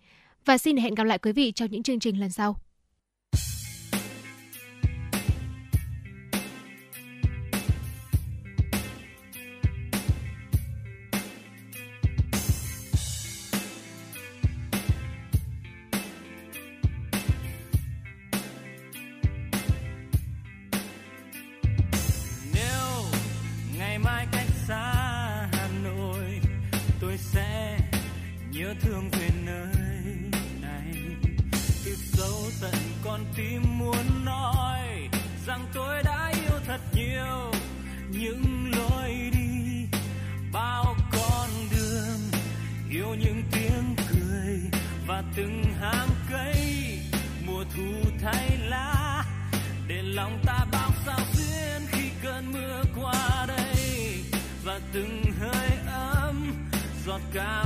[0.45, 2.57] Và xin hẹn gặp lại quý vị trong những chương trình lần sau.
[28.81, 29.75] Thương về nơi
[30.61, 30.93] này.
[31.85, 35.09] Từ sâu tận con tim muốn nói
[35.47, 37.51] rằng tôi đã yêu thật nhiều.
[38.09, 39.87] Những lối đi,
[40.51, 42.19] bao con đường,
[42.89, 44.59] yêu những tiếng cười
[45.07, 46.99] và từng hàng cây.
[47.45, 49.23] Mùa thu thay lá,
[49.87, 54.23] để lòng ta bao sao duyên khi cơn mưa qua đây.
[54.63, 56.53] Và từng hơi ấm,
[57.05, 57.65] giọt cà